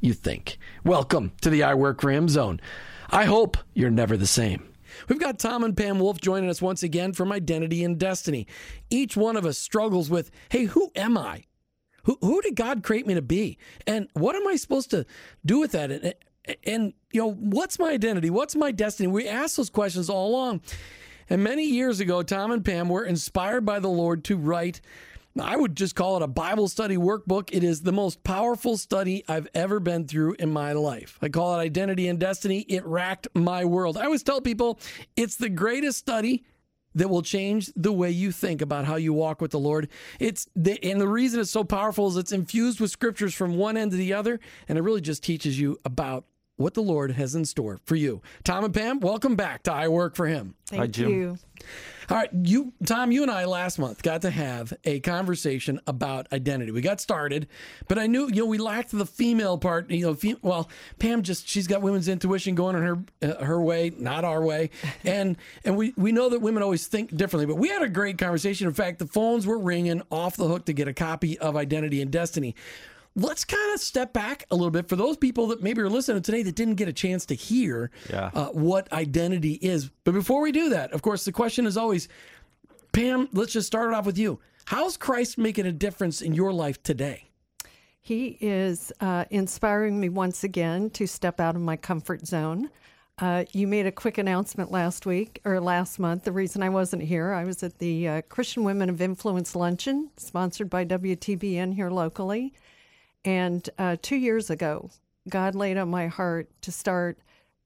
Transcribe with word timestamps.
you 0.00 0.14
think. 0.14 0.58
Welcome 0.84 1.32
to 1.42 1.50
the 1.50 1.62
I 1.62 1.74
Work 1.74 2.00
for 2.00 2.10
Him 2.10 2.28
zone. 2.28 2.60
I 3.10 3.24
hope 3.24 3.56
you're 3.74 3.90
never 3.90 4.16
the 4.16 4.26
same. 4.26 4.66
We've 5.08 5.20
got 5.20 5.38
Tom 5.38 5.62
and 5.62 5.76
Pam 5.76 5.98
Wolf 5.98 6.20
joining 6.20 6.50
us 6.50 6.62
once 6.62 6.82
again 6.82 7.12
from 7.12 7.30
Identity 7.30 7.84
and 7.84 7.98
Destiny. 7.98 8.46
Each 8.88 9.16
one 9.16 9.36
of 9.36 9.46
us 9.46 9.58
struggles 9.58 10.10
with, 10.10 10.30
hey, 10.48 10.64
who 10.64 10.90
am 10.96 11.16
I? 11.16 11.44
Who, 12.04 12.18
who 12.22 12.40
did 12.40 12.56
God 12.56 12.82
create 12.82 13.06
me 13.06 13.14
to 13.14 13.22
be? 13.22 13.58
And 13.86 14.08
what 14.14 14.34
am 14.34 14.46
I 14.48 14.56
supposed 14.56 14.90
to 14.90 15.04
do 15.44 15.60
with 15.60 15.72
that? 15.72 15.90
And, 15.90 16.14
and, 16.64 16.92
you 17.12 17.20
know, 17.20 17.32
what's 17.32 17.78
my 17.78 17.90
identity? 17.90 18.30
What's 18.30 18.56
my 18.56 18.72
destiny? 18.72 19.08
We 19.08 19.28
ask 19.28 19.56
those 19.56 19.70
questions 19.70 20.08
all 20.08 20.28
along. 20.28 20.62
And 21.28 21.44
many 21.44 21.64
years 21.64 22.00
ago, 22.00 22.22
Tom 22.22 22.50
and 22.50 22.64
Pam 22.64 22.88
were 22.88 23.04
inspired 23.04 23.64
by 23.64 23.78
the 23.78 23.88
Lord 23.88 24.24
to 24.24 24.36
write 24.36 24.80
I 25.38 25.56
would 25.56 25.76
just 25.76 25.94
call 25.94 26.16
it 26.16 26.22
a 26.22 26.26
Bible 26.26 26.66
study 26.68 26.96
workbook. 26.96 27.50
It 27.52 27.62
is 27.62 27.82
the 27.82 27.92
most 27.92 28.22
powerful 28.24 28.76
study 28.76 29.24
I've 29.28 29.48
ever 29.54 29.78
been 29.78 30.08
through 30.08 30.34
in 30.38 30.52
my 30.52 30.72
life. 30.72 31.18
I 31.22 31.28
call 31.28 31.58
it 31.58 31.62
Identity 31.62 32.08
and 32.08 32.18
Destiny. 32.18 32.60
It 32.68 32.84
racked 32.84 33.28
my 33.34 33.64
world. 33.64 33.96
I 33.96 34.04
always 34.04 34.24
tell 34.24 34.40
people 34.40 34.80
it's 35.16 35.36
the 35.36 35.48
greatest 35.48 35.98
study 35.98 36.42
that 36.96 37.08
will 37.08 37.22
change 37.22 37.70
the 37.76 37.92
way 37.92 38.10
you 38.10 38.32
think 38.32 38.60
about 38.60 38.84
how 38.84 38.96
you 38.96 39.12
walk 39.12 39.40
with 39.40 39.52
the 39.52 39.60
Lord. 39.60 39.88
It's 40.18 40.48
the, 40.56 40.82
and 40.84 41.00
the 41.00 41.06
reason 41.06 41.38
it's 41.40 41.50
so 41.50 41.62
powerful 41.62 42.08
is 42.08 42.16
it's 42.16 42.32
infused 42.32 42.80
with 42.80 42.90
scriptures 42.90 43.32
from 43.32 43.56
one 43.56 43.76
end 43.76 43.92
to 43.92 43.96
the 43.96 44.12
other, 44.12 44.40
and 44.68 44.76
it 44.76 44.82
really 44.82 45.00
just 45.00 45.22
teaches 45.22 45.60
you 45.60 45.78
about 45.84 46.24
what 46.56 46.74
the 46.74 46.82
Lord 46.82 47.12
has 47.12 47.34
in 47.34 47.44
store 47.44 47.78
for 47.84 47.94
you. 47.94 48.20
Tom 48.44 48.64
and 48.64 48.74
Pam, 48.74 49.00
welcome 49.00 49.34
back 49.34 49.62
to 49.62 49.72
I 49.72 49.88
Work 49.88 50.14
for 50.14 50.26
Him. 50.26 50.56
Thank 50.66 50.80
Hi, 50.80 50.86
Jim. 50.88 51.10
you. 51.10 51.38
All 52.10 52.16
right, 52.16 52.30
you, 52.42 52.72
Tom, 52.84 53.12
you 53.12 53.22
and 53.22 53.30
I 53.30 53.44
last 53.44 53.78
month 53.78 54.02
got 54.02 54.22
to 54.22 54.30
have 54.30 54.72
a 54.84 54.98
conversation 54.98 55.80
about 55.86 56.26
identity. 56.32 56.72
We 56.72 56.80
got 56.80 57.00
started, 57.00 57.46
but 57.86 58.00
I 58.00 58.08
knew, 58.08 58.26
you 58.26 58.42
know, 58.42 58.46
we 58.46 58.58
lacked 58.58 58.90
the 58.90 59.06
female 59.06 59.58
part. 59.58 59.88
You 59.92 60.06
know, 60.06 60.14
fem- 60.14 60.38
well, 60.42 60.68
Pam 60.98 61.22
just 61.22 61.46
she's 61.46 61.68
got 61.68 61.82
women's 61.82 62.08
intuition 62.08 62.56
going 62.56 62.74
in 62.74 62.82
her 62.82 62.98
uh, 63.22 63.44
her 63.44 63.62
way, 63.62 63.92
not 63.96 64.24
our 64.24 64.42
way, 64.42 64.70
and 65.04 65.36
and 65.64 65.76
we 65.76 65.94
we 65.96 66.10
know 66.10 66.30
that 66.30 66.40
women 66.40 66.64
always 66.64 66.88
think 66.88 67.16
differently. 67.16 67.46
But 67.46 67.58
we 67.58 67.68
had 67.68 67.82
a 67.82 67.88
great 67.88 68.18
conversation. 68.18 68.66
In 68.66 68.74
fact, 68.74 68.98
the 68.98 69.06
phones 69.06 69.46
were 69.46 69.58
ringing 69.58 70.02
off 70.10 70.36
the 70.36 70.48
hook 70.48 70.64
to 70.64 70.72
get 70.72 70.88
a 70.88 70.92
copy 70.92 71.38
of 71.38 71.54
Identity 71.54 72.02
and 72.02 72.10
Destiny 72.10 72.56
let's 73.16 73.44
kind 73.44 73.74
of 73.74 73.80
step 73.80 74.12
back 74.12 74.44
a 74.50 74.54
little 74.54 74.70
bit 74.70 74.88
for 74.88 74.96
those 74.96 75.16
people 75.16 75.48
that 75.48 75.62
maybe 75.62 75.80
are 75.80 75.88
listening 75.88 76.22
today 76.22 76.42
that 76.42 76.54
didn't 76.54 76.76
get 76.76 76.88
a 76.88 76.92
chance 76.92 77.26
to 77.26 77.34
hear 77.34 77.90
yeah. 78.08 78.30
uh, 78.34 78.48
what 78.48 78.92
identity 78.92 79.54
is. 79.54 79.90
But 80.04 80.14
before 80.14 80.40
we 80.40 80.52
do 80.52 80.70
that, 80.70 80.92
of 80.92 81.02
course, 81.02 81.24
the 81.24 81.32
question 81.32 81.66
is 81.66 81.76
always, 81.76 82.08
Pam, 82.92 83.28
let's 83.32 83.52
just 83.52 83.66
start 83.66 83.90
it 83.90 83.94
off 83.94 84.06
with 84.06 84.18
you. 84.18 84.40
How's 84.66 84.96
Christ 84.96 85.38
making 85.38 85.66
a 85.66 85.72
difference 85.72 86.22
in 86.22 86.34
your 86.34 86.52
life 86.52 86.82
today? 86.82 87.30
He 88.00 88.38
is 88.40 88.92
uh, 89.00 89.24
inspiring 89.30 90.00
me 90.00 90.08
once 90.08 90.44
again 90.44 90.90
to 90.90 91.06
step 91.06 91.40
out 91.40 91.56
of 91.56 91.62
my 91.62 91.76
comfort 91.76 92.26
zone. 92.26 92.70
Uh, 93.18 93.44
you 93.52 93.66
made 93.66 93.84
a 93.84 93.92
quick 93.92 94.16
announcement 94.16 94.70
last 94.70 95.04
week 95.04 95.40
or 95.44 95.60
last 95.60 95.98
month. 95.98 96.24
The 96.24 96.32
reason 96.32 96.62
I 96.62 96.70
wasn't 96.70 97.02
here, 97.02 97.32
I 97.32 97.44
was 97.44 97.62
at 97.62 97.78
the 97.78 98.08
uh, 98.08 98.22
Christian 98.22 98.64
Women 98.64 98.88
of 98.88 99.02
Influence 99.02 99.54
luncheon, 99.54 100.10
sponsored 100.16 100.70
by 100.70 100.86
WTBN 100.86 101.74
here 101.74 101.90
locally. 101.90 102.54
And 103.24 103.68
uh, 103.78 103.96
two 104.00 104.16
years 104.16 104.50
ago, 104.50 104.90
God 105.28 105.54
laid 105.54 105.76
on 105.76 105.90
my 105.90 106.06
heart 106.06 106.48
to 106.62 106.72
start 106.72 107.18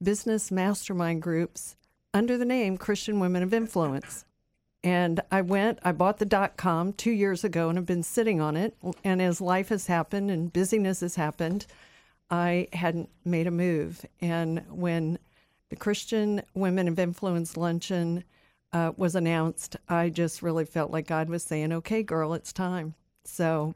business 0.03 0.51
mastermind 0.51 1.21
groups 1.21 1.75
under 2.13 2.37
the 2.37 2.45
name 2.45 2.77
Christian 2.77 3.19
Women 3.19 3.43
of 3.43 3.53
Influence. 3.53 4.25
And 4.83 5.21
I 5.31 5.41
went, 5.41 5.79
I 5.83 5.93
bought 5.93 6.19
the 6.19 6.25
dot 6.25 6.57
com 6.57 6.93
two 6.93 7.11
years 7.11 7.43
ago 7.43 7.69
and 7.69 7.77
have 7.77 7.87
been 7.87 8.03
sitting 8.03 8.39
on 8.39 8.55
it. 8.55 8.75
And 9.03 9.21
as 9.21 9.41
life 9.41 9.69
has 9.69 9.87
happened 9.87 10.29
and 10.29 10.53
busyness 10.53 10.99
has 10.99 11.15
happened, 11.15 11.65
I 12.29 12.67
hadn't 12.73 13.09
made 13.23 13.47
a 13.47 13.51
move. 13.51 14.05
And 14.21 14.63
when 14.69 15.17
the 15.69 15.75
Christian 15.75 16.43
Women 16.53 16.87
of 16.87 16.99
Influence 16.99 17.57
luncheon 17.57 18.23
uh, 18.73 18.91
was 18.97 19.15
announced, 19.15 19.77
I 19.89 20.09
just 20.09 20.43
really 20.43 20.65
felt 20.65 20.91
like 20.91 21.07
God 21.07 21.29
was 21.29 21.43
saying, 21.43 21.71
okay, 21.71 22.03
girl, 22.03 22.33
it's 22.33 22.53
time. 22.53 22.93
So 23.23 23.73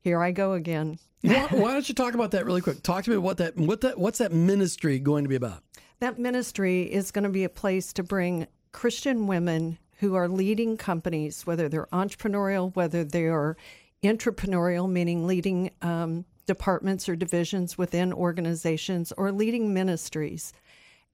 here 0.00 0.22
I 0.22 0.32
go 0.32 0.54
again. 0.54 0.98
why, 1.22 1.46
why, 1.50 1.72
don't 1.72 1.88
you 1.88 1.94
talk 1.94 2.14
about 2.14 2.30
that 2.30 2.46
really 2.46 2.60
quick? 2.60 2.82
Talk 2.82 3.04
to 3.04 3.10
me 3.10 3.16
what 3.18 3.36
that 3.38 3.56
what 3.56 3.82
that 3.82 3.98
what's 3.98 4.18
that 4.18 4.32
ministry 4.32 4.98
going 4.98 5.24
to 5.24 5.28
be 5.28 5.36
about? 5.36 5.62
That 6.00 6.18
ministry 6.18 6.82
is 6.82 7.10
going 7.10 7.24
to 7.24 7.30
be 7.30 7.44
a 7.44 7.50
place 7.50 7.92
to 7.94 8.02
bring 8.02 8.46
Christian 8.72 9.26
women 9.26 9.78
who 9.98 10.14
are 10.14 10.28
leading 10.28 10.78
companies, 10.78 11.46
whether 11.46 11.68
they're 11.68 11.86
entrepreneurial, 11.86 12.74
whether 12.74 13.04
they 13.04 13.26
are 13.26 13.56
entrepreneurial, 14.02 14.90
meaning 14.90 15.26
leading 15.26 15.70
um, 15.82 16.24
departments 16.46 17.06
or 17.06 17.16
divisions 17.16 17.76
within 17.76 18.14
organizations, 18.14 19.12
or 19.18 19.30
leading 19.30 19.74
ministries, 19.74 20.54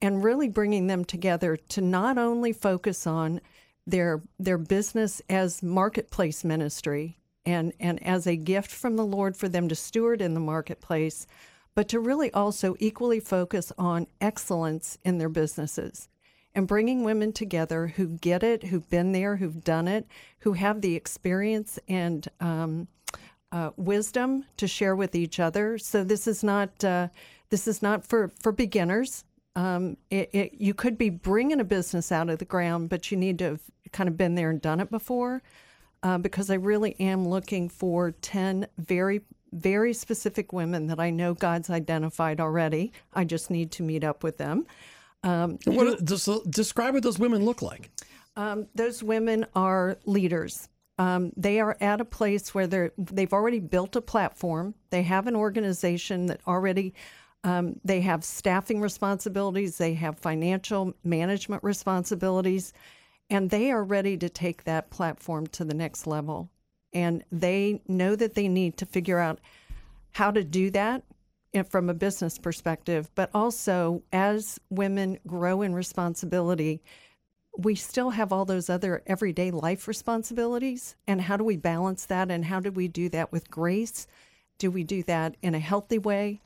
and 0.01 0.23
really 0.23 0.49
bringing 0.49 0.87
them 0.87 1.05
together 1.05 1.57
to 1.57 1.81
not 1.81 2.17
only 2.17 2.53
focus 2.53 3.09
on 3.09 3.41
their 3.89 4.23
their 4.39 4.59
business 4.59 5.21
as 5.29 5.65
marketplace 5.65 6.45
ministry 6.45 7.19
and, 7.47 7.73
and 7.81 8.03
as 8.03 8.27
a 8.27 8.37
gift 8.37 8.71
from 8.71 8.97
the 8.97 9.07
Lord 9.07 9.37
for 9.37 9.49
them 9.49 9.69
to 9.69 9.75
steward 9.75 10.21
in 10.21 10.35
the 10.35 10.41
marketplace, 10.41 11.27
but 11.75 11.89
to 11.89 12.01
really 12.01 12.33
also 12.33 12.75
equally 12.81 13.21
focus 13.21 13.73
on 13.79 14.09
excellence 14.21 14.99
in 15.05 15.19
their 15.19 15.29
businesses 15.29 16.09
and 16.55 16.67
bringing 16.67 17.05
women 17.05 17.33
together 17.33 17.89
who 17.89 18.09
get 18.09 18.43
it, 18.43 18.65
who've 18.65 18.89
been 18.89 19.13
there, 19.13 19.37
who've 19.37 19.63
done 19.63 19.87
it, 19.87 20.07
who 20.41 20.55
have 20.55 20.81
the 20.81 20.97
experience 20.97 21.79
and 21.87 22.29
um, 22.41 22.89
uh, 23.53 23.71
wisdom 23.77 24.45
to 24.57 24.67
share 24.67 24.97
with 24.97 25.15
each 25.15 25.39
other. 25.39 25.77
So 25.77 26.03
this 26.03 26.27
is 26.27 26.43
not 26.43 26.83
uh, 26.83 27.09
this 27.51 27.69
is 27.69 27.83
not 27.83 28.07
for 28.07 28.33
for 28.41 28.53
beginners. 28.53 29.25
Um, 29.55 29.97
it, 30.11 30.31
it, 30.33 30.55
you 30.59 30.75
could 30.75 30.99
be 30.99 31.09
bringing 31.09 31.61
a 31.61 31.65
business 31.65 32.11
out 32.11 32.29
of 32.29 32.39
the 32.39 32.45
ground, 32.45 32.89
but 32.91 33.11
you 33.11 33.17
need 33.17 33.39
to 33.39 33.45
have 33.45 33.61
kind 33.93 34.09
of 34.09 34.17
been 34.17 34.35
there 34.35 34.51
and 34.51 34.61
done 34.61 34.81
it 34.81 34.91
before. 34.91 35.43
Uh, 36.03 36.19
because 36.19 36.51
I 36.51 36.55
really 36.55 36.95
am 37.01 37.27
looking 37.27 37.69
for 37.69 38.13
ten 38.13 38.67
very 38.79 39.23
very 39.53 39.93
specific 39.93 40.53
women 40.53 40.87
that 40.89 41.01
I 41.01 41.11
know 41.11 41.33
God's 41.33 41.71
identified 41.71 42.41
already. 42.41 42.93
I 43.15 43.25
just 43.25 43.51
need 43.51 43.71
to 43.73 43.83
meet 43.83 44.05
up 44.05 44.23
with 44.23 44.37
them. 44.39 44.67
Um, 45.23 45.59
what, 45.65 46.05
describe 46.51 46.95
what 46.95 47.03
those 47.03 47.19
women 47.19 47.45
look 47.45 47.63
like. 47.63 47.91
Um, 48.37 48.67
those 48.75 49.03
women 49.03 49.47
are 49.55 49.99
leaders. 50.05 50.69
Um, 50.99 51.33
they 51.37 51.61
are 51.61 51.77
at 51.81 52.01
a 52.01 52.05
place 52.05 52.55
where 52.55 52.67
they're 52.67 52.93
they've 52.97 53.33
already 53.33 53.61
built 53.61 53.97
a 53.97 54.01
platform. 54.01 54.75
They 54.91 55.03
have 55.03 55.27
an 55.27 55.37
organization 55.37 56.27
that 56.27 56.41
already 56.47 56.95
um, 57.45 57.79
they 57.85 58.01
have 58.01 58.25
staffing 58.25 58.81
responsibilities. 58.81 59.79
They 59.79 59.95
have 59.95 60.19
financial 60.19 60.95
management 61.05 61.63
responsibilities, 61.63 62.73
and 63.29 63.51
they 63.51 63.71
are 63.71 63.85
ready 63.85 64.17
to 64.17 64.29
take 64.29 64.65
that 64.65 64.91
platform 64.91 65.47
to 65.49 65.65
the 65.65 65.75
next 65.75 66.07
level. 66.07 66.51
And 66.93 67.25
they 67.31 67.83
know 67.89 68.17
that 68.17 68.35
they 68.35 68.49
need 68.49 68.77
to 68.79 68.87
figure 68.87 69.19
out 69.19 69.41
how 70.13 70.31
to 70.31 70.43
do 70.45 70.71
that 70.71 71.03
from 71.69 71.89
a 71.89 71.95
business 71.95 72.39
perspective, 72.39 73.11
but 73.15 73.31
also 73.35 74.03
as 74.13 74.59
women 74.71 75.19
grow 75.27 75.63
in 75.63 75.75
responsibility, 75.75 76.83
we 77.59 77.75
still 77.75 78.11
have 78.11 78.33
all 78.33 78.45
those 78.45 78.69
other 78.69 79.03
everyday 79.07 79.51
life 79.51 79.89
responsibilities. 79.89 80.95
And 81.07 81.21
how 81.21 81.37
do 81.37 81.45
we 81.45 81.57
balance 81.57 82.07
that? 82.07 82.31
And 82.31 82.45
how 82.45 82.61
do 82.61 82.71
we 82.71 82.89
do 82.89 83.09
that 83.11 83.33
with 83.33 83.51
grace? 83.51 84.07
Do 84.59 84.71
we 84.71 84.85
do 84.85 85.03
that 85.05 85.37
in 85.43 85.55
a 85.55 85.59
healthy 85.59 85.99
way? 85.99 86.41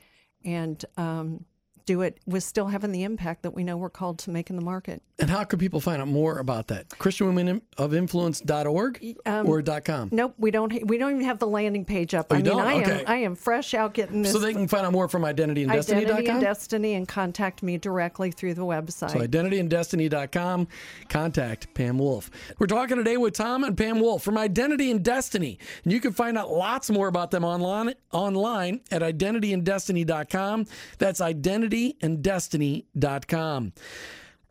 And 0.44 0.84
um, 0.96 1.44
do 1.90 2.02
it 2.02 2.20
with 2.24 2.44
still 2.44 2.68
having 2.68 2.92
the 2.92 3.02
impact 3.02 3.42
that 3.42 3.50
we 3.50 3.64
know 3.64 3.76
we're 3.76 3.90
called 3.90 4.20
to 4.20 4.30
make 4.30 4.48
in 4.48 4.54
the 4.54 4.62
market. 4.62 5.02
And 5.18 5.28
how 5.28 5.42
can 5.42 5.58
people 5.58 5.80
find 5.80 6.00
out 6.00 6.06
more 6.06 6.38
about 6.38 6.68
that? 6.68 6.88
ChristianWomenOfInfluence.org 6.90 9.16
um, 9.26 9.48
or 9.48 9.60
.com? 9.80 10.08
Nope, 10.12 10.34
we 10.38 10.52
don't. 10.52 10.86
We 10.86 10.98
don't 10.98 11.10
even 11.10 11.24
have 11.24 11.40
the 11.40 11.48
landing 11.48 11.84
page 11.84 12.14
up. 12.14 12.28
Oh, 12.30 12.36
I 12.36 12.38
mean, 12.38 12.44
don't? 12.44 12.60
I 12.60 12.80
okay. 12.80 13.00
am 13.00 13.04
I 13.08 13.16
am 13.16 13.34
fresh 13.34 13.74
out 13.74 13.92
getting 13.92 14.22
this. 14.22 14.30
So 14.32 14.38
they 14.38 14.52
can 14.52 14.68
find 14.68 14.86
out 14.86 14.92
more 14.92 15.08
from 15.08 15.22
IdentityAndDestiny.com. 15.22 15.96
Identity 15.96 16.28
and 16.28 16.40
Destiny, 16.40 16.94
and 16.94 17.08
contact 17.08 17.64
me 17.64 17.76
directly 17.76 18.30
through 18.30 18.54
the 18.54 18.64
website. 18.64 19.10
So 19.10 19.18
IdentityAndDestiny.com. 19.18 20.68
Contact 21.08 21.74
Pam 21.74 21.98
Wolf. 21.98 22.30
We're 22.58 22.68
talking 22.68 22.96
today 22.96 23.16
with 23.16 23.34
Tom 23.34 23.64
and 23.64 23.76
Pam 23.76 23.98
Wolf 24.00 24.22
from 24.22 24.38
Identity 24.38 24.92
and 24.92 25.04
Destiny, 25.04 25.58
and 25.84 25.92
you 25.92 25.98
can 26.00 26.12
find 26.12 26.38
out 26.38 26.50
lots 26.50 26.88
more 26.88 27.08
about 27.08 27.32
them 27.32 27.44
online 27.44 27.94
online 28.12 28.80
at 28.92 29.02
IdentityAndDestiny.com. 29.02 30.66
That's 30.98 31.20
Identity 31.20 31.79
and 32.00 32.22
Destiny 32.22 32.86
identityanddestiny.com. 32.96 33.72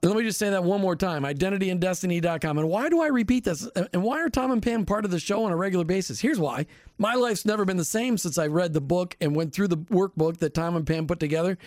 Let 0.01 0.15
me 0.15 0.23
just 0.23 0.39
say 0.39 0.49
that 0.49 0.63
one 0.63 0.79
more 0.79 0.95
time 0.95 1.23
identityanddestiny.com. 1.23 2.57
And 2.57 2.69
why 2.69 2.87
do 2.87 3.01
I 3.01 3.07
repeat 3.07 3.43
this? 3.43 3.67
And 3.91 4.01
why 4.01 4.21
are 4.21 4.29
Tom 4.29 4.51
and 4.51 4.63
Pam 4.63 4.85
part 4.85 5.03
of 5.03 5.11
the 5.11 5.19
show 5.19 5.43
on 5.43 5.51
a 5.51 5.57
regular 5.57 5.83
basis? 5.83 6.21
Here's 6.21 6.39
why. 6.39 6.67
My 6.97 7.15
life's 7.15 7.45
never 7.45 7.65
been 7.65 7.75
the 7.75 7.83
same 7.83 8.17
since 8.17 8.37
I 8.37 8.47
read 8.47 8.71
the 8.71 8.79
book 8.79 9.17
and 9.19 9.35
went 9.35 9.53
through 9.53 9.67
the 9.67 9.77
workbook 9.77 10.37
that 10.37 10.53
Tom 10.53 10.77
and 10.77 10.87
Pam 10.87 11.05
put 11.05 11.19
together. 11.19 11.57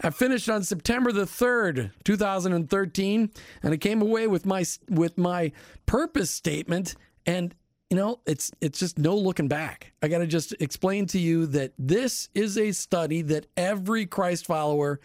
I 0.00 0.10
finished 0.10 0.50
on 0.50 0.64
September 0.64 1.12
the 1.12 1.26
3rd, 1.26 1.92
2013, 2.02 3.30
and 3.62 3.74
I 3.74 3.76
came 3.76 4.02
away 4.02 4.26
with 4.26 4.46
my 4.46 4.64
with 4.88 5.16
my 5.16 5.52
purpose 5.86 6.32
statement 6.32 6.96
and 7.24 7.54
you 7.90 7.96
know, 7.96 8.20
it's 8.26 8.50
it's 8.60 8.78
just 8.78 8.98
no 8.98 9.16
looking 9.16 9.48
back. 9.48 9.92
I 10.02 10.08
got 10.08 10.18
to 10.18 10.26
just 10.26 10.54
explain 10.60 11.06
to 11.06 11.18
you 11.18 11.46
that 11.46 11.72
this 11.78 12.28
is 12.34 12.58
a 12.58 12.72
study 12.72 13.22
that 13.22 13.46
every 13.56 14.06
Christ 14.06 14.46
follower 14.46 15.00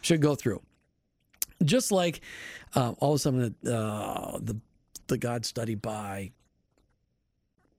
should 0.00 0.22
go 0.22 0.34
through. 0.34 0.62
Just 1.62 1.92
like 1.92 2.22
uh, 2.74 2.94
all 2.98 3.12
of 3.12 3.16
a 3.16 3.18
sudden 3.18 3.54
uh, 3.66 4.38
the 4.40 4.58
the 5.08 5.18
God 5.18 5.44
study 5.44 5.74
by 5.74 6.32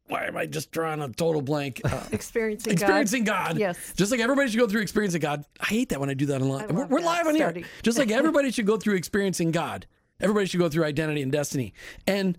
why 0.08 0.26
am 0.26 0.38
I 0.38 0.46
just 0.46 0.72
drawing 0.72 1.02
a 1.02 1.10
total 1.10 1.42
blank? 1.42 1.82
Uh, 1.84 2.04
experiencing 2.12 2.74
experiencing 2.74 3.24
God. 3.24 3.52
God. 3.52 3.58
Yes. 3.58 3.94
Just 3.96 4.12
like 4.12 4.20
everybody 4.20 4.50
should 4.50 4.60
go 4.60 4.68
through 4.68 4.82
experiencing 4.82 5.22
God. 5.22 5.46
I 5.60 5.66
hate 5.66 5.90
that 5.90 6.00
when 6.00 6.10
I 6.10 6.14
do 6.14 6.28
that 6.28 6.42
online. 6.42 6.68
We're, 6.76 6.86
we're 6.86 7.00
live 7.00 7.26
on 7.26 7.36
here. 7.36 7.64
Just 7.82 7.98
like 7.98 8.12
everybody 8.12 8.52
should 8.52 8.68
go 8.68 8.78
through 8.78 8.96
experiencing 8.96 9.52
God. 9.52 9.88
Everybody 10.20 10.46
should 10.46 10.60
go 10.60 10.70
through 10.70 10.84
identity 10.84 11.24
and 11.24 11.32
destiny. 11.32 11.74
And 12.06 12.38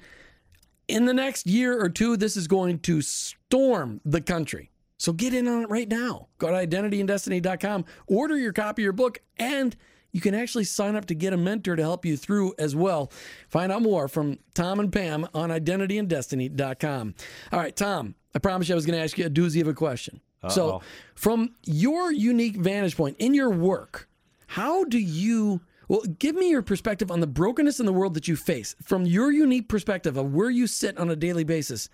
in 0.89 1.05
the 1.07 1.15
next 1.15 1.47
year 1.47 1.81
or 1.81 1.89
two, 1.89 2.17
this 2.17 2.37
is 2.37 2.47
going 2.47 2.79
to 2.81 3.01
storm 3.01 4.01
the 4.05 4.21
country. 4.21 4.71
So 4.99 5.13
get 5.13 5.35
in 5.35 5.49
on 5.49 5.63
it 5.63 5.71
right 5.71 5.89
now. 5.89 6.29
Go 6.39 6.49
to 6.49 6.55
identityanddestiny.com, 6.55 7.85
order 8.07 8.39
your 8.39 8.53
copy 8.53 8.83
of 8.83 8.85
your 8.85 8.93
book, 8.93 9.19
and 9.37 9.77
you 10.13 10.21
can 10.21 10.35
actually 10.35 10.65
sign 10.65 10.95
up 10.95 11.07
to 11.07 11.15
get 11.15 11.33
a 11.33 11.37
mentor 11.37 11.75
to 11.75 11.83
help 11.83 12.05
you 12.05 12.17
through 12.17 12.55
as 12.59 12.77
well. 12.77 13.11
Find 13.49 13.73
out 13.73 13.83
more 13.83 14.07
from 14.07 14.39
Tom 14.55 14.79
and 14.79 14.93
Pam 14.93 15.27
on 15.35 15.51
identityanddestiny.com. 15.51 17.15
All 17.53 17.59
right, 17.59 17.75
Tom, 17.75 18.15
I 18.35 18.39
promised 18.39 18.69
you 18.69 18.75
I 18.75 18.77
was 18.77 18.87
going 18.87 18.97
to 18.97 19.03
ask 19.03 19.19
you 19.19 19.27
a 19.27 19.31
doozy 19.31 19.61
of 19.61 19.69
a 19.69 19.75
question. 19.75 20.21
Uh-oh. 20.43 20.51
So, 20.51 20.83
from 21.15 21.55
your 21.65 22.13
unique 22.13 22.57
vantage 22.57 22.97
point 22.97 23.17
in 23.19 23.35
your 23.35 23.51
work, 23.51 24.09
how 24.47 24.85
do 24.85 24.99
you 24.99 25.63
well, 25.89 26.03
give 26.19 26.35
me 26.35 26.51
your 26.51 26.63
perspective 26.63 27.11
on 27.11 27.21
the 27.21 27.27
brokenness 27.27 27.81
in 27.81 27.87
the 27.87 27.93
world 27.93 28.15
that 28.15 28.29
you 28.29 28.37
face 28.37 28.75
from 28.83 29.07
your 29.07 29.31
unique 29.31 29.69
perspective 29.69 30.17
of 30.17 30.33
where 30.33 30.51
you 30.51 30.67
sit 30.67 30.99
on 30.99 31.11
a 31.11 31.17
daily 31.17 31.45
basis. 31.45 31.89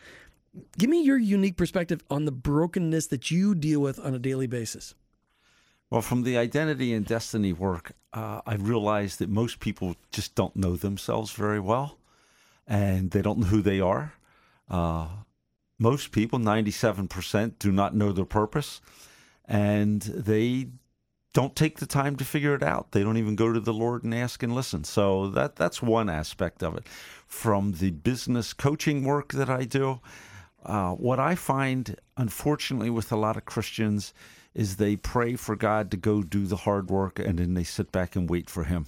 Give 0.79 0.91
me 0.91 1.03
your 1.03 1.19
unique 1.19 1.57
perspective 1.57 2.03
on 2.11 2.25
the 2.25 2.33
brokenness 2.33 3.07
that 3.09 3.31
you 3.31 3.55
deal 3.55 3.81
with 3.81 3.99
on 3.99 4.15
a 4.15 4.19
daily 4.19 4.47
basis. 4.47 4.95
Well, 5.91 6.03
from 6.03 6.23
the 6.23 6.39
identity 6.39 6.95
and 6.95 7.05
destiny 7.05 7.53
work, 7.53 7.93
uh, 8.13 8.41
I 8.47 8.55
realized 8.55 9.19
that 9.19 9.29
most 9.29 9.59
people 9.59 9.97
just 10.13 10.35
don't 10.35 10.55
know 10.55 10.77
themselves 10.77 11.33
very 11.33 11.61
well 11.61 11.99
and 12.67 13.11
they 13.11 13.23
don't 13.23 13.41
know 13.41 13.47
who 13.47 13.63
they 13.63 13.81
are. 13.81 14.15
Uh, 14.69 15.09
most 15.79 16.13
people, 16.13 16.39
97%, 16.39 17.59
do 17.59 17.73
not 17.73 17.95
know 17.97 18.13
their 18.13 18.25
purpose 18.25 18.81
and 19.47 20.03
they 20.03 20.69
don't 21.33 21.55
take 21.55 21.79
the 21.79 21.87
time 21.87 22.17
to 22.17 22.25
figure 22.25 22.55
it 22.55 22.63
out. 22.63 22.91
They 22.91 23.03
don't 23.03 23.17
even 23.17 23.37
go 23.37 23.53
to 23.53 23.61
the 23.61 23.73
Lord 23.73 24.03
and 24.05 24.15
ask 24.15 24.43
and 24.43 24.55
listen. 24.55 24.85
So 24.85 25.29
that 25.29 25.57
that's 25.57 25.81
one 25.81 26.11
aspect 26.11 26.63
of 26.63 26.77
it. 26.77 26.87
From 27.27 27.73
the 27.73 27.91
business 27.91 28.53
coaching 28.53 29.05
work 29.05 29.33
that 29.33 29.49
I 29.49 29.65
do, 29.65 30.01
uh, 30.65 30.93
what 30.93 31.21
I 31.21 31.37
find, 31.37 31.97
unfortunately, 32.17 32.91
with 32.91 33.13
a 33.13 33.17
lot 33.17 33.37
of 33.37 33.45
Christians, 33.45 34.13
is 34.55 34.77
they 34.77 34.97
pray 34.97 35.37
for 35.37 35.55
God 35.55 35.91
to 35.93 35.97
go 35.97 36.23
do 36.23 36.47
the 36.47 36.57
hard 36.57 36.91
work 36.91 37.19
and 37.19 37.39
then 37.39 37.55
they 37.55 37.65
sit 37.65 37.93
back 37.93 38.17
and 38.17 38.29
wait 38.29 38.51
for 38.51 38.65
Him. 38.65 38.87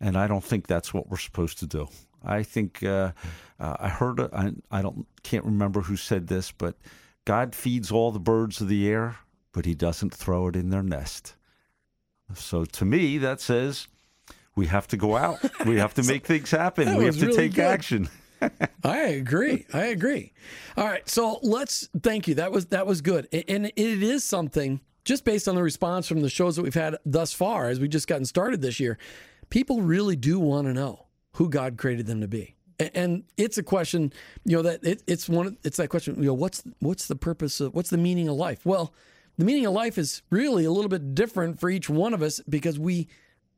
And 0.00 0.16
I 0.16 0.26
don't 0.26 0.44
think 0.44 0.66
that's 0.66 0.94
what 0.94 1.10
we're 1.10 1.18
supposed 1.18 1.58
to 1.58 1.66
do. 1.66 1.88
I 2.22 2.42
think 2.42 2.82
uh, 2.82 3.12
uh, 3.58 3.76
I 3.80 3.88
heard 3.88 4.20
I, 4.20 4.52
I 4.70 4.82
don't 4.82 5.06
can't 5.22 5.44
remember 5.44 5.80
who 5.80 5.96
said 5.96 6.28
this, 6.28 6.52
but 6.52 6.76
God 7.24 7.54
feeds 7.54 7.90
all 7.90 8.12
the 8.12 8.20
birds 8.20 8.60
of 8.60 8.68
the 8.68 8.88
air, 8.88 9.16
but 9.52 9.66
He 9.66 9.74
doesn't 9.74 10.14
throw 10.14 10.48
it 10.48 10.56
in 10.56 10.70
their 10.70 10.82
nest. 10.82 11.34
So 12.34 12.64
to 12.64 12.84
me, 12.84 13.18
that 13.18 13.40
says 13.40 13.88
we 14.56 14.66
have 14.66 14.86
to 14.88 14.96
go 14.96 15.16
out. 15.16 15.38
We 15.66 15.78
have 15.78 15.94
to 15.94 16.02
make 16.06 16.26
things 16.26 16.50
happen. 16.50 16.96
We 16.96 17.04
have 17.06 17.18
to 17.18 17.26
really 17.26 17.36
take 17.36 17.54
good. 17.54 17.64
action. 17.64 18.08
I 18.84 18.98
agree. 18.98 19.66
I 19.72 19.86
agree. 19.86 20.32
All 20.76 20.86
right. 20.86 21.08
So 21.08 21.38
let's 21.42 21.88
thank 22.02 22.26
you. 22.26 22.34
That 22.36 22.52
was 22.52 22.66
that 22.66 22.86
was 22.86 23.00
good. 23.00 23.28
And 23.32 23.66
it 23.66 23.76
is 23.76 24.24
something 24.24 24.80
just 25.04 25.24
based 25.24 25.48
on 25.48 25.54
the 25.54 25.62
response 25.62 26.06
from 26.06 26.20
the 26.20 26.30
shows 26.30 26.56
that 26.56 26.62
we've 26.62 26.74
had 26.74 26.96
thus 27.04 27.32
far 27.32 27.68
as 27.68 27.80
we've 27.80 27.90
just 27.90 28.06
gotten 28.06 28.24
started 28.24 28.60
this 28.60 28.80
year. 28.80 28.98
People 29.50 29.82
really 29.82 30.16
do 30.16 30.38
want 30.38 30.66
to 30.66 30.72
know 30.72 31.06
who 31.32 31.48
God 31.48 31.76
created 31.76 32.06
them 32.06 32.20
to 32.20 32.28
be. 32.28 32.56
And 32.94 33.24
it's 33.36 33.58
a 33.58 33.62
question, 33.62 34.12
you 34.44 34.56
know, 34.56 34.62
that 34.62 34.82
it, 34.82 35.02
it's 35.06 35.28
one. 35.28 35.48
Of 35.48 35.56
it's 35.64 35.76
that 35.76 35.88
question. 35.88 36.16
You 36.16 36.28
know, 36.28 36.34
what's 36.34 36.62
what's 36.78 37.08
the 37.08 37.16
purpose 37.16 37.60
of 37.60 37.74
what's 37.74 37.90
the 37.90 37.98
meaning 37.98 38.26
of 38.28 38.36
life? 38.36 38.64
Well, 38.64 38.94
the 39.40 39.46
meaning 39.46 39.66
of 39.66 39.72
life 39.72 39.96
is 39.96 40.22
really 40.30 40.64
a 40.64 40.70
little 40.70 40.88
bit 40.88 41.14
different 41.14 41.60
for 41.60 41.70
each 41.70 41.88
one 41.88 42.14
of 42.14 42.22
us 42.22 42.40
because 42.48 42.78
we 42.78 43.08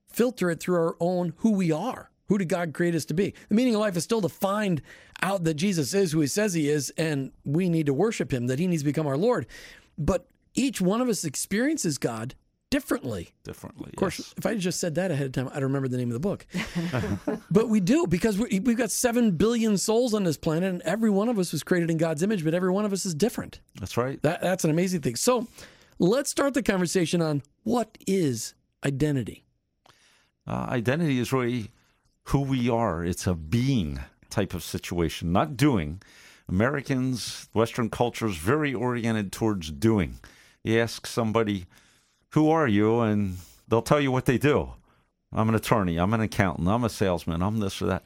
filter 0.06 0.50
it 0.50 0.60
through 0.60 0.76
our 0.76 0.96
own 1.00 1.32
who 1.38 1.52
we 1.52 1.72
are. 1.72 2.10
Who 2.28 2.38
did 2.38 2.48
God 2.48 2.72
create 2.72 2.94
us 2.94 3.04
to 3.06 3.14
be? 3.14 3.34
The 3.48 3.54
meaning 3.54 3.74
of 3.74 3.80
life 3.80 3.96
is 3.96 4.04
still 4.04 4.22
to 4.22 4.28
find 4.28 4.80
out 5.22 5.44
that 5.44 5.54
Jesus 5.54 5.92
is 5.92 6.12
who 6.12 6.20
he 6.20 6.26
says 6.26 6.54
he 6.54 6.68
is, 6.68 6.90
and 6.96 7.32
we 7.44 7.68
need 7.68 7.86
to 7.86 7.94
worship 7.94 8.32
him, 8.32 8.46
that 8.46 8.58
he 8.58 8.66
needs 8.66 8.82
to 8.82 8.86
become 8.86 9.06
our 9.06 9.16
Lord. 9.16 9.46
But 9.98 10.28
each 10.54 10.80
one 10.80 11.00
of 11.00 11.08
us 11.08 11.24
experiences 11.24 11.98
God 11.98 12.34
differently. 12.72 13.28
differently. 13.44 13.90
Of 13.90 13.96
course, 13.96 14.18
yes. 14.18 14.34
if 14.38 14.46
I 14.46 14.54
just 14.54 14.80
said 14.80 14.94
that 14.94 15.10
ahead 15.10 15.26
of 15.26 15.32
time, 15.32 15.50
I'd 15.52 15.62
remember 15.62 15.88
the 15.88 15.98
name 15.98 16.08
of 16.08 16.14
the 16.14 16.20
book. 16.20 16.46
but 17.50 17.68
we 17.68 17.80
do 17.80 18.06
because 18.06 18.38
we, 18.38 18.60
we've 18.60 18.78
got 18.78 18.90
seven 18.90 19.32
billion 19.32 19.76
souls 19.76 20.14
on 20.14 20.24
this 20.24 20.38
planet, 20.38 20.72
and 20.72 20.80
every 20.82 21.10
one 21.10 21.28
of 21.28 21.38
us 21.38 21.52
was 21.52 21.62
created 21.62 21.90
in 21.90 21.98
God's 21.98 22.22
image, 22.22 22.42
but 22.42 22.54
every 22.54 22.70
one 22.70 22.86
of 22.86 22.92
us 22.94 23.04
is 23.04 23.14
different. 23.14 23.60
that's 23.78 23.98
right. 23.98 24.20
That, 24.22 24.40
that's 24.40 24.64
an 24.64 24.70
amazing 24.70 25.02
thing. 25.02 25.16
So 25.16 25.46
let's 25.98 26.30
start 26.30 26.54
the 26.54 26.62
conversation 26.62 27.20
on 27.20 27.42
what 27.62 27.98
is 28.06 28.54
identity. 28.86 29.44
Uh, 30.46 30.66
identity 30.70 31.18
is 31.18 31.30
really 31.30 31.70
who 32.24 32.40
we 32.40 32.70
are. 32.70 33.04
It's 33.04 33.26
a 33.26 33.34
being 33.34 34.00
type 34.30 34.54
of 34.54 34.62
situation, 34.62 35.30
not 35.30 35.58
doing. 35.58 36.00
Americans, 36.48 37.50
Western 37.52 37.90
culture 37.90 38.26
is 38.26 38.38
very 38.38 38.72
oriented 38.72 39.30
towards 39.30 39.70
doing. 39.70 40.20
You 40.64 40.80
ask 40.80 41.06
somebody, 41.06 41.66
"Who 42.32 42.50
are 42.50 42.68
you?" 42.68 43.00
and 43.00 43.38
they'll 43.68 43.82
tell 43.82 44.00
you 44.00 44.12
what 44.12 44.26
they 44.26 44.38
do. 44.38 44.74
I'm 45.32 45.48
an 45.48 45.54
attorney. 45.54 45.98
I'm 45.98 46.12
an 46.12 46.20
accountant. 46.20 46.68
I'm 46.68 46.84
a 46.84 46.90
salesman. 46.90 47.42
I'm 47.42 47.58
this 47.58 47.80
or 47.80 47.86
that. 47.86 48.04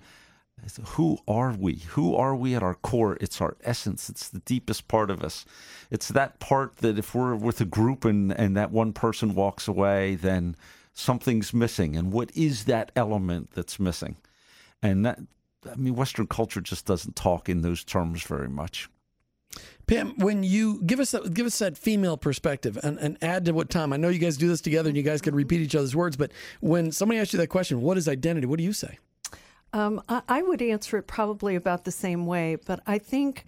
Who 0.84 1.18
are 1.28 1.52
we? 1.52 1.76
Who 1.90 2.14
are 2.14 2.34
we 2.34 2.54
at 2.54 2.62
our 2.62 2.74
core? 2.74 3.18
It's 3.20 3.40
our 3.40 3.56
essence. 3.62 4.08
It's 4.08 4.28
the 4.28 4.40
deepest 4.40 4.88
part 4.88 5.10
of 5.10 5.22
us. 5.22 5.44
It's 5.90 6.08
that 6.08 6.40
part 6.40 6.76
that 6.78 6.98
if 6.98 7.14
we're 7.14 7.34
with 7.34 7.60
a 7.60 7.66
group 7.66 8.04
and, 8.04 8.32
and 8.32 8.56
that 8.56 8.70
one 8.70 8.92
person 8.92 9.34
walks 9.34 9.68
away, 9.68 10.14
then 10.14 10.56
something's 10.94 11.52
missing. 11.52 11.94
And 11.94 12.10
what 12.10 12.34
is 12.34 12.64
that 12.64 12.90
element 12.96 13.50
that's 13.52 13.78
missing? 13.78 14.16
And 14.82 15.04
that, 15.04 15.20
I 15.70 15.74
mean, 15.76 15.94
Western 15.94 16.26
culture 16.26 16.60
just 16.60 16.86
doesn't 16.86 17.16
talk 17.16 17.48
in 17.48 17.60
those 17.60 17.84
terms 17.84 18.22
very 18.22 18.48
much. 18.48 18.88
Pam, 19.86 20.14
when 20.16 20.42
you 20.42 20.82
give 20.84 20.98
us 20.98 21.12
that, 21.12 21.32
give 21.32 21.46
us 21.46 21.58
that 21.60 21.78
female 21.78 22.16
perspective 22.16 22.78
and, 22.82 22.98
and 22.98 23.16
add 23.22 23.44
to 23.44 23.52
what 23.52 23.70
Tom, 23.70 23.92
I 23.92 23.96
know 23.96 24.08
you 24.08 24.18
guys 24.18 24.36
do 24.36 24.48
this 24.48 24.60
together 24.60 24.88
and 24.88 24.96
you 24.96 25.02
guys 25.02 25.20
can 25.20 25.34
repeat 25.34 25.60
each 25.60 25.74
other's 25.74 25.94
words, 25.94 26.16
but 26.16 26.32
when 26.60 26.90
somebody 26.92 27.20
asks 27.20 27.32
you 27.32 27.38
that 27.38 27.48
question, 27.48 27.80
what 27.80 27.96
is 27.96 28.08
identity? 28.08 28.46
What 28.46 28.58
do 28.58 28.64
you 28.64 28.72
say? 28.72 28.98
Um, 29.72 30.02
I, 30.08 30.22
I 30.28 30.42
would 30.42 30.62
answer 30.62 30.98
it 30.98 31.06
probably 31.06 31.54
about 31.54 31.84
the 31.84 31.92
same 31.92 32.26
way, 32.26 32.56
but 32.56 32.80
I 32.86 32.98
think 32.98 33.44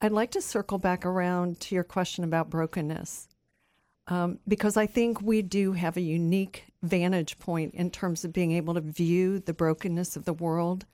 I'd 0.00 0.12
like 0.12 0.30
to 0.32 0.42
circle 0.42 0.78
back 0.78 1.04
around 1.06 1.60
to 1.60 1.74
your 1.74 1.84
question 1.84 2.24
about 2.24 2.50
brokenness. 2.50 3.28
Um, 4.08 4.38
because 4.48 4.78
I 4.78 4.86
think 4.86 5.20
we 5.20 5.42
do 5.42 5.72
have 5.72 5.96
a 5.96 6.00
unique 6.00 6.64
vantage 6.82 7.38
point 7.38 7.74
in 7.74 7.90
terms 7.90 8.24
of 8.24 8.32
being 8.32 8.52
able 8.52 8.74
to 8.74 8.80
view 8.80 9.38
the 9.38 9.52
brokenness 9.52 10.16
of 10.16 10.24
the 10.24 10.32
world 10.32 10.86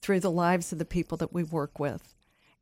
through 0.00 0.20
the 0.20 0.30
lives 0.30 0.72
of 0.72 0.78
the 0.78 0.84
people 0.84 1.16
that 1.18 1.32
we 1.32 1.42
work 1.42 1.80
with. 1.80 2.14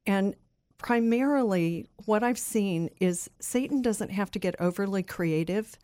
And 0.07 0.37
primarily, 0.82 1.87
what 2.06 2.22
I've 2.22 2.38
seen 2.38 2.90
is 3.00 3.30
Satan 3.38 3.82
doesn't 3.82 4.10
have 4.10 4.30
to 4.32 4.38
get 4.38 4.60
overly 4.60 5.02
creative 5.02 5.78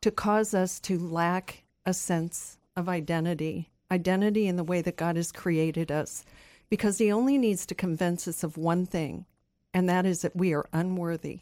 to 0.00 0.10
cause 0.10 0.54
us 0.54 0.78
to 0.80 0.98
lack 0.98 1.64
a 1.86 1.94
sense 1.94 2.58
of 2.76 2.88
identity, 2.88 3.70
identity 3.90 4.46
in 4.46 4.56
the 4.56 4.64
way 4.64 4.82
that 4.82 4.96
God 4.96 5.16
has 5.16 5.32
created 5.32 5.90
us, 5.90 6.24
because 6.70 6.98
he 6.98 7.10
only 7.10 7.38
needs 7.38 7.66
to 7.66 7.74
convince 7.74 8.28
us 8.28 8.42
of 8.42 8.56
one 8.56 8.86
thing, 8.86 9.26
and 9.74 9.88
that 9.88 10.06
is 10.06 10.22
that 10.22 10.36
we 10.36 10.52
are 10.52 10.68
unworthy. 10.72 11.40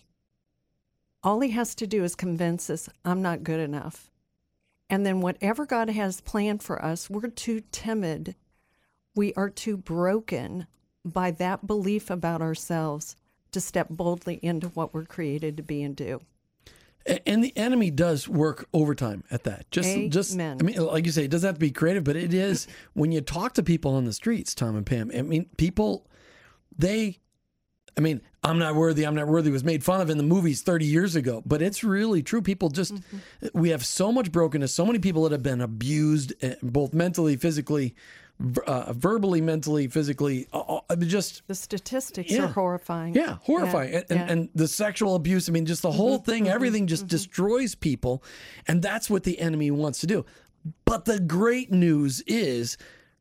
All 1.22 1.40
he 1.40 1.50
has 1.50 1.74
to 1.76 1.86
do 1.86 2.04
is 2.04 2.14
convince 2.14 2.70
us, 2.70 2.88
I'm 3.04 3.22
not 3.22 3.44
good 3.44 3.60
enough. 3.60 4.10
And 4.88 5.04
then 5.04 5.20
whatever 5.20 5.66
God 5.66 5.90
has 5.90 6.20
planned 6.20 6.62
for 6.62 6.84
us, 6.84 7.08
we're 7.08 7.28
too 7.28 7.62
timid. 7.70 8.34
We 9.14 9.34
are 9.34 9.50
too 9.50 9.76
broken 9.76 10.66
by 11.04 11.30
that 11.32 11.66
belief 11.66 12.10
about 12.10 12.42
ourselves 12.42 13.16
to 13.52 13.60
step 13.60 13.88
boldly 13.90 14.38
into 14.42 14.68
what 14.68 14.94
we're 14.94 15.04
created 15.04 15.56
to 15.56 15.62
be 15.62 15.82
and 15.82 15.96
do. 15.96 16.20
And 17.26 17.42
the 17.42 17.56
enemy 17.56 17.90
does 17.90 18.28
work 18.28 18.68
overtime 18.74 19.24
at 19.30 19.44
that. 19.44 19.70
Just, 19.70 20.10
just. 20.10 20.38
I 20.38 20.54
mean, 20.56 20.76
like 20.76 21.06
you 21.06 21.12
say, 21.12 21.24
it 21.24 21.30
doesn't 21.30 21.48
have 21.48 21.54
to 21.56 21.60
be 21.60 21.70
creative, 21.70 22.04
but 22.04 22.14
it 22.14 22.34
is 22.34 22.66
when 22.92 23.10
you 23.10 23.22
talk 23.22 23.54
to 23.54 23.62
people 23.62 23.94
on 23.94 24.04
the 24.04 24.12
streets, 24.12 24.54
Tom 24.54 24.76
and 24.76 24.84
Pam. 24.84 25.10
I 25.16 25.22
mean, 25.22 25.46
people, 25.56 26.06
they, 26.76 27.18
I 27.96 28.02
mean, 28.02 28.20
I'm 28.44 28.58
not 28.58 28.74
worthy. 28.74 29.06
I'm 29.06 29.14
not 29.14 29.28
worthy 29.28 29.50
was 29.50 29.64
made 29.64 29.82
fun 29.82 30.02
of 30.02 30.10
in 30.10 30.18
the 30.18 30.24
movies 30.24 30.60
30 30.60 30.84
years 30.84 31.16
ago, 31.16 31.42
but 31.46 31.62
it's 31.62 31.82
really 31.82 32.22
true. 32.22 32.42
People 32.42 32.68
just, 32.68 32.92
we 33.54 33.70
have 33.70 33.84
so 33.84 34.12
much 34.12 34.30
brokenness. 34.30 34.72
So 34.72 34.84
many 34.84 34.98
people 34.98 35.22
that 35.22 35.32
have 35.32 35.42
been 35.42 35.62
abused, 35.62 36.34
eh, 36.42 36.56
both 36.62 36.92
mentally, 36.92 37.36
physically, 37.36 37.94
uh, 38.66 38.92
verbally, 38.92 39.40
mentally, 39.40 39.86
physically. 39.88 40.46
Uh, 40.52 40.80
just 40.98 41.42
The 41.46 41.54
statistics 41.54 42.30
Yeah. 42.30 42.44
are 42.44 42.48
horrifying. 42.48 43.14
yeah, 43.14 43.36
horrifying. 43.42 43.94
and, 43.94 44.04
and, 44.10 44.18
yeah. 44.20 44.32
and 44.32 44.48
the 44.54 44.68
sexual 44.68 45.14
abuse, 45.14 45.48
I 45.48 45.52
mean, 45.52 45.66
just 45.66 45.82
the 45.82 45.92
whole 45.92 46.18
thing, 46.18 46.48
everything 46.48 46.86
just 46.86 47.06
destroys 47.06 47.74
people. 47.74 48.22
And 48.66 48.82
that's 48.82 49.10
what 49.10 49.24
the 49.24 49.38
enemy 49.38 49.70
wants 49.70 50.00
to 50.00 50.06
do. 50.06 50.24
But 50.84 51.04
the 51.04 51.20
great 51.20 51.70
news 51.70 52.22
is 52.26 52.76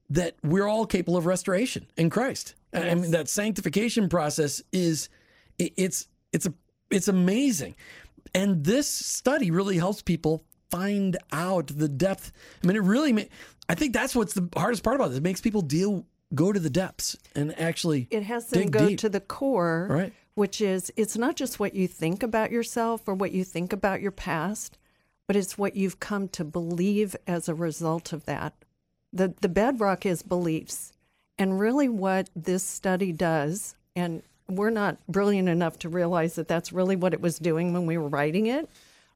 that 0.09 0.35
we're 0.43 0.67
all 0.67 0.85
capable 0.85 1.17
of 1.17 1.25
restoration 1.25 1.85
in 1.97 2.09
Christ. 2.09 2.55
I 2.73 2.93
mean, 2.95 3.11
that 3.11 3.27
sanctification 3.29 4.09
process 4.09 4.61
is 4.71 5.09
it- 5.57 5.73
it's 5.77 6.07
it's 6.31 6.45
a 6.45 6.53
it's 6.91 7.07
amazing. 7.07 7.75
And 8.35 8.63
this 8.63 8.88
study 8.88 9.49
really 9.51 9.77
helps 9.77 10.01
people 10.01 10.43
find 10.69 11.17
out 11.31 11.67
the 11.67 11.89
depth. 11.89 12.31
I 12.63 12.67
mean, 12.67 12.75
it 12.77 12.83
really 12.83 13.29
I 13.69 13.75
think 13.75 13.93
that's 13.93 14.15
what's 14.15 14.33
the 14.33 14.49
hardest 14.57 14.83
part 14.83 14.95
about 14.95 15.09
this. 15.09 15.19
It 15.19 15.23
makes 15.23 15.41
people 15.41 15.61
deal 15.61 16.05
go 16.35 16.51
to 16.51 16.59
the 16.59 16.69
depths 16.69 17.15
and 17.35 17.57
actually 17.59 18.07
It 18.11 18.23
has 18.23 18.47
them 18.47 18.63
dig 18.63 18.71
go 18.71 18.88
deep. 18.89 18.99
to 18.99 19.09
the 19.09 19.19
core, 19.19 19.88
Right. 19.89 20.13
which 20.35 20.59
is 20.61 20.91
it's 20.97 21.17
not 21.17 21.35
just 21.35 21.59
what 21.59 21.73
you 21.75 21.88
think 21.88 22.21
about 22.23 22.51
yourself 22.51 23.07
or 23.07 23.13
what 23.13 23.31
you 23.31 23.43
think 23.43 23.71
about 23.73 24.01
your 24.01 24.11
past, 24.11 24.77
but 25.27 25.35
it's 25.35 25.57
what 25.57 25.75
you've 25.75 25.99
come 25.99 26.27
to 26.29 26.43
believe 26.43 27.15
as 27.27 27.47
a 27.47 27.55
result 27.55 28.11
of 28.11 28.25
that. 28.25 28.53
The 29.13 29.33
the 29.41 29.49
bedrock 29.49 30.05
is 30.05 30.21
beliefs. 30.23 30.91
And 31.38 31.57
really 31.57 31.88
what 31.88 32.29
this 32.35 32.63
study 32.63 33.13
does 33.13 33.75
and 33.95 34.23
we're 34.49 34.71
not 34.71 34.97
brilliant 35.07 35.47
enough 35.47 35.79
to 35.79 35.89
realize 35.89 36.35
that 36.35 36.47
that's 36.47 36.73
really 36.73 36.95
what 36.97 37.13
it 37.13 37.21
was 37.21 37.38
doing 37.39 37.71
when 37.71 37.85
we 37.85 37.97
were 37.97 38.09
writing 38.09 38.47
it. 38.47 38.67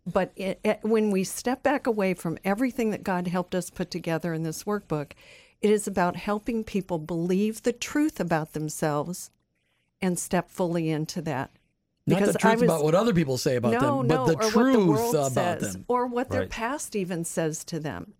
But 0.05 0.31
it, 0.35 0.59
it, 0.63 0.79
when 0.81 1.11
we 1.11 1.23
step 1.23 1.63
back 1.63 1.87
away 1.87 2.13
from 2.13 2.37
everything 2.43 2.89
that 2.91 3.03
God 3.03 3.27
helped 3.27 3.55
us 3.55 3.69
put 3.69 3.89
together 3.89 4.33
in 4.33 4.43
this 4.43 4.63
workbook, 4.65 5.13
it 5.61 5.69
is 5.69 5.87
about 5.87 6.17
helping 6.17 6.63
people 6.63 6.99
believe 6.99 7.63
the 7.63 7.71
truth 7.71 8.19
about 8.19 8.51
themselves 8.53 9.31
and 10.01 10.19
step 10.19 10.49
fully 10.49 10.89
into 10.89 11.21
that. 11.21 11.51
Not 12.05 12.19
the 12.19 12.25
Because 12.25 12.35
truth 12.37 12.51
I 12.51 12.55
was- 12.55 12.63
about 12.63 12.83
what 12.83 12.95
other 12.95 13.13
people 13.13 13.37
say 13.37 13.55
about 13.55 13.71
no, 13.71 13.79
them, 13.99 14.07
no, 14.07 14.25
but 14.25 14.25
the 14.25 14.45
or 14.45 14.51
truth 14.51 14.73
the 14.73 14.85
world 14.85 15.15
about 15.15 15.61
says, 15.61 15.73
them. 15.73 15.85
or 15.87 16.05
what 16.05 16.29
their 16.29 16.41
Right. 16.41 16.49
past 16.49 16.97
even 16.97 17.23
says 17.23 17.63
to 17.65 17.79
them. 17.79 18.13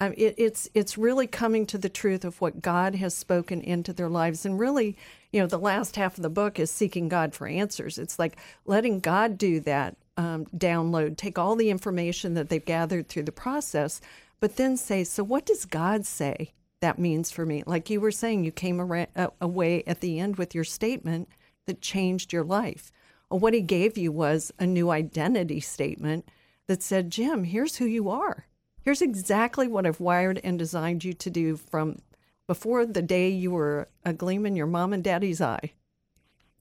It, 0.00 0.34
it's 0.36 0.68
it's 0.74 0.98
really 0.98 1.28
coming 1.28 1.64
to 1.66 1.78
the 1.78 1.88
truth 1.88 2.24
of 2.24 2.40
what 2.40 2.60
God 2.60 2.96
has 2.96 3.14
spoken 3.14 3.60
into 3.60 3.92
their 3.92 4.08
lives, 4.08 4.44
and 4.44 4.58
really, 4.58 4.96
you 5.30 5.40
know, 5.40 5.46
the 5.46 5.60
last 5.60 5.94
half 5.94 6.16
of 6.18 6.24
the 6.24 6.28
book 6.28 6.58
is 6.58 6.72
seeking 6.72 7.08
God 7.08 7.34
for 7.36 7.46
answers. 7.46 7.98
It's 7.98 8.18
like 8.18 8.36
letting 8.66 8.98
God 8.98 9.38
do 9.38 9.60
that 9.60 9.96
um, 10.16 10.46
download, 10.56 11.16
take 11.16 11.38
all 11.38 11.56
the 11.56 11.70
information 11.70 12.34
that 12.34 12.48
they've 12.48 12.64
gathered 12.64 13.08
through 13.08 13.24
the 13.24 13.32
process, 13.32 14.00
but 14.40 14.56
then 14.56 14.76
say, 14.76 15.04
so 15.04 15.22
what 15.22 15.46
does 15.46 15.64
God 15.64 16.04
say 16.04 16.52
that 16.80 16.98
means 16.98 17.30
for 17.30 17.46
me? 17.46 17.62
Like 17.66 17.90
you 17.90 18.00
were 18.00 18.10
saying, 18.10 18.44
you 18.44 18.52
came 18.52 18.80
ara- 18.80 19.08
uh, 19.16 19.28
away 19.40 19.82
at 19.86 20.00
the 20.00 20.18
end 20.18 20.36
with 20.36 20.54
your 20.54 20.64
statement 20.64 21.28
that 21.66 21.80
changed 21.80 22.32
your 22.32 22.44
life. 22.44 22.90
Well, 23.30 23.40
what 23.40 23.54
He 23.54 23.60
gave 23.60 23.96
you 23.96 24.12
was 24.12 24.52
a 24.58 24.66
new 24.66 24.90
identity 24.90 25.60
statement 25.60 26.28
that 26.66 26.82
said, 26.82 27.10
Jim, 27.10 27.44
here's 27.44 27.76
who 27.76 27.86
you 27.86 28.10
are. 28.10 28.46
Here's 28.84 29.02
exactly 29.02 29.68
what 29.68 29.86
I've 29.86 30.00
wired 30.00 30.40
and 30.42 30.58
designed 30.58 31.04
you 31.04 31.12
to 31.12 31.30
do 31.30 31.56
from 31.56 31.98
before 32.48 32.84
the 32.84 33.02
day 33.02 33.28
you 33.28 33.52
were 33.52 33.88
a 34.04 34.12
gleam 34.12 34.44
in 34.44 34.56
your 34.56 34.66
mom 34.66 34.92
and 34.92 35.04
daddy's 35.04 35.40
eye. 35.40 35.72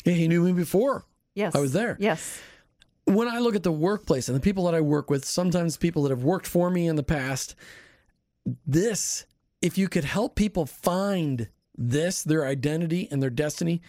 Yeah, 0.05 0.13
he 0.13 0.27
knew 0.27 0.43
me 0.43 0.53
before. 0.53 1.05
Yes. 1.33 1.55
I 1.55 1.59
was 1.59 1.73
there. 1.73 1.97
Yes. 1.99 2.39
When 3.15 3.27
I 3.27 3.39
look 3.39 3.55
at 3.55 3.63
the 3.63 3.71
workplace 3.71 4.27
and 4.29 4.35
the 4.35 4.41
people 4.41 4.65
that 4.65 4.75
I 4.75 4.81
work 4.81 5.09
with, 5.09 5.25
sometimes 5.25 5.77
people 5.77 6.03
that 6.03 6.09
have 6.09 6.23
worked 6.23 6.47
for 6.47 6.69
me 6.69 6.87
in 6.87 6.95
the 6.95 7.03
past, 7.03 7.55
this, 8.65 9.25
if 9.61 9.77
you 9.77 9.87
could 9.87 10.05
help 10.05 10.35
people 10.35 10.65
find 10.65 11.49
this, 11.77 12.23
their 12.23 12.45
identity 12.45 13.07
and 13.11 13.21
their 13.21 13.29
destiny, 13.29 13.81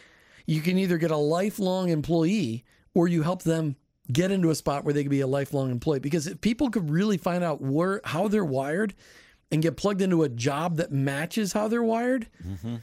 you 0.47 0.61
can 0.61 0.79
either 0.79 0.99
get 0.99 1.11
a 1.11 1.17
lifelong 1.17 1.89
employee 1.89 2.65
or 2.95 3.09
you 3.09 3.23
help 3.23 3.43
them 3.43 3.77
get 4.11 4.31
into 4.31 4.51
a 4.51 4.55
spot 4.55 4.85
where 4.85 4.93
they 4.93 5.03
can 5.03 5.11
be 5.11 5.21
a 5.21 5.27
lifelong 5.27 5.71
employee. 5.71 6.01
Because 6.01 6.27
if 6.27 6.41
people 6.41 6.71
could 6.71 6.91
really 6.91 7.17
find 7.17 7.45
out 7.45 7.61
where 7.61 8.01
how 8.05 8.29
they're 8.29 8.45
wired 8.45 8.95
and 9.51 9.63
get 9.63 9.77
plugged 9.77 10.03
into 10.03 10.23
a 10.23 10.29
job 10.29 10.77
that 10.77 10.93
matches 10.93 11.53
how 11.53 11.69
they're 11.69 11.83
wired, 11.83 12.29
mm-hmm. 12.45 12.77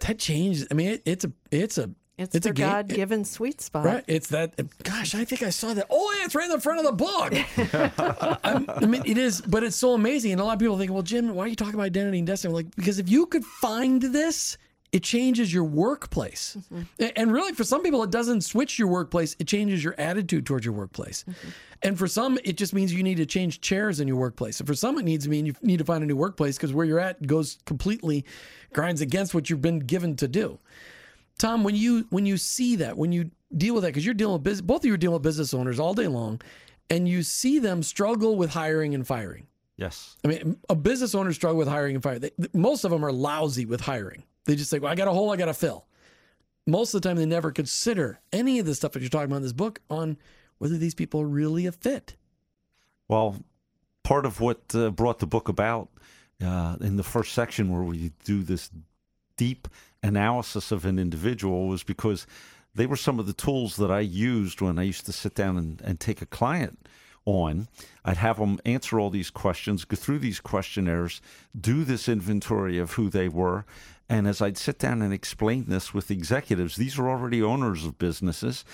that 0.00 0.18
changes. 0.18 0.66
I 0.70 0.74
mean, 0.74 0.88
it, 0.88 1.02
it's 1.04 1.24
a 1.24 1.32
it's 1.50 1.78
a 1.78 1.90
It's, 2.18 2.34
It's 2.34 2.46
a 2.46 2.52
God 2.52 2.88
given 2.88 3.24
sweet 3.24 3.60
spot. 3.60 3.84
Right. 3.84 4.04
It's 4.06 4.28
that. 4.28 4.54
Gosh, 4.82 5.14
I 5.14 5.24
think 5.24 5.42
I 5.42 5.50
saw 5.50 5.72
that. 5.74 5.86
Oh, 5.90 6.14
yeah, 6.18 6.26
it's 6.26 6.34
right 6.34 6.44
in 6.44 6.50
the 6.52 6.60
front 6.60 6.78
of 6.78 6.84
the 6.84 6.92
book. 6.92 7.32
I, 8.44 8.84
mean, 8.86 9.02
it 9.06 9.16
is, 9.16 9.40
but 9.40 9.64
it's 9.64 9.76
so 9.76 9.94
amazing. 9.94 10.32
And 10.32 10.40
a 10.40 10.44
lot 10.44 10.52
of 10.54 10.58
people 10.58 10.76
think, 10.78 10.92
well, 10.92 11.02
Jim, 11.02 11.34
why 11.34 11.44
are 11.44 11.48
you 11.48 11.56
talking 11.56 11.74
about 11.74 11.84
identity 11.84 12.18
and 12.18 12.26
destiny? 12.26 12.50
I'm 12.50 12.54
like, 12.56 12.76
because 12.76 12.98
if 12.98 13.08
you 13.08 13.26
could 13.26 13.44
find 13.44 14.02
this 14.02 14.58
it 14.92 15.02
changes 15.02 15.52
your 15.52 15.64
workplace. 15.64 16.56
Mm-hmm. 16.58 16.82
A- 17.00 17.18
And 17.18 17.32
really, 17.32 17.54
for 17.54 17.64
some 17.64 17.82
people, 17.82 18.02
it 18.02 18.10
doesn't 18.10 18.42
switch 18.42 18.78
your 18.78 18.88
workplace, 18.88 19.34
it 19.38 19.46
changes 19.46 19.82
your 19.82 19.94
attitude 19.98 20.44
towards 20.46 20.66
your 20.66 20.74
workplace. 20.74 21.24
Mm-hmm. 21.28 21.48
And 21.84 21.98
for 21.98 22.06
some, 22.06 22.38
it 22.44 22.56
just 22.58 22.74
means 22.74 22.92
you 22.92 23.02
need 23.02 23.16
to 23.16 23.26
change 23.26 23.60
chairs 23.60 24.00
in 24.00 24.06
your 24.06 24.18
workplace. 24.18 24.60
And 24.60 24.66
for 24.68 24.74
some, 24.74 24.98
it 24.98 25.04
needs 25.04 25.24
to 25.24 25.30
mean 25.30 25.46
you 25.46 25.54
need 25.62 25.78
to 25.78 25.84
find 25.84 26.04
a 26.04 26.06
new 26.06 26.14
workplace 26.14 26.56
because 26.56 26.72
where 26.72 26.84
you're 26.84 27.00
at 27.00 27.26
goes 27.26 27.58
completely 27.64 28.24
grinds 28.72 29.00
against 29.00 29.34
what 29.34 29.50
you've 29.50 29.62
been 29.62 29.80
given 29.80 30.14
to 30.16 30.28
do. 30.28 30.58
Tom, 31.38 31.64
when 31.64 31.74
you 31.74 32.06
when 32.10 32.26
you 32.26 32.36
see 32.36 32.76
that, 32.76 32.96
when 32.96 33.12
you 33.12 33.30
deal 33.56 33.74
with 33.74 33.82
that, 33.82 33.88
because 33.88 34.04
you're 34.04 34.14
dealing 34.14 34.34
with 34.34 34.42
business, 34.42 34.62
both 34.62 34.82
of 34.82 34.86
you 34.86 34.94
are 34.94 34.98
dealing 34.98 35.14
with 35.14 35.22
business 35.22 35.54
owners 35.54 35.80
all 35.80 35.94
day 35.94 36.06
long, 36.06 36.40
and 36.90 37.08
you 37.08 37.22
see 37.22 37.58
them 37.58 37.82
struggle 37.82 38.36
with 38.36 38.50
hiring 38.50 38.94
and 38.94 39.06
firing. 39.06 39.46
Yes. 39.76 40.16
I 40.24 40.28
mean, 40.28 40.58
a 40.68 40.74
business 40.74 41.14
owner 41.14 41.32
struggle 41.32 41.58
with 41.58 41.68
hiring 41.68 41.96
and 41.96 42.02
firing. 42.02 42.20
They, 42.20 42.30
most 42.52 42.84
of 42.84 42.90
them 42.90 43.04
are 43.04 43.12
lousy 43.12 43.64
with 43.64 43.80
hiring. 43.80 44.22
They 44.44 44.56
just 44.56 44.70
say, 44.70 44.78
"Well, 44.78 44.92
I 44.92 44.94
got 44.94 45.08
a 45.08 45.12
hole, 45.12 45.32
I 45.32 45.36
got 45.36 45.46
to 45.46 45.54
fill." 45.54 45.86
Most 46.66 46.94
of 46.94 47.02
the 47.02 47.08
time, 47.08 47.16
they 47.16 47.26
never 47.26 47.50
consider 47.50 48.20
any 48.32 48.60
of 48.60 48.66
the 48.66 48.74
stuff 48.74 48.92
that 48.92 49.00
you're 49.00 49.08
talking 49.08 49.26
about 49.26 49.36
in 49.38 49.42
this 49.42 49.52
book 49.52 49.80
on 49.90 50.16
whether 50.58 50.78
these 50.78 50.94
people 50.94 51.20
are 51.20 51.26
really 51.26 51.66
a 51.66 51.72
fit. 51.72 52.14
Well, 53.08 53.36
part 54.04 54.26
of 54.26 54.40
what 54.40 54.60
uh, 54.74 54.90
brought 54.90 55.18
the 55.18 55.26
book 55.26 55.48
about 55.48 55.88
uh, 56.40 56.76
in 56.80 56.96
the 56.96 57.02
first 57.02 57.32
section, 57.32 57.72
where 57.72 57.82
we 57.82 58.12
do 58.24 58.42
this 58.42 58.70
deep 59.36 59.68
analysis 60.02 60.72
of 60.72 60.84
an 60.84 60.98
individual, 60.98 61.68
was 61.68 61.82
because 61.82 62.26
they 62.74 62.86
were 62.86 62.96
some 62.96 63.18
of 63.18 63.26
the 63.26 63.32
tools 63.32 63.76
that 63.76 63.90
I 63.90 64.00
used 64.00 64.60
when 64.60 64.78
I 64.78 64.82
used 64.82 65.06
to 65.06 65.12
sit 65.12 65.34
down 65.34 65.56
and, 65.56 65.80
and 65.82 66.00
take 66.00 66.22
a 66.22 66.26
client 66.26 66.78
on. 67.24 67.68
I'd 68.04 68.16
have 68.16 68.38
them 68.38 68.58
answer 68.64 68.98
all 68.98 69.10
these 69.10 69.30
questions, 69.30 69.84
go 69.84 69.96
through 69.96 70.18
these 70.20 70.40
questionnaires, 70.40 71.20
do 71.58 71.84
this 71.84 72.08
inventory 72.08 72.78
of 72.78 72.92
who 72.92 73.08
they 73.08 73.28
were. 73.28 73.64
And 74.08 74.26
as 74.26 74.42
I'd 74.42 74.58
sit 74.58 74.78
down 74.78 75.02
and 75.02 75.12
explain 75.12 75.64
this 75.66 75.94
with 75.94 76.10
executives, 76.10 76.76
these 76.76 76.98
are 76.98 77.08
already 77.08 77.42
owners 77.42 77.84
of 77.84 77.98
businesses, 77.98 78.64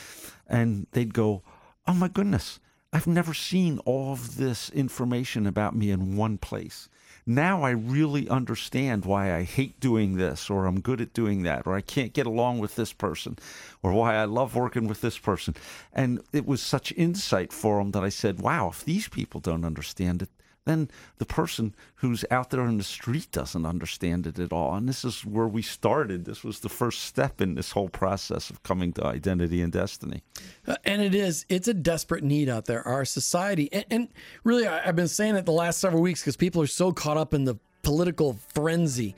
and 0.46 0.86
they'd 0.92 1.14
go, 1.14 1.42
Oh 1.86 1.94
my 1.94 2.08
goodness, 2.08 2.60
I've 2.92 3.06
never 3.06 3.34
seen 3.34 3.78
all 3.84 4.12
of 4.12 4.36
this 4.36 4.70
information 4.70 5.46
about 5.46 5.76
me 5.76 5.90
in 5.90 6.16
one 6.16 6.38
place. 6.38 6.88
Now 7.30 7.62
I 7.62 7.70
really 7.70 8.26
understand 8.30 9.04
why 9.04 9.34
I 9.34 9.42
hate 9.42 9.78
doing 9.80 10.16
this, 10.16 10.48
or 10.48 10.64
I'm 10.64 10.80
good 10.80 10.98
at 11.02 11.12
doing 11.12 11.42
that, 11.42 11.66
or 11.66 11.74
I 11.74 11.82
can't 11.82 12.14
get 12.14 12.26
along 12.26 12.58
with 12.58 12.74
this 12.74 12.94
person, 12.94 13.36
or 13.82 13.92
why 13.92 14.14
I 14.14 14.24
love 14.24 14.56
working 14.56 14.88
with 14.88 15.02
this 15.02 15.18
person. 15.18 15.54
And 15.92 16.22
it 16.32 16.46
was 16.46 16.62
such 16.62 16.90
insight 16.96 17.52
for 17.52 17.80
them 17.80 17.90
that 17.90 18.02
I 18.02 18.08
said, 18.08 18.40
wow, 18.40 18.70
if 18.70 18.82
these 18.82 19.08
people 19.08 19.40
don't 19.40 19.66
understand 19.66 20.22
it, 20.22 20.30
then 20.68 20.90
the 21.18 21.24
person 21.24 21.74
who's 21.96 22.24
out 22.30 22.50
there 22.50 22.66
in 22.66 22.78
the 22.78 22.84
street 22.84 23.28
doesn't 23.32 23.64
understand 23.64 24.26
it 24.26 24.38
at 24.38 24.52
all. 24.52 24.74
And 24.74 24.88
this 24.88 25.04
is 25.04 25.24
where 25.24 25.48
we 25.48 25.62
started. 25.62 26.24
This 26.24 26.44
was 26.44 26.60
the 26.60 26.68
first 26.68 27.02
step 27.02 27.40
in 27.40 27.54
this 27.54 27.72
whole 27.72 27.88
process 27.88 28.50
of 28.50 28.62
coming 28.62 28.92
to 28.94 29.04
identity 29.04 29.62
and 29.62 29.72
destiny. 29.72 30.22
Uh, 30.66 30.76
and 30.84 31.02
it 31.02 31.14
is, 31.14 31.46
it's 31.48 31.68
a 31.68 31.74
desperate 31.74 32.24
need 32.24 32.48
out 32.48 32.66
there. 32.66 32.86
Our 32.86 33.04
society, 33.04 33.68
and, 33.72 33.84
and 33.90 34.08
really, 34.44 34.66
I've 34.66 34.96
been 34.96 35.08
saying 35.08 35.36
it 35.36 35.46
the 35.46 35.52
last 35.52 35.80
several 35.80 36.02
weeks 36.02 36.20
because 36.20 36.36
people 36.36 36.62
are 36.62 36.66
so 36.66 36.92
caught 36.92 37.16
up 37.16 37.34
in 37.34 37.44
the 37.44 37.56
political 37.82 38.38
frenzy. 38.54 39.14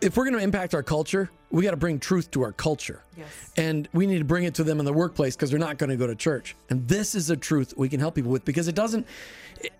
If 0.00 0.16
we're 0.16 0.24
going 0.24 0.36
to 0.36 0.42
impact 0.42 0.74
our 0.74 0.82
culture, 0.82 1.30
we 1.54 1.62
got 1.62 1.70
to 1.70 1.76
bring 1.76 2.00
truth 2.00 2.32
to 2.32 2.42
our 2.42 2.50
culture. 2.50 3.00
Yes. 3.16 3.28
And 3.56 3.88
we 3.92 4.06
need 4.06 4.18
to 4.18 4.24
bring 4.24 4.42
it 4.42 4.54
to 4.56 4.64
them 4.64 4.80
in 4.80 4.84
the 4.84 4.92
workplace 4.92 5.36
because 5.36 5.50
they're 5.50 5.58
not 5.58 5.78
going 5.78 5.90
to 5.90 5.96
go 5.96 6.08
to 6.08 6.16
church. 6.16 6.56
And 6.68 6.88
this 6.88 7.14
is 7.14 7.30
a 7.30 7.36
truth 7.36 7.72
we 7.76 7.88
can 7.88 8.00
help 8.00 8.16
people 8.16 8.32
with 8.32 8.44
because 8.44 8.66
it 8.66 8.74
doesn't, 8.74 9.06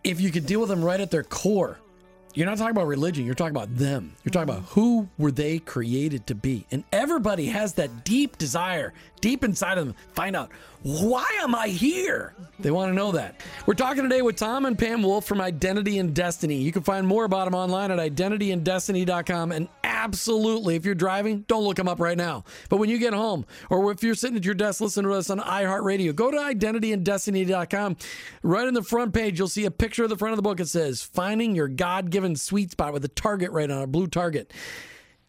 if 0.04 0.20
you 0.20 0.30
could 0.30 0.46
deal 0.46 0.60
with 0.60 0.68
them 0.68 0.84
right 0.84 1.00
at 1.00 1.10
their 1.10 1.24
core, 1.24 1.80
you're 2.32 2.46
not 2.46 2.58
talking 2.58 2.70
about 2.70 2.86
religion, 2.86 3.26
you're 3.26 3.34
talking 3.34 3.56
about 3.56 3.74
them. 3.74 4.14
You're 4.22 4.30
talking 4.30 4.48
about 4.48 4.68
who 4.70 5.08
were 5.18 5.32
they 5.32 5.58
created 5.58 6.28
to 6.28 6.36
be. 6.36 6.64
And 6.70 6.84
everybody 6.92 7.46
has 7.46 7.74
that 7.74 8.04
deep 8.04 8.38
desire, 8.38 8.92
deep 9.20 9.42
inside 9.42 9.76
of 9.76 9.86
them, 9.86 9.96
find 10.12 10.36
out 10.36 10.50
why 10.84 11.24
am 11.40 11.54
I 11.54 11.68
here? 11.68 12.34
They 12.58 12.70
want 12.70 12.90
to 12.90 12.94
know 12.94 13.12
that. 13.12 13.40
We're 13.64 13.72
talking 13.72 14.02
today 14.02 14.20
with 14.20 14.36
Tom 14.36 14.66
and 14.66 14.78
Pam 14.78 15.02
Wolf 15.02 15.24
from 15.24 15.40
Identity 15.40 15.98
and 15.98 16.14
Destiny. 16.14 16.56
You 16.56 16.72
can 16.72 16.82
find 16.82 17.06
more 17.06 17.24
about 17.24 17.46
them 17.46 17.54
online 17.54 17.90
at 17.90 17.98
identityanddestiny.com. 17.98 19.52
And 19.52 19.68
absolutely, 19.82 20.76
if 20.76 20.84
you're 20.84 20.94
driving, 20.94 21.46
don't 21.48 21.64
look 21.64 21.78
them 21.78 21.88
up 21.88 22.00
right 22.00 22.18
now. 22.18 22.44
But 22.68 22.76
when 22.76 22.90
you 22.90 22.98
get 22.98 23.14
home, 23.14 23.46
or 23.70 23.90
if 23.92 24.02
you're 24.02 24.14
sitting 24.14 24.36
at 24.36 24.44
your 24.44 24.54
desk 24.54 24.82
listening 24.82 25.10
to 25.10 25.16
us 25.16 25.30
on 25.30 25.38
iHeartRadio, 25.38 26.14
go 26.14 26.30
to 26.30 26.36
identityanddestiny.com. 26.36 27.96
Right 28.42 28.68
in 28.68 28.74
the 28.74 28.82
front 28.82 29.14
page, 29.14 29.38
you'll 29.38 29.48
see 29.48 29.64
a 29.64 29.70
picture 29.70 30.04
of 30.04 30.10
the 30.10 30.18
front 30.18 30.34
of 30.34 30.36
the 30.36 30.42
book. 30.42 30.60
It 30.60 30.68
says, 30.68 31.02
Finding 31.02 31.56
Your 31.56 31.68
God 31.68 32.10
Given 32.10 32.36
Sweet 32.36 32.72
Spot 32.72 32.92
with 32.92 33.06
a 33.06 33.08
target 33.08 33.52
right 33.52 33.70
on 33.70 33.80
a 33.80 33.86
blue 33.86 34.06
target. 34.06 34.52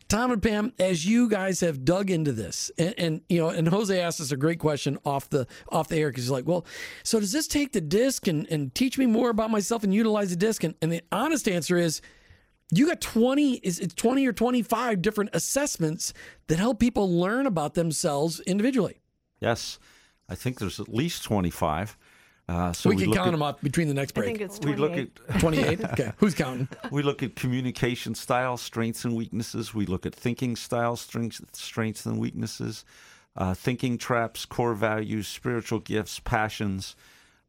Tom 0.08 0.32
and 0.32 0.42
Pam, 0.42 0.72
as 0.78 1.06
you 1.06 1.28
guys 1.28 1.62
have 1.62 1.84
dug 1.84 2.12
into 2.12 2.32
this, 2.32 2.70
and, 2.78 2.94
and 2.98 3.22
you 3.28 3.40
know, 3.40 3.50
and 3.50 3.68
Jose 3.68 4.00
asked 4.00 4.22
us 4.22 4.32
a 4.32 4.38
great 4.38 4.60
question 4.60 5.00
off 5.04 5.30
the 5.30 5.48
off 5.70 5.88
the 5.88 5.98
air 5.98 6.10
because 6.10 6.26
he's 6.26 6.32
like, 6.32 6.46
"Well, 6.48 6.66
so 7.04 7.20
does 7.20 7.32
this 7.32 7.48
take 7.48 7.72
the 7.72 7.82
disc 7.82 8.28
and, 8.28 8.48
and 8.52 8.74
teach 8.76 8.98
me 8.98 9.08
more 9.08 9.30
about 9.32 9.50
myself 9.50 9.84
and 9.84 9.94
utilize 9.94 10.30
the 10.30 10.36
disc?" 10.36 10.64
And, 10.64 10.76
and 10.82 10.92
the 10.92 11.02
honest 11.12 11.48
answer 11.48 11.78
is, 11.78 12.02
you 12.72 12.88
got 12.88 13.02
twenty 13.02 13.56
is 13.56 13.80
it's 13.80 13.96
twenty 13.96 14.28
or 14.28 14.34
twenty 14.34 14.62
five 14.62 15.02
different 15.02 15.32
assessments 15.34 16.14
that 16.48 16.60
help 16.60 16.80
people 16.80 17.20
learn 17.20 17.48
about 17.48 17.74
themselves 17.74 18.40
individually. 18.42 19.02
Yes, 19.40 19.80
I 20.30 20.36
think 20.36 20.60
there's 20.60 20.80
at 20.80 20.90
least 20.90 21.24
25. 21.24 21.98
Uh, 22.48 22.72
so 22.72 22.92
we, 22.92 22.96
can 22.98 23.12
count 23.12 23.30
at, 23.30 23.32
them 23.32 23.42
up 23.42 23.60
between 23.62 23.88
the 23.88 23.94
next 23.94 24.16
I 24.16 24.22
break. 24.22 24.38
think 24.38 24.42
it's 24.42 24.60
We 24.60 24.76
look 24.76 24.94
at 24.94 25.16
twenty 25.40 25.60
eight. 25.60 25.84
Okay, 25.84 26.12
who's 26.18 26.36
counting? 26.36 26.68
we 26.92 27.02
look 27.02 27.24
at 27.24 27.36
communication 27.36 28.14
style, 28.14 28.56
strengths 28.58 29.04
and 29.04 29.16
weaknesses. 29.16 29.74
We 29.74 29.88
look 29.88 30.06
at 30.06 30.14
thinking 30.14 30.56
style, 30.56 30.96
strengths, 30.96 31.42
strengths 31.54 32.06
and 32.06 32.20
weaknesses, 32.20 32.86
uh, 33.36 33.56
thinking 33.56 33.98
traps, 33.98 34.46
core 34.46 34.76
values, 34.76 35.28
spiritual 35.28 35.80
gifts, 35.80 36.20
passions, 36.20 36.96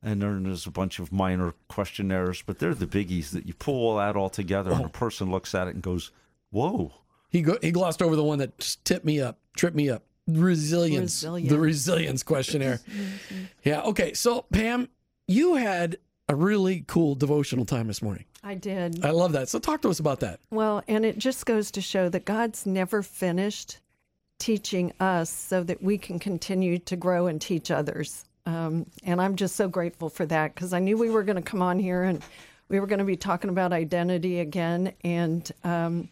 and 0.02 0.22
then 0.22 0.44
there's 0.44 0.66
a 0.66 0.70
bunch 0.70 0.98
of 0.98 1.12
minor 1.12 1.52
questionnaires, 1.68 2.42
but 2.42 2.58
they're 2.58 2.74
the 2.74 2.86
biggies 2.86 3.30
that 3.30 3.46
you 3.46 3.52
pull 3.52 3.74
all 3.74 3.96
that 3.98 4.16
all 4.16 4.30
together, 4.30 4.72
and 4.72 4.86
a 4.86 4.88
person 4.88 5.30
looks 5.30 5.54
at 5.54 5.68
it 5.68 5.74
and 5.74 5.82
goes, 5.82 6.10
"Whoa." 6.50 6.92
He 7.28 7.42
go, 7.42 7.58
he 7.60 7.70
glossed 7.70 8.00
over 8.00 8.16
the 8.16 8.24
one 8.24 8.38
that 8.38 8.56
just 8.58 8.82
tipped 8.86 9.04
me 9.04 9.20
up, 9.20 9.40
tripped 9.56 9.76
me 9.76 9.90
up. 9.90 10.04
Resilience, 10.26 11.22
Resilient. 11.22 11.50
the 11.50 11.58
resilience 11.58 12.22
questionnaire. 12.22 12.80
yeah. 13.64 13.82
Okay. 13.82 14.12
So 14.14 14.46
Pam, 14.52 14.88
you 15.28 15.54
had 15.54 15.98
a 16.28 16.34
really 16.34 16.84
cool 16.86 17.14
devotional 17.14 17.64
time 17.64 17.86
this 17.86 18.02
morning. 18.02 18.24
I 18.42 18.54
did. 18.54 19.04
I 19.04 19.10
love 19.10 19.32
that. 19.32 19.48
So 19.48 19.58
talk 19.58 19.82
to 19.82 19.90
us 19.90 20.00
about 20.00 20.20
that. 20.20 20.40
Well, 20.50 20.82
and 20.88 21.04
it 21.04 21.18
just 21.18 21.46
goes 21.46 21.70
to 21.72 21.80
show 21.80 22.08
that 22.08 22.24
God's 22.24 22.66
never 22.66 23.02
finished 23.02 23.78
teaching 24.38 24.92
us 25.00 25.30
so 25.30 25.62
that 25.64 25.82
we 25.82 25.98
can 25.98 26.18
continue 26.18 26.78
to 26.78 26.96
grow 26.96 27.26
and 27.26 27.40
teach 27.40 27.70
others. 27.70 28.24
Um, 28.44 28.86
and 29.02 29.20
I'm 29.20 29.34
just 29.36 29.56
so 29.56 29.68
grateful 29.68 30.08
for 30.08 30.26
that 30.26 30.54
because 30.54 30.72
I 30.72 30.78
knew 30.78 30.96
we 30.96 31.10
were 31.10 31.22
going 31.22 31.36
to 31.36 31.42
come 31.42 31.62
on 31.62 31.78
here 31.78 32.02
and 32.02 32.22
we 32.68 32.78
were 32.80 32.86
going 32.86 32.98
to 32.98 33.04
be 33.04 33.16
talking 33.16 33.50
about 33.50 33.72
identity 33.72 34.40
again. 34.40 34.92
And 35.02 35.50
um, 35.64 36.08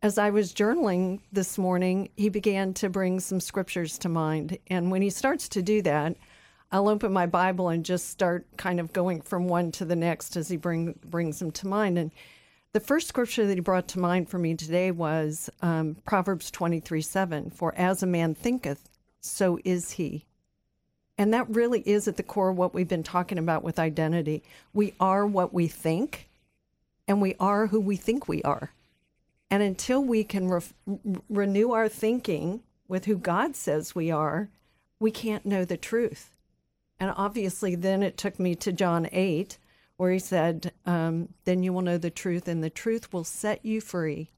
as 0.00 0.16
I 0.16 0.30
was 0.30 0.54
journaling 0.54 1.20
this 1.32 1.58
morning, 1.58 2.10
he 2.16 2.28
began 2.28 2.72
to 2.74 2.88
bring 2.88 3.18
some 3.18 3.40
scriptures 3.40 3.98
to 3.98 4.08
mind. 4.08 4.58
And 4.68 4.90
when 4.90 5.02
he 5.02 5.10
starts 5.10 5.48
to 5.50 5.62
do 5.62 5.82
that, 5.82 6.16
I'll 6.70 6.88
open 6.88 7.12
my 7.12 7.26
Bible 7.26 7.68
and 7.68 7.84
just 7.84 8.08
start 8.08 8.46
kind 8.56 8.78
of 8.78 8.92
going 8.92 9.22
from 9.22 9.48
one 9.48 9.72
to 9.72 9.84
the 9.84 9.96
next 9.96 10.36
as 10.36 10.48
he 10.48 10.56
bring, 10.56 10.98
brings 11.04 11.40
them 11.40 11.50
to 11.52 11.66
mind. 11.66 11.98
And 11.98 12.12
the 12.72 12.80
first 12.80 13.08
scripture 13.08 13.46
that 13.46 13.54
he 13.54 13.60
brought 13.60 13.88
to 13.88 13.98
mind 13.98 14.28
for 14.28 14.38
me 14.38 14.54
today 14.54 14.90
was 14.92 15.50
um, 15.62 15.96
Proverbs 16.04 16.50
23 16.50 17.00
7. 17.00 17.50
For 17.50 17.74
as 17.74 18.02
a 18.02 18.06
man 18.06 18.34
thinketh, 18.34 18.88
so 19.20 19.58
is 19.64 19.92
he. 19.92 20.26
And 21.16 21.34
that 21.34 21.48
really 21.48 21.80
is 21.80 22.06
at 22.06 22.16
the 22.16 22.22
core 22.22 22.50
of 22.50 22.56
what 22.56 22.72
we've 22.72 22.86
been 22.86 23.02
talking 23.02 23.38
about 23.38 23.64
with 23.64 23.80
identity. 23.80 24.44
We 24.72 24.94
are 25.00 25.26
what 25.26 25.52
we 25.52 25.66
think, 25.66 26.28
and 27.08 27.20
we 27.20 27.34
are 27.40 27.66
who 27.66 27.80
we 27.80 27.96
think 27.96 28.28
we 28.28 28.42
are. 28.42 28.70
And 29.50 29.62
until 29.62 30.02
we 30.02 30.24
can 30.24 30.48
ref- 30.48 30.74
renew 31.28 31.72
our 31.72 31.88
thinking 31.88 32.62
with 32.86 33.06
who 33.06 33.16
God 33.16 33.56
says 33.56 33.94
we 33.94 34.10
are, 34.10 34.50
we 35.00 35.10
can't 35.10 35.46
know 35.46 35.64
the 35.64 35.76
truth. 35.76 36.34
And 37.00 37.12
obviously, 37.16 37.74
then 37.74 38.02
it 38.02 38.16
took 38.16 38.38
me 38.38 38.54
to 38.56 38.72
John 38.72 39.08
8, 39.12 39.58
where 39.96 40.12
he 40.12 40.18
said, 40.18 40.72
um, 40.84 41.28
Then 41.44 41.62
you 41.62 41.72
will 41.72 41.82
know 41.82 41.98
the 41.98 42.10
truth, 42.10 42.48
and 42.48 42.62
the 42.62 42.70
truth 42.70 43.12
will 43.12 43.24
set 43.24 43.64
you 43.64 43.80
free. 43.80 44.30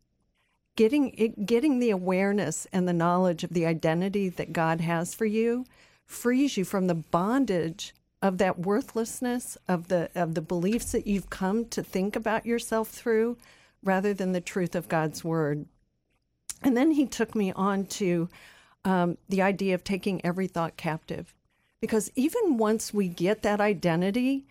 Getting, 0.77 1.11
it, 1.17 1.47
getting 1.47 1.79
the 1.79 1.91
awareness 1.91 2.67
and 2.73 2.87
the 2.87 2.93
knowledge 2.93 3.45
of 3.45 3.51
the 3.51 3.67
identity 3.67 4.29
that 4.29 4.53
God 4.53 4.81
has 4.81 5.15
for 5.15 5.27
you 5.27 5.65
frees 6.07 6.57
you 6.57 6.65
from 6.65 6.87
the 6.87 6.95
bondage 6.95 7.95
of 8.23 8.39
that 8.39 8.59
worthlessness 8.59 9.57
of 9.67 9.89
the 9.89 10.11
of 10.15 10.35
the 10.35 10.43
beliefs 10.43 10.93
that 10.93 11.07
you've 11.07 11.31
come 11.31 11.65
to 11.67 11.83
think 11.83 12.17
about 12.17 12.45
yourself 12.45 12.89
through 12.89 13.37
rather 13.83 14.13
than 14.15 14.33
the 14.33 14.41
truth 14.41 14.75
of 14.75 14.89
God's 14.89 15.25
word. 15.25 15.67
And 16.63 16.77
then 16.77 16.93
he 16.93 17.07
took 17.07 17.35
me 17.35 17.53
on 17.53 17.87
to 17.87 18.29
um, 18.85 19.17
the 19.29 19.43
idea 19.43 19.75
of 19.75 19.85
taking 19.85 20.25
every 20.25 20.47
thought 20.47 20.77
captive. 20.77 21.35
Because 21.81 22.11
even 22.15 22.59
once 22.59 22.93
we 22.93 23.09
get 23.09 23.43
that 23.43 23.61
identity, 23.61 24.47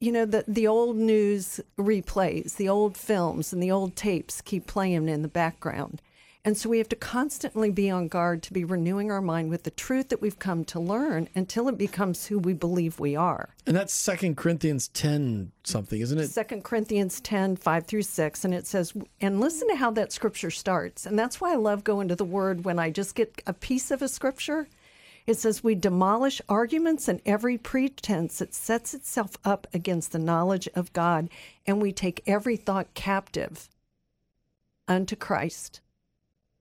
you 0.00 0.12
know, 0.12 0.24
the, 0.24 0.44
the 0.48 0.66
old 0.66 0.96
news 0.96 1.60
replays, 1.78 2.56
the 2.56 2.68
old 2.68 2.96
films 2.96 3.52
and 3.52 3.62
the 3.62 3.70
old 3.70 3.96
tapes 3.96 4.40
keep 4.40 4.66
playing 4.66 5.08
in 5.08 5.22
the 5.22 5.28
background. 5.28 6.00
And 6.44 6.56
so 6.56 6.68
we 6.68 6.78
have 6.78 6.88
to 6.90 6.96
constantly 6.96 7.70
be 7.70 7.90
on 7.90 8.08
guard 8.08 8.42
to 8.44 8.52
be 8.52 8.64
renewing 8.64 9.10
our 9.10 9.20
mind 9.20 9.50
with 9.50 9.64
the 9.64 9.70
truth 9.70 10.08
that 10.08 10.22
we've 10.22 10.38
come 10.38 10.64
to 10.66 10.80
learn 10.80 11.28
until 11.34 11.68
it 11.68 11.76
becomes 11.76 12.26
who 12.26 12.38
we 12.38 12.54
believe 12.54 12.98
we 12.98 13.16
are. 13.16 13.54
And 13.66 13.76
that's 13.76 13.92
Second 13.92 14.36
Corinthians 14.36 14.88
10 14.88 15.52
something, 15.64 16.00
isn't 16.00 16.18
it? 16.18 16.28
Second 16.28 16.64
Corinthians 16.64 17.20
10, 17.20 17.56
5 17.56 17.86
through 17.86 18.02
6. 18.02 18.44
And 18.44 18.54
it 18.54 18.66
says, 18.66 18.94
and 19.20 19.40
listen 19.40 19.68
to 19.68 19.76
how 19.76 19.90
that 19.90 20.12
scripture 20.12 20.50
starts. 20.50 21.06
And 21.06 21.18
that's 21.18 21.40
why 21.40 21.52
I 21.52 21.56
love 21.56 21.84
going 21.84 22.08
to 22.08 22.16
the 22.16 22.24
word 22.24 22.64
when 22.64 22.78
I 22.78 22.90
just 22.90 23.14
get 23.14 23.42
a 23.46 23.52
piece 23.52 23.90
of 23.90 24.00
a 24.00 24.08
scripture. 24.08 24.68
It 25.28 25.36
says, 25.36 25.62
We 25.62 25.74
demolish 25.74 26.40
arguments 26.48 27.06
and 27.06 27.20
every 27.26 27.58
pretense 27.58 28.38
that 28.38 28.54
sets 28.54 28.94
itself 28.94 29.36
up 29.44 29.66
against 29.74 30.12
the 30.12 30.18
knowledge 30.18 30.70
of 30.74 30.94
God, 30.94 31.28
and 31.66 31.82
we 31.82 31.92
take 31.92 32.22
every 32.26 32.56
thought 32.56 32.94
captive 32.94 33.68
unto 34.88 35.14
Christ. 35.16 35.82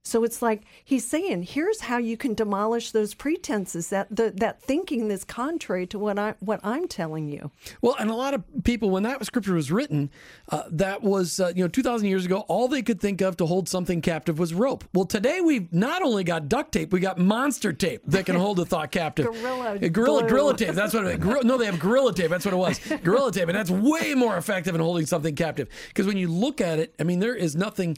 So 0.08 0.24
it's 0.24 0.42
like 0.42 0.62
he's 0.86 1.06
saying, 1.06 1.44
here's 1.44 1.82
how 1.82 1.98
you 1.98 2.16
can 2.16 2.34
demolish 2.34 2.92
those 2.92 3.14
pretenses, 3.14 3.90
that 3.90 4.08
the, 4.10 4.32
that 4.38 4.62
thinking 4.62 5.10
that's 5.10 5.26
contrary 5.26 5.86
to 5.88 6.00
what 6.00 6.18
I 6.18 6.36
what 6.40 6.62
I'm 6.64 6.88
telling 6.88 7.28
you. 7.28 7.52
Well, 7.82 7.96
and 8.00 8.10
a 8.10 8.16
lot 8.16 8.34
of 8.34 8.44
people, 8.64 8.90
when 8.90 9.04
that 9.04 9.24
scripture 9.26 9.54
was 9.54 9.70
written, 9.72 10.10
uh, 10.50 10.64
that 10.72 11.04
was 11.04 11.40
uh, 11.42 11.52
you 11.56 11.64
know 11.64 11.68
two 11.68 11.84
thousand 11.84 12.08
years 12.08 12.26
ago. 12.26 12.46
All 12.48 12.68
they 12.70 12.82
could 12.82 13.02
think 13.02 13.20
of 13.22 13.36
to 13.38 13.46
hold 13.46 13.68
something 13.68 14.02
captive 14.02 14.40
was 14.40 14.54
rope. 14.54 14.86
Well, 14.94 15.06
today 15.06 15.42
we've 15.42 15.72
not 15.74 16.02
only 16.02 16.24
got 16.24 16.48
duct 16.48 16.72
tape, 16.72 16.94
we 16.94 17.02
got 17.02 17.18
monster 17.18 17.74
tape 17.74 18.02
that 18.08 18.26
can 18.26 18.36
hold 18.36 18.60
a 18.60 18.66
thought 18.66 18.92
captive. 18.92 19.26
gorilla, 19.34 19.76
Uh, 19.76 19.78
gorilla, 19.90 20.22
glue. 20.22 20.30
gorilla 20.30 20.58
tape. 20.58 20.74
That's 20.74 20.94
what. 20.94 21.06
It, 21.18 21.22
gorilla, 21.22 21.44
no, 21.44 21.58
they 21.58 21.66
have 21.66 21.80
gorilla 21.80 22.14
tape. 22.14 22.30
That's 22.30 22.44
what 22.46 22.54
it 22.54 22.58
was. 22.58 22.80
Gorilla 23.04 23.32
tape, 23.32 23.48
and 23.48 23.58
that's 23.58 23.70
way 23.70 24.14
more 24.14 24.36
effective 24.38 24.76
in 24.76 24.82
holding 24.82 25.06
something 25.06 25.36
captive. 25.36 25.70
Because 25.88 26.06
when 26.06 26.18
you 26.18 26.28
look 26.28 26.60
at 26.60 26.80
it, 26.80 26.94
I 27.00 27.04
mean, 27.04 27.20
there 27.20 27.34
is 27.36 27.56
nothing, 27.56 27.98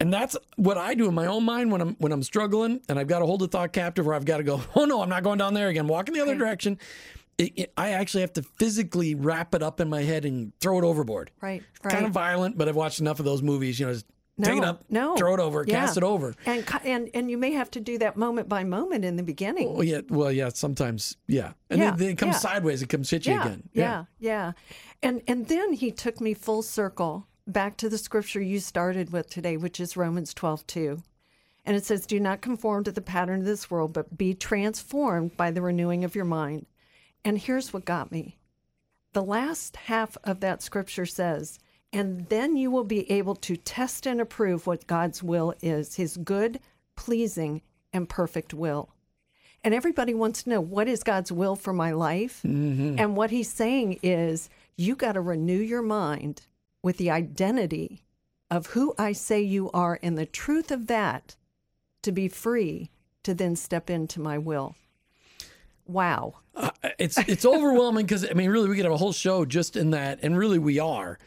and 0.00 0.12
that's 0.12 0.36
what 0.56 0.76
I 0.76 0.94
do 0.94 1.06
in 1.06 1.14
my 1.14 1.23
own 1.26 1.44
mind 1.44 1.70
when 1.72 1.80
I'm 1.80 1.94
when 1.98 2.12
I'm 2.12 2.22
struggling 2.22 2.80
and 2.88 2.98
I've 2.98 3.06
got 3.08 3.18
to 3.20 3.26
hold 3.26 3.42
a 3.42 3.46
thought 3.48 3.72
captive, 3.72 4.06
or 4.08 4.14
I've 4.14 4.24
got 4.24 4.38
to 4.38 4.42
go. 4.42 4.60
Oh 4.76 4.84
no, 4.84 5.02
I'm 5.02 5.08
not 5.08 5.22
going 5.22 5.38
down 5.38 5.54
there 5.54 5.68
again. 5.68 5.86
Walk 5.86 6.08
in 6.08 6.14
the 6.14 6.20
other 6.20 6.34
direction. 6.34 6.78
It, 7.36 7.52
it, 7.58 7.72
I 7.76 7.90
actually 7.90 8.20
have 8.20 8.32
to 8.34 8.42
physically 8.42 9.14
wrap 9.16 9.54
it 9.56 9.62
up 9.62 9.80
in 9.80 9.88
my 9.88 10.02
head 10.02 10.24
and 10.24 10.52
throw 10.60 10.78
it 10.78 10.84
overboard. 10.84 11.32
Right, 11.40 11.62
Kind 11.82 12.06
of 12.06 12.12
violent, 12.12 12.56
but 12.56 12.68
I've 12.68 12.76
watched 12.76 13.00
enough 13.00 13.18
of 13.18 13.24
those 13.24 13.42
movies. 13.42 13.80
You 13.80 13.86
know, 13.86 13.92
just 13.92 14.06
take 14.40 14.56
it 14.58 14.64
up, 14.64 14.84
no, 14.88 15.16
throw 15.16 15.34
it 15.34 15.40
over, 15.40 15.64
Yeah. 15.66 15.80
cast 15.80 15.96
it 15.96 16.04
over. 16.04 16.34
and 16.46 16.64
and 16.84 17.10
and 17.12 17.28
you 17.30 17.36
may 17.36 17.50
have 17.52 17.70
to 17.72 17.80
do 17.80 17.98
that 17.98 18.16
moment 18.16 18.48
by 18.48 18.62
moment 18.62 19.04
in 19.04 19.16
the 19.16 19.24
beginning. 19.24 19.72
Well, 19.74 19.82
yeah, 19.82 20.02
well, 20.08 20.30
yeah. 20.30 20.50
Sometimes, 20.50 21.16
yeah, 21.26 21.54
and 21.70 21.80
Yeah, 21.80 21.90
then, 21.90 21.98
then 21.98 22.08
it 22.10 22.18
comes 22.18 22.34
yeah. 22.34 22.38
sideways. 22.38 22.82
It 22.82 22.88
comes 22.88 23.10
hit 23.10 23.26
you 23.26 23.40
again. 23.40 23.68
yeah, 23.72 24.04
yeah, 24.20 24.52
And 25.02 25.20
and 25.26 25.48
then 25.48 25.72
he 25.72 25.90
took 25.90 26.20
me 26.20 26.34
full 26.34 26.62
circle 26.62 27.26
back 27.48 27.76
to 27.78 27.88
the 27.88 27.98
scripture 27.98 28.40
you 28.40 28.60
started 28.60 29.10
with 29.12 29.28
today, 29.28 29.56
which 29.56 29.78
is 29.80 29.96
Romans 29.96 30.32
12, 30.34 30.66
2. 30.68 31.02
And 31.64 31.76
it 31.76 31.84
says, 31.84 32.06
Do 32.06 32.20
not 32.20 32.40
conform 32.40 32.84
to 32.84 32.92
the 32.92 33.00
pattern 33.00 33.40
of 33.40 33.46
this 33.46 33.70
world, 33.70 33.92
but 33.92 34.16
be 34.16 34.34
transformed 34.34 35.36
by 35.36 35.50
the 35.50 35.62
renewing 35.62 36.04
of 36.04 36.14
your 36.14 36.24
mind. 36.24 36.66
And 37.24 37.38
here's 37.38 37.72
what 37.72 37.84
got 37.84 38.12
me. 38.12 38.38
The 39.12 39.22
last 39.22 39.76
half 39.76 40.16
of 40.24 40.40
that 40.40 40.62
scripture 40.62 41.06
says, 41.06 41.58
and 41.92 42.28
then 42.28 42.56
you 42.56 42.72
will 42.72 42.84
be 42.84 43.10
able 43.10 43.36
to 43.36 43.56
test 43.56 44.04
and 44.04 44.20
approve 44.20 44.66
what 44.66 44.88
God's 44.88 45.22
will 45.22 45.54
is, 45.62 45.94
his 45.94 46.16
good, 46.16 46.58
pleasing, 46.96 47.62
and 47.92 48.08
perfect 48.08 48.52
will. 48.52 48.90
And 49.62 49.72
everybody 49.72 50.12
wants 50.12 50.42
to 50.42 50.50
know 50.50 50.60
what 50.60 50.88
is 50.88 51.04
God's 51.04 51.30
will 51.30 51.54
for 51.54 51.72
my 51.72 51.92
life? 51.92 52.40
Mm-hmm. 52.44 52.96
And 52.98 53.16
what 53.16 53.30
he's 53.30 53.50
saying 53.50 54.00
is, 54.02 54.50
you 54.76 54.96
got 54.96 55.12
to 55.12 55.20
renew 55.20 55.60
your 55.60 55.82
mind 55.82 56.42
with 56.82 56.98
the 56.98 57.12
identity 57.12 58.02
of 58.50 58.66
who 58.66 58.92
I 58.98 59.12
say 59.12 59.40
you 59.40 59.70
are 59.70 59.98
and 60.02 60.18
the 60.18 60.26
truth 60.26 60.72
of 60.72 60.88
that 60.88 61.36
to 62.04 62.12
be 62.12 62.28
free 62.28 62.90
to 63.24 63.34
then 63.34 63.56
step 63.56 63.90
into 63.90 64.20
my 64.20 64.38
will. 64.38 64.76
Wow. 65.86 66.34
Uh, 66.54 66.70
it's 66.98 67.18
it's 67.18 67.44
overwhelming 67.44 68.06
because 68.06 68.28
I 68.28 68.34
mean, 68.34 68.48
really, 68.50 68.68
we 68.68 68.76
could 68.76 68.84
have 68.84 68.94
a 68.94 68.96
whole 68.96 69.12
show 69.12 69.44
just 69.44 69.76
in 69.76 69.90
that, 69.90 70.20
and 70.22 70.38
really, 70.38 70.58
we 70.58 70.78
are. 70.78 71.18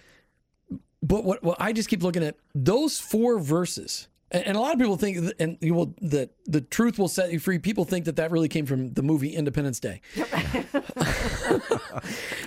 But 1.03 1.23
what, 1.25 1.43
what 1.43 1.57
I 1.59 1.73
just 1.73 1.89
keep 1.89 2.01
looking 2.01 2.23
at 2.23 2.37
those 2.55 2.99
four 2.99 3.39
verses, 3.39 4.07
and, 4.31 4.43
and 4.45 4.57
a 4.57 4.59
lot 4.59 4.73
of 4.73 4.79
people 4.79 4.95
think, 4.95 5.19
that, 5.21 5.35
and 5.39 5.57
you 5.61 5.73
will 5.75 5.93
that 6.01 6.31
the 6.45 6.61
truth 6.61 6.97
will 6.97 7.09
set 7.09 7.31
you 7.31 7.39
free. 7.39 7.59
People 7.59 7.85
think 7.85 8.05
that 8.05 8.15
that 8.15 8.31
really 8.31 8.49
came 8.49 8.65
from 8.65 8.93
the 8.93 9.03
movie 9.03 9.35
Independence 9.35 9.79
Day. 9.79 10.01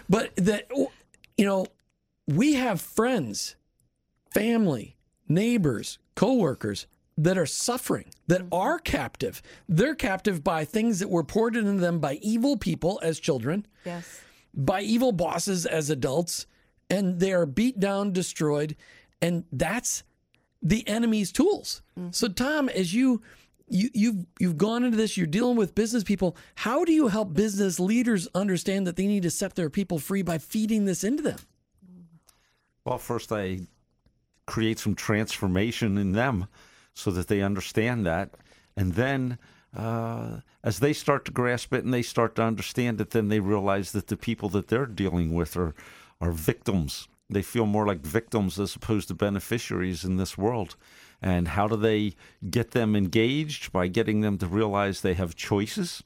but 0.09 0.35
that 0.37 0.69
you 1.37 1.47
know, 1.47 1.67
we 2.27 2.55
have 2.55 2.81
friends, 2.81 3.57
family, 4.33 4.97
neighbors, 5.29 5.99
coworkers 6.17 6.87
that 7.25 7.37
are 7.37 7.47
suffering, 7.47 8.07
that 8.29 8.43
mm-hmm. 8.43 8.55
are 8.55 8.79
captive. 8.79 9.43
They're 9.69 9.95
captive 9.95 10.43
by 10.43 10.65
things 10.65 11.01
that 11.01 11.11
were 11.11 11.23
poured 11.23 11.55
into 11.55 11.81
them 11.81 12.01
by 12.01 12.15
evil 12.23 12.57
people 12.57 12.99
as 13.03 13.21
children, 13.21 13.67
Yes. 13.85 14.21
by 14.55 14.81
evil 14.81 15.13
bosses 15.13 15.67
as 15.67 15.91
adults, 15.91 16.47
and 16.89 17.21
they 17.21 17.33
are 17.33 17.47
beat 17.47 17.79
down, 17.79 18.13
destroyed, 18.13 18.75
and 19.21 19.45
that's 19.53 20.03
the 20.63 20.87
enemy's 20.89 21.31
tools. 21.31 21.83
Mm-hmm. 21.99 22.11
So, 22.13 22.29
Tom, 22.29 22.69
as 22.71 22.95
you 22.95 23.21
you 23.69 23.91
you've 23.93 24.27
you've 24.39 24.59
gone 24.59 24.83
into 24.83 24.97
this, 24.97 25.17
you're 25.17 25.27
dealing 25.27 25.57
with 25.57 25.75
business 25.75 26.03
people. 26.03 26.37
How 26.55 26.85
do 26.85 26.93
you 26.93 27.09
help 27.09 27.35
business 27.35 27.79
leaders 27.79 28.29
understand 28.35 28.87
that 28.87 28.97
they 28.97 29.07
need 29.07 29.23
to 29.25 29.31
set 29.31 29.55
their 29.55 29.71
people 29.71 29.99
free 29.99 30.23
by 30.23 30.39
feeding 30.39 30.87
this 30.87 31.05
into 31.05 31.23
them? 31.23 31.39
Well, 32.85 32.99
first 32.99 33.31
I 33.31 33.61
create 34.47 34.79
some 34.79 34.95
transformation 34.95 35.99
in 35.99 36.13
them 36.13 36.49
so 37.01 37.11
that 37.11 37.29
they 37.29 37.43
understand 37.43 38.07
that. 38.07 38.31
And 38.77 38.95
then 38.95 39.39
uh, 39.77 40.41
as 40.63 40.81
they 40.81 40.93
start 40.93 41.25
to 41.25 41.33
grasp 41.33 41.73
it 41.73 41.85
and 41.85 41.95
they 41.95 42.03
start 42.03 42.35
to 42.37 42.43
understand 42.43 43.01
it, 43.01 43.11
then 43.11 43.29
they 43.29 43.41
realize 43.41 43.93
that 43.93 44.09
the 44.09 44.17
people 44.17 44.49
that 44.51 44.69
they're 44.69 44.87
dealing 44.87 45.35
with 45.35 45.57
are, 45.57 45.75
are 46.21 46.33
victims. 46.33 47.09
They 47.29 47.43
feel 47.43 47.67
more 47.67 47.87
like 47.87 48.01
victims 48.01 48.59
as 48.59 48.75
opposed 48.75 49.09
to 49.09 49.15
beneficiaries 49.15 50.05
in 50.05 50.17
this 50.17 50.37
world. 50.37 50.77
And 51.23 51.49
how 51.49 51.69
do 51.69 51.77
they 51.77 52.15
get 52.51 52.73
them 52.73 52.97
engaged? 52.97 53.73
By 53.73 53.89
getting 53.89 54.21
them 54.21 54.39
to 54.39 54.47
realize 54.47 55.01
they 55.01 55.15
have 55.15 55.37
choices. 55.37 56.03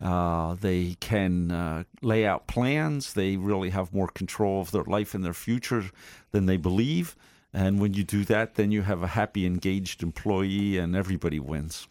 Uh, 0.00 0.54
they 0.54 0.96
can 1.00 1.50
uh, 1.50 1.84
lay 2.02 2.26
out 2.26 2.46
plans. 2.46 3.14
They 3.14 3.36
really 3.36 3.70
have 3.70 3.94
more 3.94 4.08
control 4.08 4.60
of 4.60 4.70
their 4.70 4.84
life 4.84 5.14
and 5.14 5.24
their 5.24 5.32
future 5.32 5.84
than 6.32 6.46
they 6.46 6.56
believe. 6.56 7.16
And 7.54 7.80
when 7.80 7.92
you 7.94 8.02
do 8.04 8.24
that, 8.24 8.54
then 8.54 8.70
you 8.70 8.82
have 8.82 9.02
a 9.02 9.08
happy, 9.08 9.44
engaged 9.44 10.02
employee, 10.02 10.78
and 10.78 10.96
everybody 10.96 11.38
wins. 11.38 11.86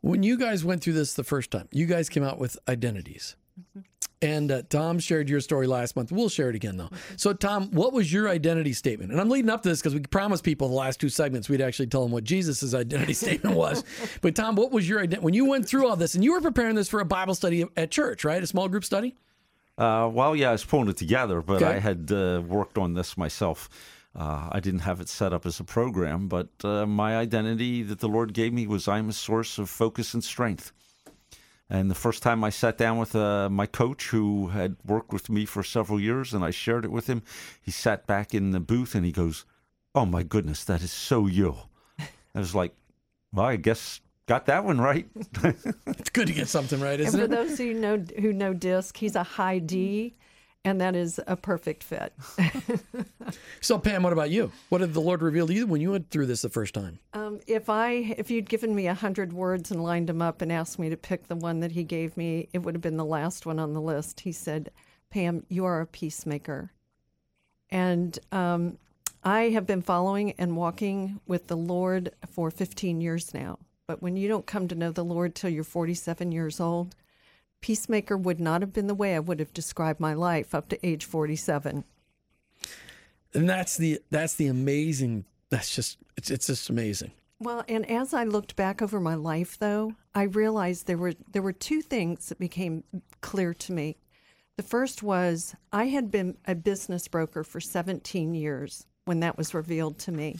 When 0.00 0.22
you 0.22 0.36
guys 0.36 0.64
went 0.64 0.82
through 0.82 0.92
this 0.92 1.14
the 1.14 1.24
first 1.24 1.50
time, 1.50 1.68
you 1.72 1.86
guys 1.86 2.08
came 2.08 2.22
out 2.22 2.38
with 2.38 2.58
identities. 2.68 3.36
And 4.20 4.50
uh, 4.50 4.62
Tom 4.68 4.98
shared 4.98 5.28
your 5.28 5.40
story 5.40 5.66
last 5.68 5.94
month. 5.94 6.10
We'll 6.10 6.28
share 6.28 6.50
it 6.50 6.56
again, 6.56 6.76
though. 6.76 6.90
So, 7.16 7.32
Tom, 7.32 7.70
what 7.70 7.92
was 7.92 8.12
your 8.12 8.28
identity 8.28 8.72
statement? 8.72 9.12
And 9.12 9.20
I'm 9.20 9.28
leading 9.28 9.48
up 9.50 9.62
to 9.62 9.68
this 9.68 9.80
because 9.80 9.94
we 9.94 10.00
promised 10.00 10.42
people 10.44 10.68
the 10.68 10.74
last 10.74 11.00
two 11.00 11.08
segments 11.08 11.48
we'd 11.48 11.60
actually 11.60 11.86
tell 11.86 12.02
them 12.02 12.10
what 12.10 12.24
Jesus' 12.24 12.74
identity 12.74 13.12
statement 13.14 13.56
was. 13.56 13.84
But, 14.20 14.34
Tom, 14.34 14.56
what 14.56 14.72
was 14.72 14.88
your 14.88 14.98
identity? 15.00 15.24
When 15.24 15.34
you 15.34 15.44
went 15.44 15.68
through 15.68 15.88
all 15.88 15.96
this, 15.96 16.14
and 16.14 16.24
you 16.24 16.32
were 16.32 16.40
preparing 16.40 16.74
this 16.74 16.88
for 16.88 17.00
a 17.00 17.04
Bible 17.04 17.34
study 17.34 17.64
at 17.76 17.90
church, 17.92 18.24
right? 18.24 18.42
A 18.42 18.46
small 18.46 18.68
group 18.68 18.84
study? 18.84 19.14
Uh, 19.76 20.10
well, 20.12 20.34
yeah, 20.34 20.48
I 20.48 20.52
was 20.52 20.64
pulling 20.64 20.88
it 20.88 20.96
together, 20.96 21.40
but 21.40 21.62
Okay. 21.62 21.76
I 21.76 21.78
had 21.78 22.10
uh, 22.10 22.42
worked 22.46 22.76
on 22.76 22.94
this 22.94 23.16
myself. 23.16 23.68
Uh, 24.18 24.48
I 24.50 24.58
didn't 24.58 24.80
have 24.80 25.00
it 25.00 25.08
set 25.08 25.32
up 25.32 25.46
as 25.46 25.60
a 25.60 25.64
program, 25.64 26.26
but 26.26 26.48
uh, 26.64 26.86
my 26.86 27.16
identity 27.16 27.84
that 27.84 28.00
the 28.00 28.08
Lord 28.08 28.34
gave 28.34 28.52
me 28.52 28.66
was 28.66 28.88
I'm 28.88 29.08
a 29.08 29.12
source 29.12 29.58
of 29.58 29.70
focus 29.70 30.12
and 30.12 30.24
strength. 30.24 30.72
And 31.70 31.88
the 31.88 31.94
first 31.94 32.20
time 32.22 32.42
I 32.42 32.50
sat 32.50 32.76
down 32.78 32.98
with 32.98 33.14
uh, 33.14 33.48
my 33.48 33.66
coach, 33.66 34.08
who 34.08 34.48
had 34.48 34.74
worked 34.84 35.12
with 35.12 35.30
me 35.30 35.44
for 35.44 35.62
several 35.62 36.00
years, 36.00 36.34
and 36.34 36.42
I 36.42 36.50
shared 36.50 36.84
it 36.84 36.90
with 36.90 37.06
him, 37.06 37.22
he 37.60 37.70
sat 37.70 38.08
back 38.08 38.34
in 38.34 38.50
the 38.50 38.58
booth 38.58 38.96
and 38.96 39.04
he 39.04 39.12
goes, 39.12 39.44
"Oh 39.94 40.06
my 40.06 40.24
goodness, 40.24 40.64
that 40.64 40.82
is 40.82 40.90
so 40.90 41.26
you." 41.26 41.54
I 42.00 42.38
was 42.40 42.56
like, 42.56 42.74
"Well, 43.32 43.46
I 43.46 43.56
guess 43.56 44.00
got 44.26 44.46
that 44.46 44.64
one 44.64 44.80
right." 44.80 45.06
It's 45.86 46.10
good 46.10 46.26
to 46.26 46.32
get 46.32 46.48
something 46.48 46.80
right, 46.80 46.98
isn't 46.98 47.20
it? 47.20 47.28
for 47.28 47.32
it? 47.32 47.36
those 47.36 47.58
who 47.58 47.74
know 47.74 48.02
who 48.18 48.32
know 48.32 48.54
Disc, 48.54 48.96
he's 48.96 49.14
a 49.14 49.22
high 49.22 49.58
D, 49.58 50.16
and 50.68 50.80
that 50.80 50.94
is 50.94 51.18
a 51.26 51.36
perfect 51.36 51.82
fit. 51.82 52.12
So, 53.60 53.78
Pam, 53.78 54.02
what 54.02 54.12
about 54.12 54.30
you? 54.30 54.52
What 54.68 54.78
did 54.78 54.94
the 54.94 55.00
Lord 55.00 55.20
reveal 55.20 55.46
to 55.46 55.52
you 55.52 55.66
when 55.66 55.80
you 55.80 55.90
went 55.90 56.10
through 56.10 56.26
this 56.26 56.42
the 56.42 56.48
first 56.48 56.74
time? 56.74 56.98
Um, 57.12 57.40
if 57.46 57.68
I 57.68 58.14
if 58.16 58.30
you'd 58.30 58.48
given 58.48 58.74
me 58.74 58.86
a 58.86 58.94
hundred 58.94 59.32
words 59.32 59.70
and 59.70 59.82
lined 59.82 60.08
them 60.08 60.22
up 60.22 60.40
and 60.40 60.50
asked 60.52 60.78
me 60.78 60.88
to 60.88 60.96
pick 60.96 61.26
the 61.26 61.36
one 61.36 61.60
that 61.60 61.72
he 61.72 61.82
gave 61.82 62.16
me, 62.16 62.48
it 62.52 62.60
would 62.60 62.74
have 62.74 62.82
been 62.82 62.96
the 62.96 63.04
last 63.04 63.46
one 63.46 63.58
on 63.58 63.74
the 63.74 63.80
list. 63.80 64.20
He 64.20 64.32
said, 64.32 64.70
"Pam, 65.10 65.44
you 65.48 65.64
are 65.64 65.80
a 65.80 65.86
peacemaker," 65.86 66.72
and 67.70 68.18
um, 68.32 68.78
I 69.24 69.50
have 69.50 69.66
been 69.66 69.82
following 69.82 70.32
and 70.38 70.56
walking 70.56 71.20
with 71.26 71.48
the 71.48 71.56
Lord 71.56 72.12
for 72.30 72.50
15 72.50 73.00
years 73.00 73.34
now. 73.34 73.58
But 73.86 74.00
when 74.00 74.16
you 74.16 74.28
don't 74.28 74.46
come 74.46 74.68
to 74.68 74.74
know 74.74 74.92
the 74.92 75.04
Lord 75.04 75.34
till 75.34 75.50
you're 75.50 75.64
47 75.64 76.30
years 76.32 76.60
old, 76.60 76.94
peacemaker 77.60 78.16
would 78.16 78.40
not 78.40 78.60
have 78.62 78.72
been 78.72 78.86
the 78.86 78.94
way 78.94 79.14
I 79.14 79.20
would 79.20 79.40
have 79.40 79.52
described 79.52 80.00
my 80.00 80.14
life 80.14 80.54
up 80.54 80.68
to 80.68 80.86
age 80.86 81.04
47. 81.04 81.84
and 83.34 83.48
that's 83.48 83.76
the 83.76 84.00
that's 84.10 84.34
the 84.34 84.46
amazing 84.46 85.24
that's 85.50 85.74
just 85.74 85.98
it's 86.16 86.30
it's 86.30 86.46
just 86.46 86.70
amazing 86.70 87.10
Well, 87.40 87.64
and 87.68 87.88
as 87.90 88.14
I 88.14 88.24
looked 88.24 88.56
back 88.56 88.82
over 88.82 88.98
my 88.98 89.14
life, 89.14 89.58
though, 89.58 89.92
I 90.14 90.24
realized 90.24 90.86
there 90.86 90.98
were 90.98 91.14
there 91.32 91.42
were 91.42 91.52
two 91.52 91.82
things 91.82 92.28
that 92.28 92.38
became 92.38 92.82
clear 93.20 93.54
to 93.54 93.72
me. 93.72 93.96
The 94.56 94.64
first 94.64 95.02
was 95.04 95.54
I 95.72 95.84
had 95.86 96.10
been 96.10 96.36
a 96.46 96.54
business 96.56 97.06
broker 97.06 97.44
for 97.44 97.60
17 97.60 98.34
years 98.34 98.86
when 99.04 99.20
that 99.20 99.38
was 99.38 99.54
revealed 99.54 99.98
to 100.00 100.12
me. 100.12 100.36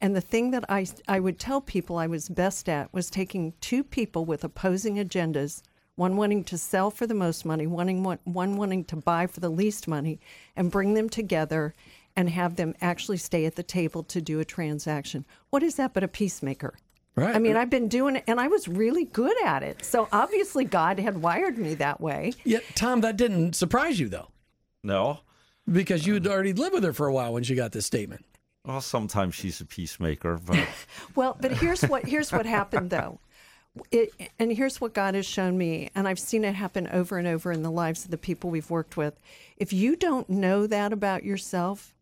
And 0.00 0.16
the 0.16 0.20
thing 0.20 0.50
that 0.50 0.64
I, 0.68 0.86
I 1.06 1.20
would 1.20 1.38
tell 1.38 1.60
people 1.60 1.96
I 1.96 2.08
was 2.08 2.28
best 2.28 2.68
at 2.68 2.92
was 2.92 3.08
taking 3.08 3.52
two 3.60 3.84
people 3.84 4.24
with 4.24 4.42
opposing 4.42 4.96
agendas, 4.96 5.62
one 5.96 6.16
wanting 6.16 6.44
to 6.44 6.58
sell 6.58 6.90
for 6.90 7.06
the 7.06 7.14
most 7.14 7.44
money, 7.44 7.66
one, 7.66 8.02
one 8.24 8.56
wanting 8.56 8.84
to 8.84 8.96
buy 8.96 9.26
for 9.26 9.40
the 9.40 9.50
least 9.50 9.86
money, 9.86 10.20
and 10.56 10.70
bring 10.70 10.94
them 10.94 11.08
together 11.08 11.74
and 12.16 12.28
have 12.30 12.56
them 12.56 12.74
actually 12.80 13.16
stay 13.16 13.44
at 13.46 13.56
the 13.56 13.62
table 13.62 14.02
to 14.04 14.20
do 14.20 14.40
a 14.40 14.44
transaction. 14.44 15.24
What 15.50 15.62
is 15.62 15.76
that 15.76 15.94
but 15.94 16.02
a 16.04 16.08
peacemaker? 16.08 16.74
Right. 17.14 17.34
I 17.34 17.38
mean, 17.38 17.56
I've 17.56 17.68
been 17.70 17.88
doing 17.88 18.16
it 18.16 18.24
and 18.26 18.40
I 18.40 18.48
was 18.48 18.68
really 18.68 19.04
good 19.04 19.36
at 19.44 19.62
it. 19.62 19.84
So 19.84 20.08
obviously 20.12 20.64
God 20.64 20.98
had 20.98 21.20
wired 21.20 21.58
me 21.58 21.74
that 21.74 22.00
way. 22.00 22.32
Yeah, 22.44 22.60
Tom, 22.74 23.02
that 23.02 23.16
didn't 23.18 23.54
surprise 23.54 24.00
you 24.00 24.08
though, 24.08 24.28
No. 24.82 25.20
because 25.70 26.06
you 26.06 26.14
had 26.14 26.26
already 26.26 26.54
lived 26.54 26.72
with 26.74 26.84
her 26.84 26.94
for 26.94 27.06
a 27.06 27.12
while 27.12 27.34
when 27.34 27.42
she 27.42 27.54
got 27.54 27.72
this 27.72 27.84
statement. 27.84 28.24
Well, 28.64 28.80
sometimes 28.80 29.34
she's 29.34 29.60
a 29.60 29.66
peacemaker, 29.66 30.38
but 30.46 30.66
Well, 31.14 31.36
but 31.38 31.52
here's 31.52 31.82
what 31.82 32.06
here's 32.06 32.32
what 32.32 32.46
happened 32.46 32.88
though. 32.90 33.20
It, 33.90 34.10
and 34.38 34.52
here's 34.52 34.80
what 34.80 34.92
God 34.92 35.14
has 35.14 35.24
shown 35.24 35.56
me, 35.56 35.90
and 35.94 36.06
I've 36.06 36.18
seen 36.18 36.44
it 36.44 36.54
happen 36.54 36.88
over 36.88 37.16
and 37.16 37.26
over 37.26 37.50
in 37.52 37.62
the 37.62 37.70
lives 37.70 38.04
of 38.04 38.10
the 38.10 38.18
people 38.18 38.50
we've 38.50 38.70
worked 38.70 38.96
with. 38.96 39.18
If 39.56 39.72
you 39.72 39.96
don't 39.96 40.28
know 40.28 40.66
that 40.66 40.92
about 40.92 41.24
yourself, 41.24 41.94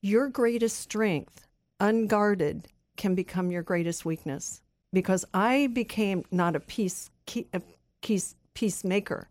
your 0.00 0.28
greatest 0.28 0.78
strength, 0.78 1.46
unguarded, 1.80 2.68
can 2.96 3.14
become 3.14 3.50
your 3.50 3.62
greatest 3.62 4.04
weakness. 4.04 4.62
Because 4.92 5.24
I 5.34 5.66
became 5.66 6.24
not 6.30 6.56
a 6.56 6.60
peace, 6.60 7.10
a 7.52 7.60
peace 8.02 8.36
peacemaker, 8.54 9.28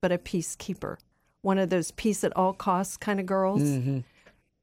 but 0.00 0.12
a 0.12 0.18
peacekeeper. 0.18 0.98
One 1.42 1.58
of 1.58 1.70
those 1.70 1.90
peace 1.92 2.24
at 2.24 2.36
all 2.36 2.52
costs 2.52 2.96
kind 2.96 3.18
of 3.18 3.26
girls, 3.26 3.62
mm-hmm. 3.62 4.00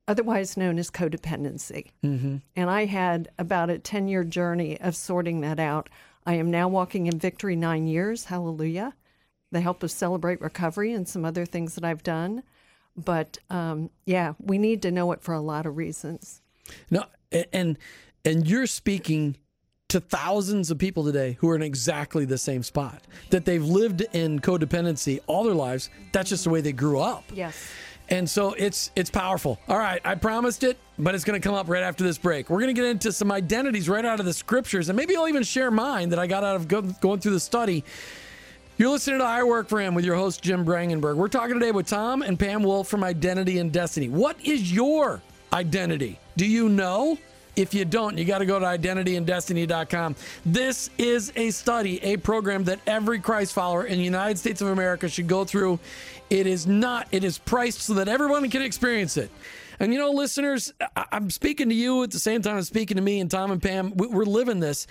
otherwise 0.08 0.56
known 0.56 0.78
as 0.78 0.92
codependency. 0.92 1.92
Mm-hmm. 2.04 2.38
And 2.56 2.70
I 2.70 2.86
had 2.86 3.30
about 3.40 3.70
a 3.70 3.80
10 3.80 4.08
year 4.08 4.24
journey 4.24 4.80
of 4.80 4.96
sorting 4.96 5.42
that 5.42 5.60
out. 5.60 5.90
I 6.26 6.36
am 6.36 6.50
now 6.50 6.68
walking 6.68 7.08
in 7.08 7.20
victory 7.20 7.56
nine 7.56 7.88
years. 7.88 8.26
Hallelujah. 8.26 8.94
The 9.52 9.62
help 9.62 9.84
of 9.84 9.92
Celebrate 9.92 10.42
Recovery 10.42 10.94
and 10.94 11.08
some 11.08 11.24
other 11.24 11.46
things 11.46 11.76
that 11.76 11.84
I've 11.84 12.04
done. 12.04 12.44
But 12.98 13.38
um, 13.50 13.90
yeah, 14.06 14.34
we 14.40 14.58
need 14.58 14.82
to 14.84 14.92
know 14.92 15.12
it 15.12 15.22
for 15.22 15.34
a 15.34 15.42
lot 15.42 15.66
of 15.66 15.78
reasons. 15.78 16.42
No, 16.90 17.06
and 17.54 17.78
and 18.24 18.48
you're 18.48 18.68
speaking 18.68 19.38
to 19.90 20.00
thousands 20.00 20.72
of 20.72 20.80
people 20.80 21.04
today 21.04 21.38
who 21.40 21.50
are 21.50 21.56
in 21.56 21.62
exactly 21.62 22.26
the 22.26 22.38
same 22.38 22.64
spot 22.64 23.04
that 23.30 23.46
they've 23.46 23.64
lived 23.64 24.02
in 24.14 24.40
codependency 24.40 25.20
all 25.28 25.44
their 25.44 25.54
lives. 25.54 25.90
That's 26.12 26.30
just 26.30 26.46
the 26.46 26.50
way 26.50 26.62
they 26.62 26.72
grew 26.72 27.00
up. 27.00 27.24
Yes. 27.34 27.56
And 28.10 28.30
so 28.30 28.54
it's 28.54 28.92
it's 28.96 29.10
powerful. 29.10 29.60
All 29.68 29.78
right, 29.78 30.00
I 30.06 30.16
promised 30.16 30.64
it, 30.64 30.78
but 31.00 31.16
it's 31.16 31.24
going 31.24 31.40
to 31.40 31.46
come 31.46 31.56
up 31.56 31.68
right 31.68 31.84
after 31.84 32.04
this 32.04 32.18
break. 32.18 32.50
We're 32.50 32.62
going 32.62 32.74
to 32.74 32.80
get 32.80 32.90
into 32.90 33.12
some 33.12 33.32
identities 33.32 33.90
right 33.90 34.06
out 34.06 34.20
of 34.20 34.26
the 34.26 34.34
scriptures, 34.34 34.90
and 34.90 34.96
maybe 34.96 35.16
I'll 35.16 35.28
even 35.28 35.44
share 35.44 35.72
mine 35.72 36.10
that 36.10 36.20
I 36.20 36.28
got 36.28 36.44
out 36.44 36.56
of 36.56 36.68
go, 36.68 36.82
going 36.82 37.20
through 37.20 37.34
the 37.34 37.40
study. 37.40 37.84
You're 38.78 38.90
listening 38.90 39.20
to 39.20 39.26
I 39.26 39.42
Work 39.44 39.70
for 39.70 39.80
Him 39.80 39.96
with 39.96 40.04
your 40.06 40.16
host 40.16 40.44
Jim 40.44 40.66
Brangenberg. 40.66 41.16
We're 41.16 41.30
talking 41.30 41.54
today 41.54 41.72
with 41.72 41.88
Tom 41.88 42.22
and 42.22 42.38
Pam 42.38 42.62
Wolf 42.62 42.90
from 42.90 43.04
Identity 43.04 43.58
and 43.60 43.72
Destiny. 43.72 44.10
What 44.10 44.38
is 44.44 44.72
your 44.72 45.22
identity? 45.54 46.20
Do 46.36 46.46
you 46.46 46.70
know? 46.70 47.18
If 47.56 47.74
you 47.74 47.86
don't, 47.86 48.18
you 48.18 48.26
got 48.26 48.40
to 48.40 48.46
go 48.46 48.60
to 48.60 48.66
identityanddestiny.com. 48.66 50.16
This 50.46 50.90
is 50.98 51.32
a 51.36 51.52
study, 51.52 52.04
a 52.04 52.18
program 52.18 52.64
that 52.66 52.80
every 52.86 53.20
Christ 53.20 53.54
follower 53.54 53.86
in 53.86 53.98
the 53.98 54.04
United 54.04 54.38
States 54.38 54.62
of 54.62 54.68
America 54.68 55.08
should 55.08 55.28
go 55.28 55.46
through. 55.46 55.80
It 56.30 56.48
is 56.48 56.68
not, 56.68 57.08
it 57.12 57.24
is 57.24 57.38
priced 57.38 57.82
so 57.82 57.94
that 57.96 58.08
everyone 58.08 58.50
can 58.50 58.62
experience 58.62 59.16
it. 59.18 59.30
And 59.80 59.94
you 59.94 60.00
know, 60.00 60.12
listeners, 60.12 60.74
I- 60.96 61.06
I'm 61.12 61.30
speaking 61.30 61.70
to 61.70 61.76
you 61.76 62.04
at 62.04 62.12
the 62.12 62.20
same 62.20 62.42
time 62.42 62.58
I'm 62.58 62.64
speaking 62.64 62.98
to 62.98 63.04
me 63.04 63.20
and 63.20 63.30
Tom 63.32 63.52
and 63.52 63.62
Pam. 63.62 63.94
We- 63.96 64.08
We're 64.08 64.26
living 64.26 64.60
this. 64.60 64.88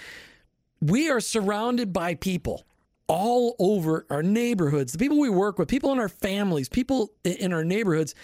We 0.80 1.10
are 1.10 1.20
surrounded 1.20 1.92
by 1.92 2.14
people 2.14 2.64
all 3.08 3.56
over 3.58 4.06
our 4.08 4.22
neighborhoods, 4.22 4.92
the 4.92 4.98
people 4.98 5.18
we 5.18 5.28
work 5.28 5.58
with, 5.58 5.68
people 5.68 5.92
in 5.92 5.98
our 5.98 6.08
families, 6.08 6.68
people 6.70 7.12
in 7.24 7.52
our 7.52 7.64
neighborhoods 7.64 8.14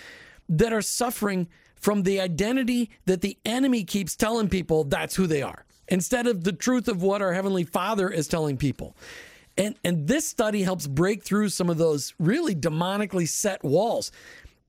that 0.49 0.73
are 0.73 0.83
suffering 0.83 1.47
from 1.81 2.05
the 2.05 2.21
identity 2.21 2.91
that 3.07 3.23
the 3.23 3.37
enemy 3.45 3.85
keeps 3.85 4.15
telling 4.15 4.49
people 4.49 4.85
that's 4.85 5.17
who 5.17 5.27
they 5.27 5.43
are, 5.43 5.65
instead 5.89 6.27
of 6.27 6.45
the 6.45 6.53
truth 6.53 6.87
of 6.87 7.03
what 7.03 7.23
our 7.23 7.33
Heavenly 7.33 7.65
Father 7.65 8.09
is 8.09 8.29
telling 8.29 8.57
people. 8.57 8.97
And, 9.57 9.75
and 9.85 10.07
this 10.07 10.27
study 10.27 10.63
helps 10.63 10.87
break 10.87 11.25
through 11.25 11.49
some 11.49 11.69
of 11.69 11.79
those 11.79 12.15
really 12.19 12.55
demonically 12.55 13.29
set 13.29 13.65
walls. 13.65 14.13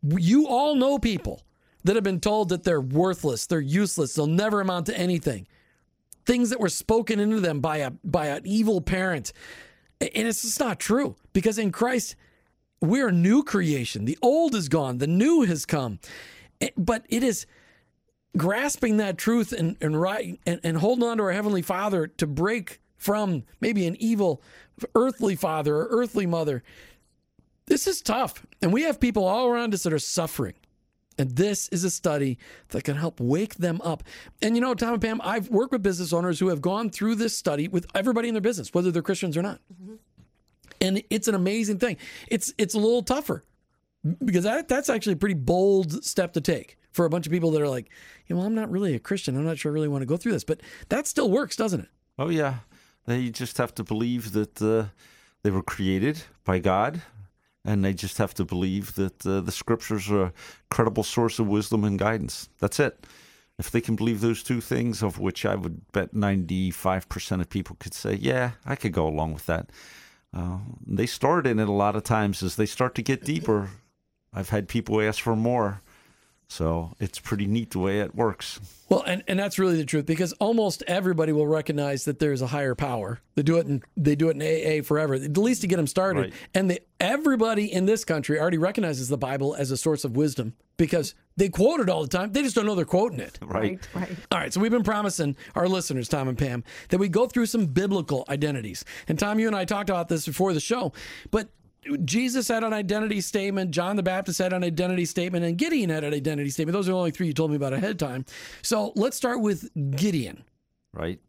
You 0.03 0.47
all 0.47 0.75
know 0.75 0.97
people 0.97 1.43
that 1.83 1.95
have 1.95 2.03
been 2.03 2.19
told 2.19 2.49
that 2.49 2.63
they're 2.63 2.81
worthless, 2.81 3.45
they're 3.45 3.59
useless, 3.59 4.15
they'll 4.15 4.27
never 4.27 4.61
amount 4.61 4.87
to 4.87 4.97
anything. 4.97 5.47
Things 6.25 6.49
that 6.49 6.59
were 6.59 6.69
spoken 6.69 7.19
into 7.19 7.39
them 7.39 7.59
by 7.59 7.77
a 7.77 7.91
by 8.03 8.27
an 8.27 8.41
evil 8.45 8.81
parent. 8.81 9.33
And 9.99 10.27
it's 10.27 10.41
just 10.41 10.59
not 10.59 10.79
true 10.79 11.15
because 11.33 11.57
in 11.57 11.71
Christ, 11.71 12.15
we're 12.79 13.09
a 13.09 13.13
new 13.13 13.43
creation. 13.43 14.05
The 14.05 14.17
old 14.21 14.55
is 14.55 14.67
gone, 14.69 14.97
the 14.97 15.07
new 15.07 15.41
has 15.43 15.65
come. 15.65 15.99
But 16.77 17.05
it 17.09 17.23
is 17.23 17.45
grasping 18.37 18.97
that 18.97 19.17
truth 19.17 19.51
and, 19.51 19.75
and 19.81 19.99
right 19.99 20.39
and, 20.45 20.59
and 20.63 20.77
holding 20.77 21.03
on 21.03 21.17
to 21.17 21.23
our 21.23 21.31
Heavenly 21.31 21.61
Father 21.61 22.07
to 22.07 22.27
break 22.27 22.79
from 22.97 23.43
maybe 23.59 23.87
an 23.87 23.95
evil 23.99 24.41
earthly 24.95 25.35
father 25.35 25.75
or 25.75 25.87
earthly 25.89 26.25
mother. 26.25 26.63
This 27.65 27.87
is 27.87 28.01
tough. 28.01 28.45
And 28.61 28.71
we 28.71 28.83
have 28.83 28.99
people 28.99 29.25
all 29.25 29.47
around 29.47 29.73
us 29.73 29.83
that 29.83 29.93
are 29.93 29.99
suffering. 29.99 30.53
And 31.17 31.31
this 31.31 31.67
is 31.69 31.83
a 31.83 31.89
study 31.89 32.37
that 32.69 32.83
can 32.83 32.95
help 32.95 33.19
wake 33.19 33.55
them 33.55 33.81
up. 33.83 34.03
And 34.41 34.55
you 34.55 34.61
know, 34.61 34.73
Tom 34.73 34.93
and 34.93 35.01
Pam, 35.01 35.21
I've 35.23 35.49
worked 35.49 35.71
with 35.71 35.83
business 35.83 36.13
owners 36.13 36.39
who 36.39 36.47
have 36.47 36.61
gone 36.61 36.89
through 36.89 37.15
this 37.15 37.37
study 37.37 37.67
with 37.67 37.85
everybody 37.93 38.27
in 38.27 38.33
their 38.33 38.41
business, 38.41 38.73
whether 38.73 38.91
they're 38.91 39.01
Christians 39.01 39.35
or 39.35 39.41
not. 39.41 39.59
Mm-hmm. 39.73 39.95
And 40.79 41.03
it's 41.09 41.27
an 41.27 41.35
amazing 41.35 41.77
thing. 41.77 41.97
It's 42.27 42.53
it's 42.57 42.73
a 42.73 42.79
little 42.79 43.03
tougher 43.03 43.43
because 44.23 44.43
that, 44.43 44.67
that's 44.67 44.89
actually 44.89 45.13
a 45.13 45.17
pretty 45.17 45.35
bold 45.35 46.03
step 46.03 46.33
to 46.33 46.41
take 46.41 46.77
for 46.91 47.05
a 47.05 47.09
bunch 47.09 47.25
of 47.25 47.31
people 47.31 47.51
that 47.51 47.61
are 47.61 47.69
like, 47.69 47.89
you 48.27 48.35
know, 48.35 48.41
I'm 48.41 48.55
not 48.55 48.69
really 48.71 48.95
a 48.95 48.99
Christian. 48.99 49.37
I'm 49.37 49.45
not 49.45 49.57
sure 49.57 49.71
I 49.71 49.73
really 49.73 49.87
want 49.87 50.01
to 50.01 50.05
go 50.05 50.17
through 50.17 50.33
this. 50.33 50.43
But 50.43 50.61
that 50.89 51.07
still 51.07 51.29
works, 51.29 51.55
doesn't 51.55 51.81
it? 51.81 51.89
oh 52.21 52.29
yeah, 52.29 52.55
they 53.05 53.29
just 53.29 53.57
have 53.57 53.73
to 53.75 53.83
believe 53.83 54.31
that 54.33 54.61
uh, 54.61 54.85
they 55.43 55.49
were 55.49 55.63
created 55.63 56.21
by 56.43 56.59
God, 56.59 57.01
and 57.65 57.83
they 57.83 57.93
just 57.93 58.17
have 58.17 58.33
to 58.35 58.45
believe 58.45 58.95
that 58.95 59.25
uh, 59.25 59.41
the 59.41 59.51
scriptures 59.51 60.09
are 60.09 60.25
a 60.25 60.33
credible 60.69 61.03
source 61.03 61.39
of 61.39 61.47
wisdom 61.47 61.83
and 61.83 61.97
guidance. 61.97 62.49
That's 62.59 62.79
it. 62.79 63.05
If 63.57 63.71
they 63.71 63.81
can 63.81 63.95
believe 63.95 64.21
those 64.21 64.43
two 64.43 64.61
things, 64.61 65.03
of 65.03 65.19
which 65.19 65.45
I 65.45 65.55
would 65.55 65.91
bet 65.91 66.13
95% 66.13 67.41
of 67.41 67.49
people 67.49 67.75
could 67.79 67.93
say, 67.93 68.15
yeah, 68.15 68.51
I 68.65 68.75
could 68.75 68.93
go 68.93 69.07
along 69.07 69.33
with 69.33 69.45
that. 69.47 69.69
Uh, 70.33 70.59
they 70.85 71.05
start 71.05 71.45
in 71.45 71.59
it 71.59 71.67
a 71.67 71.71
lot 71.71 71.95
of 71.95 72.03
times 72.03 72.41
as 72.41 72.55
they 72.55 72.65
start 72.65 72.95
to 72.95 73.01
get 73.01 73.23
deeper. 73.23 73.69
I've 74.33 74.49
had 74.49 74.67
people 74.67 75.01
ask 75.01 75.21
for 75.21 75.35
more. 75.35 75.81
So 76.51 76.91
it's 76.99 77.17
pretty 77.17 77.47
neat 77.47 77.71
the 77.71 77.79
way 77.79 78.01
it 78.01 78.13
works. 78.13 78.59
Well, 78.89 79.03
and, 79.03 79.23
and 79.25 79.39
that's 79.39 79.57
really 79.57 79.77
the 79.77 79.85
truth 79.85 80.05
because 80.05 80.33
almost 80.33 80.83
everybody 80.85 81.31
will 81.31 81.47
recognize 81.47 82.03
that 82.03 82.19
there's 82.19 82.41
a 82.41 82.47
higher 82.47 82.75
power. 82.75 83.21
They 83.35 83.41
do 83.41 83.57
it 83.57 83.67
in 83.67 83.81
they 83.95 84.15
do 84.15 84.27
it 84.27 84.35
in 84.35 84.41
AA 84.41 84.83
forever, 84.83 85.13
at 85.13 85.37
least 85.37 85.61
to 85.61 85.67
get 85.67 85.77
them 85.77 85.87
started. 85.87 86.19
Right. 86.19 86.33
And 86.53 86.69
the, 86.69 86.81
everybody 86.99 87.71
in 87.71 87.85
this 87.85 88.03
country 88.03 88.37
already 88.37 88.57
recognizes 88.57 89.07
the 89.07 89.17
Bible 89.17 89.55
as 89.55 89.71
a 89.71 89.77
source 89.77 90.03
of 90.03 90.17
wisdom 90.17 90.53
because 90.75 91.15
they 91.37 91.47
quote 91.47 91.79
it 91.79 91.87
all 91.87 92.01
the 92.01 92.09
time. 92.09 92.33
They 92.33 92.43
just 92.43 92.57
don't 92.57 92.65
know 92.65 92.75
they're 92.75 92.83
quoting 92.83 93.21
it. 93.21 93.39
Right. 93.41 93.79
Right. 93.93 94.09
right. 94.09 94.17
All 94.29 94.39
right, 94.39 94.51
so 94.51 94.59
we've 94.59 94.71
been 94.71 94.83
promising 94.83 95.37
our 95.55 95.69
listeners, 95.69 96.09
Tom 96.09 96.27
and 96.27 96.37
Pam, 96.37 96.65
that 96.89 96.97
we 96.97 97.07
go 97.07 97.27
through 97.27 97.45
some 97.45 97.67
biblical 97.67 98.25
identities. 98.27 98.83
And 99.07 99.17
Tom, 99.17 99.39
you 99.39 99.47
and 99.47 99.55
I 99.55 99.63
talked 99.63 99.89
about 99.89 100.09
this 100.09 100.25
before 100.25 100.53
the 100.53 100.59
show, 100.59 100.91
but 101.29 101.47
Jesus 102.05 102.47
had 102.47 102.63
an 102.63 102.73
identity 102.73 103.21
statement, 103.21 103.71
John 103.71 103.95
the 103.95 104.03
Baptist 104.03 104.37
had 104.39 104.53
an 104.53 104.63
identity 104.63 105.05
statement, 105.05 105.43
and 105.43 105.57
Gideon 105.57 105.89
had 105.89 106.03
an 106.03 106.13
identity 106.13 106.49
statement. 106.51 106.73
Those 106.73 106.87
are 106.87 106.91
the 106.91 106.97
only 106.97 107.11
three 107.11 107.27
you 107.27 107.33
told 107.33 107.49
me 107.49 107.55
about 107.55 107.73
ahead 107.73 107.91
of 107.91 107.97
time. 107.97 108.25
So 108.61 108.91
let's 108.95 109.17
start 109.17 109.41
with 109.41 109.69
Gideon. 109.95 110.43
right? 110.93 111.19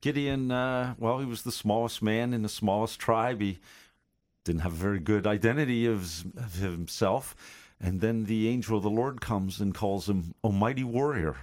Gideon, 0.00 0.50
uh, 0.50 0.94
well, 0.98 1.18
he 1.18 1.26
was 1.26 1.42
the 1.42 1.52
smallest 1.52 2.02
man 2.02 2.32
in 2.32 2.42
the 2.42 2.48
smallest 2.48 2.98
tribe. 2.98 3.40
He 3.40 3.58
didn't 4.44 4.60
have 4.62 4.72
a 4.72 4.76
very 4.76 5.00
good 5.00 5.26
identity 5.26 5.86
of, 5.86 6.24
of 6.36 6.54
himself. 6.54 7.34
And 7.80 8.00
then 8.00 8.24
the 8.24 8.48
angel 8.48 8.78
of 8.78 8.82
the 8.82 8.90
Lord 8.90 9.20
comes 9.20 9.60
and 9.60 9.74
calls 9.74 10.08
him 10.08 10.34
a 10.42 10.50
mighty 10.50 10.84
Warrior. 10.84 11.36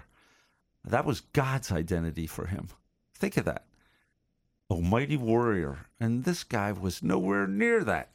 That 0.86 1.06
was 1.06 1.22
God's 1.22 1.72
identity 1.72 2.26
for 2.26 2.48
him. 2.48 2.70
Think 3.14 3.38
of 3.38 3.46
that. 3.46 3.66
A 4.70 4.76
mighty 4.76 5.18
Warrior. 5.18 5.86
And 6.00 6.24
this 6.24 6.44
guy 6.44 6.72
was 6.72 7.04
nowhere 7.04 7.46
near 7.46 7.84
that. 7.84 8.10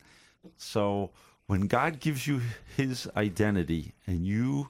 So 0.57 1.11
when 1.47 1.63
God 1.67 2.01
gives 2.01 2.27
you 2.27 2.41
his 2.77 3.09
identity 3.17 3.95
and 4.07 4.27
you 4.27 4.69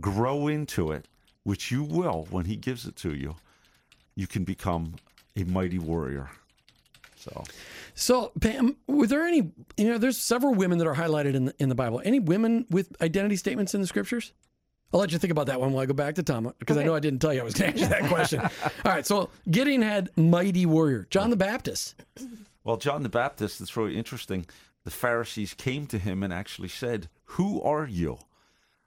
grow 0.00 0.48
into 0.48 0.92
it, 0.92 1.06
which 1.42 1.70
you 1.70 1.82
will 1.82 2.26
when 2.30 2.46
he 2.46 2.56
gives 2.56 2.86
it 2.86 2.96
to 2.96 3.14
you, 3.14 3.36
you 4.14 4.26
can 4.26 4.44
become 4.44 4.94
a 5.36 5.44
mighty 5.44 5.78
warrior. 5.78 6.30
So, 7.16 7.44
So, 7.94 8.32
Pam, 8.40 8.76
were 8.86 9.06
there 9.06 9.26
any? 9.26 9.50
You 9.76 9.88
know, 9.88 9.98
there's 9.98 10.18
several 10.18 10.54
women 10.54 10.78
that 10.78 10.86
are 10.86 10.94
highlighted 10.94 11.34
in 11.34 11.46
the, 11.46 11.54
in 11.58 11.68
the 11.68 11.74
Bible. 11.74 12.02
Any 12.04 12.20
women 12.20 12.66
with 12.70 12.94
identity 13.00 13.36
statements 13.36 13.74
in 13.74 13.80
the 13.80 13.86
scriptures? 13.86 14.32
I'll 14.92 15.00
let 15.00 15.10
you 15.10 15.18
think 15.18 15.32
about 15.32 15.46
that 15.46 15.60
one 15.60 15.72
while 15.72 15.82
I 15.82 15.86
go 15.86 15.94
back 15.94 16.14
to 16.16 16.22
Tom 16.22 16.52
because 16.58 16.76
I 16.76 16.84
know 16.84 16.94
I 16.94 17.00
didn't 17.00 17.20
tell 17.20 17.34
you 17.34 17.40
I 17.40 17.44
was 17.44 17.54
going 17.54 17.72
to 17.72 17.80
answer 17.80 17.90
that 17.90 18.08
question. 18.08 18.40
All 18.84 18.92
right, 18.92 19.04
so 19.04 19.28
Gideon 19.50 19.82
had 19.82 20.10
mighty 20.16 20.66
warrior, 20.66 21.08
John 21.10 21.30
the 21.30 21.36
Baptist. 21.36 21.96
Well, 22.64 22.78
John 22.78 23.02
the 23.02 23.08
Baptist, 23.08 23.60
it's 23.60 23.76
really 23.76 23.96
interesting. 23.96 24.46
The 24.84 24.90
Pharisees 24.90 25.54
came 25.54 25.86
to 25.88 25.98
him 25.98 26.22
and 26.22 26.32
actually 26.32 26.68
said, 26.68 27.08
Who 27.24 27.62
are 27.62 27.86
you? 27.86 28.18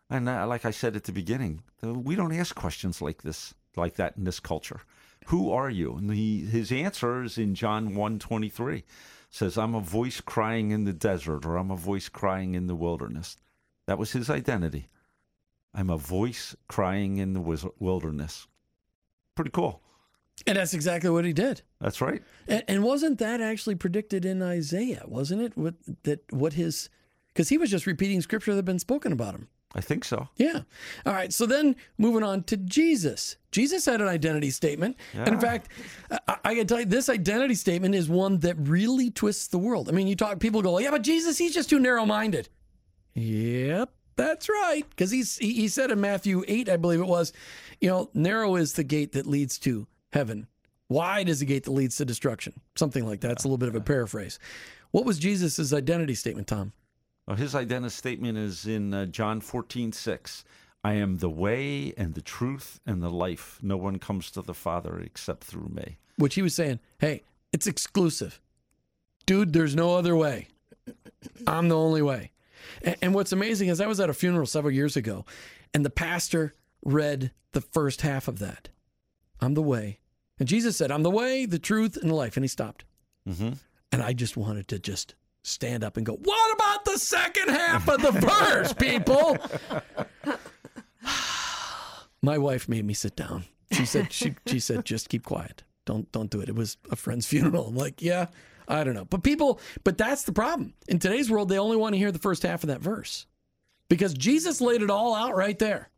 And 0.10 0.28
uh, 0.28 0.48
like 0.48 0.66
I 0.66 0.72
said 0.72 0.96
at 0.96 1.04
the 1.04 1.12
beginning, 1.12 1.64
uh, 1.84 1.94
we 1.94 2.16
don't 2.16 2.34
ask 2.34 2.56
questions 2.56 3.02
like 3.02 3.22
this, 3.22 3.54
like 3.76 3.96
that 3.96 4.18
in 4.18 4.24
this 4.24 4.40
culture. 4.40 4.82
Who 5.28 5.52
are 5.52 5.70
you? 5.70 5.96
And 5.96 6.12
he, 6.12 6.42
his 6.42 6.72
answer 6.72 7.24
is 7.24 7.38
in 7.38 7.54
John 7.54 7.94
1.23. 7.94 8.84
Says, 9.30 9.58
I'm 9.58 9.76
a 9.76 9.82
voice 9.82 10.22
crying 10.22 10.72
in 10.72 10.86
the 10.86 10.94
desert, 10.94 11.46
or 11.46 11.58
I'm 11.58 11.70
a 11.70 11.76
voice 11.76 12.08
crying 12.08 12.56
in 12.56 12.68
the 12.68 12.76
wilderness. 12.76 13.36
That 13.86 13.98
was 13.98 14.14
his 14.14 14.30
identity. 14.30 14.88
I'm 15.74 15.90
a 15.90 15.98
voice 15.98 16.56
crying 16.70 17.18
in 17.18 17.34
the 17.34 17.72
wilderness. 17.78 18.48
Pretty 19.36 19.52
cool. 19.52 19.82
And 20.46 20.58
that's 20.58 20.74
exactly 20.74 21.10
what 21.10 21.26
he 21.26 21.34
did. 21.34 21.62
That's 21.82 22.00
right. 22.00 22.22
And, 22.48 22.64
and 22.68 22.84
wasn't 22.84 23.18
that 23.20 23.42
actually 23.42 23.76
predicted 23.76 24.24
in 24.24 24.42
Isaiah? 24.42 25.04
Wasn't 25.08 25.42
it? 25.42 25.58
What 25.58 25.76
that 26.04 26.32
what 26.32 26.54
his 26.54 26.90
because 27.28 27.50
he 27.50 27.58
was 27.58 27.70
just 27.70 27.86
repeating 27.86 28.22
scripture 28.22 28.52
that 28.52 28.58
had 28.58 28.66
been 28.66 28.80
spoken 28.80 29.12
about 29.12 29.34
him. 29.34 29.48
I 29.76 29.82
think 29.82 30.06
so. 30.06 30.28
Yeah. 30.38 30.62
All 31.06 31.14
right. 31.14 31.32
So 31.32 31.46
then 31.46 31.76
moving 31.98 32.24
on 32.24 32.44
to 32.44 32.58
Jesus. 32.58 33.36
Jesus 33.52 33.86
had 33.86 34.02
an 34.02 34.08
identity 34.08 34.50
statement. 34.50 34.96
And 35.14 35.28
in 35.28 35.40
fact, 35.40 35.70
I, 36.28 36.38
I 36.44 36.56
can 36.56 36.66
tell 36.66 36.80
you 36.80 36.86
this 36.86 37.10
identity 37.10 37.54
statement 37.54 37.94
is 37.94 38.10
one 38.10 38.40
that 38.40 38.56
really 38.58 39.12
twists 39.12 39.48
the 39.48 39.60
world. 39.60 39.90
I 39.90 39.92
mean, 39.92 40.08
you 40.08 40.16
talk, 40.16 40.40
people 40.40 40.62
go, 40.62 40.80
yeah, 40.80 40.90
but 40.90 41.04
Jesus, 41.04 41.38
he's 41.38 41.54
just 41.54 41.70
too 41.70 41.80
narrow 41.80 42.06
minded. 42.06 42.50
Yep. 43.14 43.92
That's 44.16 44.50
right. 44.50 44.84
Because 44.90 45.12
he's 45.12 45.38
he, 45.38 45.54
he 45.54 45.68
said 45.68 45.92
in 45.92 46.02
Matthew 46.02 46.44
8, 46.48 46.70
I 46.70 46.78
believe 46.78 47.00
it 47.00 47.08
was, 47.08 47.34
you 47.80 47.90
know, 47.90 48.10
narrow 48.16 48.56
is 48.56 48.74
the 48.74 48.84
gate 48.84 49.12
that 49.12 49.28
leads 49.28 49.60
to 49.60 49.86
heaven. 50.14 50.48
Wide 50.90 51.30
is 51.30 51.40
the 51.40 51.46
gate 51.46 51.66
that 51.66 51.72
leads 51.72 51.98
to 51.98 52.06
destruction. 52.06 52.54
Something 52.76 53.06
like 53.06 53.22
that. 53.22 53.32
It's 53.32 53.44
a 53.44 53.48
little 53.48 53.58
bit 53.58 53.70
of 53.70 53.76
a 53.76 53.82
paraphrase. 53.82 54.40
What 54.92 55.06
was 55.06 55.20
Jesus' 55.20 55.74
identity 55.74 56.16
statement, 56.16 56.48
Tom? 56.48 56.72
Well, 57.28 57.36
his 57.36 57.56
identity 57.56 57.94
statement 57.94 58.38
is 58.38 58.66
in 58.66 58.94
uh, 58.94 59.06
John 59.08 59.42
fourteen 59.42 59.92
six. 59.92 60.46
I 60.84 60.94
am 60.94 61.18
the 61.18 61.30
way 61.30 61.94
and 61.98 62.14
the 62.14 62.22
truth 62.22 62.80
and 62.86 63.04
the 63.04 63.10
life. 63.10 63.60
No 63.62 63.76
one 63.76 64.00
comes 64.00 64.32
to 64.32 64.42
the 64.42 64.54
Father 64.54 65.00
except 65.00 65.44
through 65.44 65.70
me. 65.70 65.98
which 66.18 66.36
he 66.36 66.42
was 66.42 66.54
saying, 66.54 66.80
hey, 67.00 67.24
it's 67.54 67.68
exclusive. 67.68 68.42
Dude, 69.26 69.54
there's 69.54 69.76
no 69.76 69.96
other 69.96 70.16
way. 70.16 70.48
I'm 71.46 71.70
the 71.70 71.78
only 71.78 72.02
way. 72.02 72.32
And, 72.82 72.96
and 73.02 73.14
what's 73.14 73.32
amazing 73.32 73.70
is 73.70 73.80
I 73.80 73.88
was 73.88 74.00
at 74.00 74.10
a 74.10 74.14
funeral 74.14 74.46
several 74.46 74.74
years 74.74 74.98
ago, 74.98 75.26
and 75.74 75.86
the 75.86 75.90
pastor 75.90 76.54
read 76.84 77.32
the 77.54 77.62
first 77.62 78.02
half 78.02 78.28
of 78.28 78.40
that. 78.40 78.70
I'm 79.42 79.54
the 79.54 79.62
way. 79.62 80.00
And 80.40 80.48
Jesus 80.48 80.78
said, 80.78 80.92
I'm 80.92 81.04
the 81.04 81.12
way, 81.12 81.46
the 81.46 81.60
truth, 81.60 81.98
and 81.98 82.10
the 82.10 82.16
life. 82.16 82.38
And 82.38 82.44
he 82.44 82.48
stopped. 82.48 82.86
Mm-hmm. 83.28 83.54
And 83.92 84.04
I 84.04 84.14
just 84.14 84.38
wanted 84.38 84.68
to 84.70 84.80
just 84.80 85.16
stand 85.44 85.84
up 85.84 85.98
and 85.98 86.06
go, 86.06 86.14
What 86.14 86.54
about 86.54 86.86
the 86.86 86.98
second 87.00 87.50
half 87.50 87.88
of 87.88 88.02
the 88.02 88.12
verse, 88.12 88.74
people? 88.74 89.38
My 92.22 92.38
wife 92.38 92.68
made 92.68 92.86
me 92.86 92.94
sit 92.94 93.16
down. 93.16 93.46
She 93.72 93.86
said, 93.86 94.12
she, 94.12 94.36
she 94.46 94.60
said, 94.60 94.86
just 94.86 95.10
keep 95.10 95.26
quiet. 95.26 95.64
Don't 95.86 96.12
don't 96.12 96.30
do 96.30 96.42
it. 96.42 96.50
It 96.50 96.56
was 96.56 96.78
a 96.92 96.96
friend's 96.96 97.26
funeral. 97.28 97.68
I'm 97.68 97.76
like, 97.76 98.02
yeah, 98.02 98.28
I 98.68 98.84
don't 98.84 98.94
know. 98.94 99.06
But 99.06 99.24
people, 99.24 99.60
but 99.84 99.98
that's 99.98 100.24
the 100.24 100.34
problem. 100.34 100.74
In 100.88 101.00
today's 101.00 101.32
world, 101.32 101.50
they 101.50 101.58
only 101.60 101.78
want 101.78 101.94
to 101.94 102.00
hear 102.00 102.12
the 102.12 102.20
first 102.20 102.44
half 102.44 102.64
of 102.64 102.68
that 102.68 102.82
verse. 102.82 103.26
Because 103.90 104.14
Jesus 104.14 104.60
laid 104.60 104.82
it 104.82 104.90
all 104.90 105.16
out 105.16 105.36
right 105.36 105.58
there. 105.58 105.90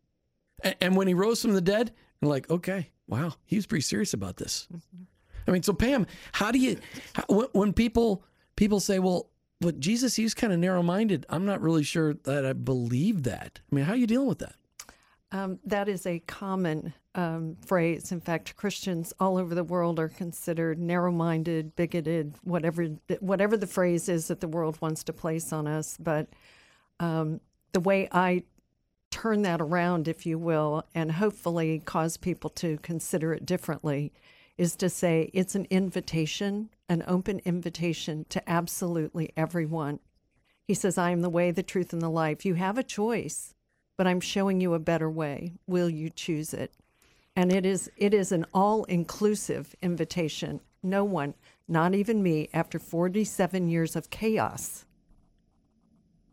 And, 0.64 0.76
and 0.80 0.96
when 0.96 1.08
he 1.08 1.16
rose 1.16 1.42
from 1.42 1.54
the 1.54 1.62
dead, 1.62 1.92
I'm 2.22 2.30
like, 2.30 2.50
okay, 2.50 2.90
wow, 3.10 3.34
he 3.46 3.56
was 3.56 3.66
pretty 3.66 3.82
serious 3.82 4.14
about 4.14 4.38
this. 4.38 4.68
I 5.48 5.52
mean, 5.52 5.64
so 5.64 5.74
Pam, 5.74 6.06
how 6.32 6.52
do 6.52 6.60
you 6.60 6.78
how, 7.14 7.24
when, 7.28 7.48
when 7.54 7.74
people 7.74 8.24
people 8.56 8.80
say, 8.80 9.00
well, 9.00 9.30
but 9.60 9.80
Jesus, 9.80 10.16
he's 10.16 10.34
kind 10.34 10.54
of 10.54 10.60
narrow 10.60 10.84
minded. 10.84 11.26
I'm 11.30 11.46
not 11.46 11.60
really 11.62 11.84
sure 11.84 12.14
that 12.14 12.46
I 12.46 12.54
believe 12.54 13.24
that. 13.24 13.60
I 13.70 13.76
mean, 13.76 13.84
how 13.84 13.94
are 13.94 13.98
you 13.98 14.08
dealing 14.08 14.28
with 14.28 14.40
that? 14.40 14.56
Um, 15.32 15.60
that 15.66 15.88
is 15.88 16.06
a 16.06 16.20
common 16.20 16.94
um, 17.14 17.58
phrase. 17.66 18.12
In 18.12 18.22
fact, 18.22 18.56
Christians 18.56 19.14
all 19.20 19.38
over 19.38 19.54
the 19.54 19.64
world 19.64 20.00
are 20.00 20.10
considered 20.10 20.80
narrow-minded, 20.80 21.76
bigoted, 21.76 22.36
whatever 22.44 22.88
whatever 23.20 23.58
the 23.58 23.68
phrase 23.68 24.10
is 24.10 24.28
that 24.30 24.40
the 24.40 24.48
world 24.48 24.80
wants 24.82 25.04
to 25.04 25.14
place 25.14 25.52
on 25.52 25.68
us. 25.68 25.98
But 26.00 26.30
um, 27.00 27.42
the 27.74 27.80
way 27.80 28.08
I 28.12 28.44
turn 29.22 29.42
that 29.44 29.62
around, 29.62 30.08
if 30.08 30.26
you 30.26 30.38
will, 30.38 30.86
and 30.94 31.12
hopefully 31.12 31.82
cause 31.86 32.18
people 32.18 32.50
to 32.50 32.78
consider 32.78 33.34
it 33.34 33.46
differently, 33.46 34.12
is 34.58 34.76
to 34.76 34.90
say 34.90 35.30
it's 35.34 35.56
an 35.56 35.68
invitation, 35.70 36.70
an 36.88 37.04
open 37.08 37.40
invitation 37.46 38.26
to 38.30 38.50
absolutely 38.50 39.32
everyone. 39.36 40.00
He 40.68 40.74
says, 40.74 40.98
I 40.98 41.12
am 41.12 41.22
the 41.22 41.30
way, 41.30 41.52
the 41.52 41.64
truth, 41.64 41.94
and 41.94 42.02
the 42.02 42.10
life. 42.10 42.46
You 42.46 42.56
have 42.56 42.78
a 42.78 42.84
choice 42.84 43.54
but 44.00 44.08
I'm 44.08 44.22
showing 44.22 44.62
you 44.62 44.76
a 44.76 44.80
better 44.80 45.10
way. 45.10 45.52
Will 45.68 45.90
you 45.90 46.10
choose 46.10 46.54
it? 46.54 46.72
And 47.36 47.52
it 47.52 47.66
is 47.66 47.92
it 47.98 48.14
is 48.14 48.32
an 48.32 48.46
all-inclusive 48.54 49.76
invitation. 49.82 50.62
No 50.82 51.04
one, 51.04 51.34
not 51.68 51.94
even 51.94 52.24
me, 52.24 52.48
after 52.54 52.80
47 52.80 53.68
years 53.68 53.98
of 53.98 54.10
chaos, 54.10 54.86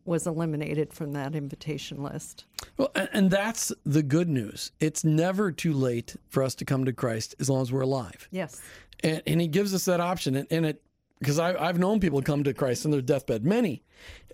was 0.06 0.26
eliminated 0.26 0.92
from 0.92 1.12
that 1.12 1.34
invitation 1.34 2.02
list. 2.02 2.44
Well, 2.76 2.90
and, 2.94 3.30
that's 3.30 3.72
the 3.84 4.02
good 4.02 4.28
news. 4.28 4.72
It's 4.80 5.04
never 5.04 5.50
too 5.50 5.72
late 5.72 6.16
for 6.28 6.42
us 6.42 6.54
to 6.56 6.64
come 6.64 6.84
to 6.84 6.92
Christ 6.92 7.34
as 7.40 7.50
long 7.50 7.62
as 7.62 7.72
we're 7.72 7.82
alive. 7.82 8.28
Yes. 8.30 8.62
And, 9.02 9.22
and 9.26 9.40
he 9.40 9.48
gives 9.48 9.74
us 9.74 9.84
that 9.86 10.00
option. 10.00 10.36
And, 10.36 10.46
and 10.50 10.66
it, 10.66 10.82
because 11.18 11.38
I've 11.38 11.78
known 11.78 12.00
people 12.00 12.22
come 12.22 12.44
to 12.44 12.54
Christ 12.54 12.84
on 12.84 12.92
their 12.92 13.00
deathbed, 13.00 13.44
many. 13.44 13.82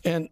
And 0.04 0.28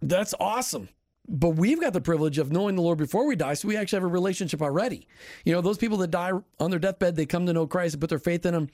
that's 0.00 0.34
awesome. 0.38 0.88
But 1.28 1.50
we've 1.50 1.80
got 1.80 1.92
the 1.92 2.00
privilege 2.00 2.38
of 2.38 2.50
knowing 2.50 2.74
the 2.74 2.82
Lord 2.82 2.98
before 2.98 3.26
we 3.26 3.36
die, 3.36 3.54
so 3.54 3.68
we 3.68 3.76
actually 3.76 3.98
have 3.98 4.04
a 4.04 4.08
relationship 4.08 4.60
already. 4.60 5.06
You 5.44 5.52
know, 5.52 5.60
those 5.60 5.78
people 5.78 5.98
that 5.98 6.10
die 6.10 6.32
on 6.58 6.70
their 6.70 6.80
deathbed, 6.80 7.14
they 7.14 7.26
come 7.26 7.46
to 7.46 7.52
know 7.52 7.66
Christ 7.66 7.94
and 7.94 8.00
put 8.00 8.10
their 8.10 8.18
faith 8.18 8.44
in 8.44 8.54
Him. 8.54 8.68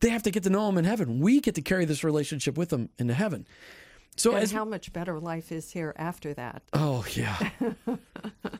They 0.00 0.08
have 0.08 0.22
to 0.22 0.30
get 0.30 0.44
to 0.44 0.50
know 0.50 0.68
Him 0.68 0.78
in 0.78 0.84
heaven. 0.84 1.20
We 1.20 1.40
get 1.40 1.54
to 1.56 1.62
carry 1.62 1.84
this 1.84 2.02
relationship 2.02 2.56
with 2.56 2.70
them 2.70 2.88
into 2.98 3.12
heaven. 3.12 3.46
So, 4.16 4.32
And 4.32 4.42
as 4.42 4.52
how 4.52 4.64
much 4.64 4.92
better 4.92 5.18
life 5.18 5.50
is 5.52 5.70
here 5.70 5.94
after 5.96 6.34
that. 6.34 6.62
oh 6.74 7.04
yeah, 7.12 7.50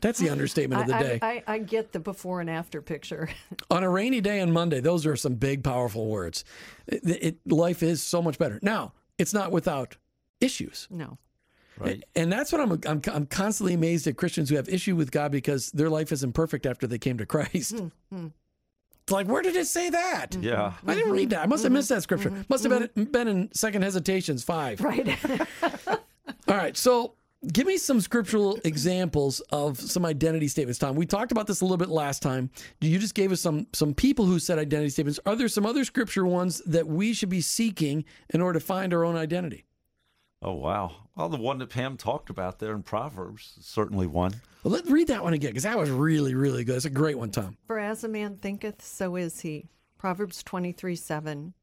that's 0.01 0.17
the 0.19 0.29
understatement 0.29 0.81
of 0.81 0.87
the 0.87 0.95
I, 0.97 1.03
day. 1.03 1.19
I, 1.21 1.31
I, 1.31 1.43
I 1.53 1.57
get 1.59 1.91
the 1.91 1.99
before 1.99 2.41
and 2.41 2.49
after 2.49 2.81
picture. 2.81 3.29
on 3.69 3.83
a 3.83 3.89
rainy 3.89 4.19
day 4.19 4.41
on 4.41 4.51
Monday, 4.51 4.79
those 4.79 5.05
are 5.05 5.15
some 5.15 5.35
big, 5.35 5.63
powerful 5.63 6.07
words. 6.07 6.43
It, 6.87 7.01
it, 7.05 7.51
life 7.51 7.83
is 7.83 8.01
so 8.01 8.21
much 8.21 8.39
better. 8.39 8.59
Now, 8.63 8.93
it's 9.19 9.33
not 9.33 9.51
without 9.51 9.97
issues. 10.41 10.87
no. 10.89 11.17
Right. 11.79 12.03
And 12.15 12.31
that's 12.31 12.51
what 12.51 12.61
I'm, 12.61 12.71
I'm, 12.85 13.01
I'm 13.11 13.25
constantly 13.25 13.73
amazed 13.73 14.05
at 14.05 14.15
Christians 14.15 14.47
who 14.51 14.57
have 14.57 14.69
issue 14.69 14.95
with 14.95 15.09
God 15.09 15.31
because 15.31 15.71
their 15.71 15.89
life 15.89 16.11
isn't 16.11 16.33
perfect 16.33 16.67
after 16.67 16.85
they 16.85 16.99
came 16.99 17.17
to 17.17 17.25
Christ. 17.25 17.73
It's 18.11 18.31
like, 19.09 19.27
where 19.27 19.41
did 19.41 19.55
it 19.55 19.67
say 19.67 19.89
that? 19.89 20.31
Mm-hmm. 20.31 20.43
Yeah. 20.43 20.73
I 20.87 20.95
didn't 20.95 21.11
read 21.11 21.31
that. 21.31 21.41
I 21.41 21.45
must 21.45 21.63
have 21.63 21.69
mm-hmm. 21.69 21.77
missed 21.77 21.89
that 21.89 22.03
scripture. 22.03 22.29
Mm-hmm. 22.29 22.41
Must 22.49 22.63
have 22.63 22.93
been, 22.93 23.05
been 23.05 23.27
in 23.27 23.53
Second 23.53 23.81
Hesitations 23.81 24.43
5. 24.43 24.81
Right. 24.81 25.17
All 26.47 26.55
right. 26.55 26.75
So 26.77 27.15
give 27.51 27.67
me 27.67 27.77
some 27.77 27.99
scriptural 27.99 28.59
examples 28.63 29.41
of 29.51 29.79
some 29.79 30.05
identity 30.05 30.47
statements, 30.47 30.79
Tom. 30.79 30.95
We 30.95 31.05
talked 31.05 31.31
about 31.31 31.47
this 31.47 31.61
a 31.61 31.65
little 31.65 31.77
bit 31.77 31.89
last 31.89 32.21
time. 32.21 32.49
You 32.79 32.99
just 32.99 33.15
gave 33.15 33.31
us 33.31 33.41
some 33.41 33.67
some 33.73 33.93
people 33.93 34.25
who 34.25 34.39
said 34.39 34.59
identity 34.59 34.89
statements. 34.89 35.19
Are 35.25 35.35
there 35.35 35.47
some 35.47 35.65
other 35.65 35.83
scripture 35.83 36.25
ones 36.25 36.61
that 36.65 36.87
we 36.87 37.13
should 37.13 37.29
be 37.29 37.41
seeking 37.41 38.05
in 38.33 38.41
order 38.41 38.59
to 38.59 38.65
find 38.65 38.93
our 38.93 39.03
own 39.03 39.15
identity? 39.15 39.65
Oh 40.41 40.53
wow. 40.53 40.95
Well, 41.15 41.29
the 41.29 41.37
one 41.37 41.59
that 41.59 41.69
Pam 41.69 41.97
talked 41.97 42.29
about 42.31 42.57
there 42.59 42.73
in 42.73 42.81
Proverbs 42.81 43.53
certainly 43.61 44.07
one. 44.07 44.33
Well, 44.63 44.73
let's 44.73 44.89
read 44.89 45.07
that 45.07 45.23
one 45.23 45.33
again 45.33 45.51
because 45.51 45.63
that 45.63 45.77
was 45.77 45.91
really, 45.91 46.33
really 46.33 46.63
good. 46.63 46.75
It's 46.75 46.85
a 46.85 46.89
great 46.89 47.17
one, 47.17 47.29
Tom. 47.29 47.57
For 47.67 47.77
as 47.77 48.03
a 48.03 48.07
man 48.07 48.37
thinketh, 48.37 48.81
so 48.81 49.15
is 49.15 49.41
he. 49.41 49.69
Proverbs 49.97 50.41
23 50.41 50.95
7. 50.95 51.53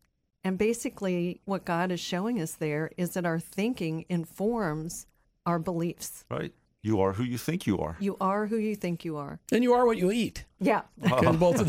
And 0.45 0.57
basically, 0.57 1.41
what 1.45 1.65
God 1.65 1.91
is 1.91 2.01
showing 2.01 2.41
us 2.41 2.53
there 2.53 2.91
is 2.97 3.11
that 3.15 3.27
our 3.27 3.39
thinking 3.39 4.07
informs 4.09 5.07
our 5.45 5.59
beliefs. 5.59 6.25
Right. 6.31 6.53
You 6.83 7.01
are 7.03 7.13
who 7.13 7.25
you 7.25 7.37
think 7.37 7.67
you 7.67 7.79
are. 7.79 7.97
You 8.01 8.17
are 8.21 8.47
who 8.47 8.57
you 8.57 8.75
think 8.75 9.05
you 9.05 9.19
are. 9.19 9.39
And 9.53 9.63
you 9.63 9.75
are 9.75 9.85
what 9.85 9.99
you 9.99 10.11
eat. 10.11 10.47
Yeah. 10.61 10.83
Okay, 11.13 11.33
both 11.33 11.61
of 11.61 11.67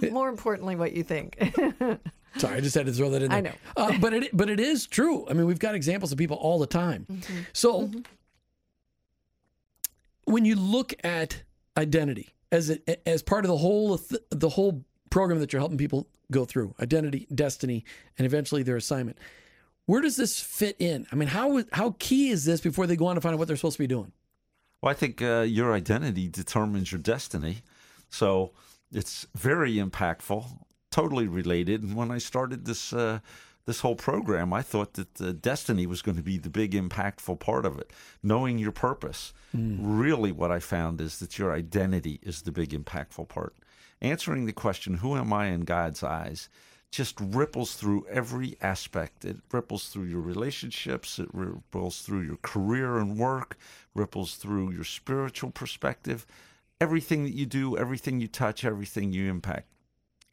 those. 0.00 0.10
More 0.12 0.30
importantly, 0.30 0.76
what 0.76 0.92
you 0.92 1.02
think. 1.02 1.36
Sorry, 2.38 2.56
I 2.56 2.60
just 2.60 2.74
had 2.74 2.86
to 2.86 2.92
throw 2.92 3.10
that 3.10 3.22
in 3.22 3.30
there. 3.30 3.38
I 3.38 3.40
know. 3.40 3.52
uh, 3.76 3.98
but 3.98 4.14
it 4.14 4.36
but 4.36 4.48
it 4.48 4.60
is 4.60 4.86
true. 4.86 5.26
I 5.28 5.34
mean, 5.34 5.46
we've 5.46 5.58
got 5.58 5.74
examples 5.74 6.12
of 6.12 6.18
people 6.18 6.36
all 6.36 6.58
the 6.58 6.66
time. 6.66 7.06
So 7.52 7.90
when 10.24 10.44
you 10.44 10.56
look 10.56 10.94
at 11.04 11.42
identity, 11.76 12.34
as 12.50 12.70
it, 12.70 13.02
as 13.06 13.22
part 13.22 13.44
of 13.44 13.48
the 13.48 13.56
whole 13.56 14.00
the 14.30 14.48
whole 14.48 14.84
program 15.10 15.40
that 15.40 15.52
you're 15.52 15.60
helping 15.60 15.78
people 15.78 16.08
go 16.30 16.44
through 16.44 16.74
identity, 16.80 17.26
destiny, 17.34 17.84
and 18.18 18.26
eventually 18.26 18.62
their 18.62 18.76
assignment. 18.76 19.18
Where 19.86 20.00
does 20.00 20.16
this 20.16 20.40
fit 20.40 20.76
in? 20.78 21.06
I 21.12 21.16
mean, 21.16 21.28
how 21.28 21.64
how 21.72 21.96
key 21.98 22.30
is 22.30 22.44
this 22.44 22.60
before 22.60 22.86
they 22.86 22.96
go 22.96 23.06
on 23.06 23.16
to 23.16 23.20
find 23.20 23.34
out 23.34 23.38
what 23.38 23.48
they're 23.48 23.56
supposed 23.56 23.76
to 23.76 23.82
be 23.82 23.86
doing? 23.86 24.12
Well, 24.80 24.90
I 24.90 24.94
think 24.94 25.20
uh, 25.22 25.40
your 25.40 25.72
identity 25.72 26.28
determines 26.28 26.90
your 26.90 27.00
destiny. 27.00 27.58
So 28.08 28.52
it's 28.92 29.26
very 29.34 29.76
impactful, 29.76 30.44
totally 30.92 31.26
related. 31.26 31.82
And 31.82 31.96
when 31.96 32.12
I 32.12 32.18
started 32.18 32.64
this 32.64 32.92
uh, 32.92 33.18
this 33.64 33.80
whole 33.80 33.96
program, 33.96 34.52
I 34.52 34.62
thought 34.62 34.94
that 34.94 35.20
uh, 35.20 35.32
destiny 35.32 35.86
was 35.86 36.02
going 36.02 36.16
to 36.16 36.22
be 36.22 36.38
the 36.38 36.50
big 36.50 36.72
impactful 36.72 37.40
part 37.40 37.64
of 37.64 37.78
it. 37.78 37.92
Knowing 38.22 38.58
your 38.58 38.72
purpose. 38.72 39.32
Mm. 39.56 39.78
Really, 39.80 40.32
what 40.32 40.50
I 40.50 40.58
found 40.60 41.00
is 41.00 41.18
that 41.18 41.38
your 41.38 41.52
identity 41.52 42.20
is 42.22 42.42
the 42.42 42.52
big 42.52 42.70
impactful 42.70 43.28
part. 43.28 43.56
Answering 44.00 44.46
the 44.46 44.52
question, 44.52 44.94
"Who 44.94 45.16
am 45.16 45.32
I 45.32 45.46
in 45.46 45.62
God's 45.62 46.02
eyes?" 46.02 46.48
just 46.92 47.18
ripples 47.18 47.74
through 47.74 48.06
every 48.10 48.54
aspect. 48.60 49.24
It 49.24 49.38
ripples 49.50 49.88
through 49.88 50.04
your 50.04 50.20
relationships, 50.20 51.18
it 51.18 51.28
ripples 51.32 52.02
through 52.02 52.20
your 52.20 52.36
career 52.42 52.98
and 52.98 53.16
work, 53.16 53.56
ripples 53.94 54.34
through 54.34 54.72
your 54.72 54.84
spiritual 54.84 55.50
perspective. 55.50 56.26
Everything 56.82 57.24
that 57.24 57.34
you 57.34 57.46
do, 57.46 57.78
everything 57.78 58.20
you 58.20 58.28
touch, 58.28 58.62
everything 58.64 59.10
you 59.10 59.30
impact, 59.30 59.68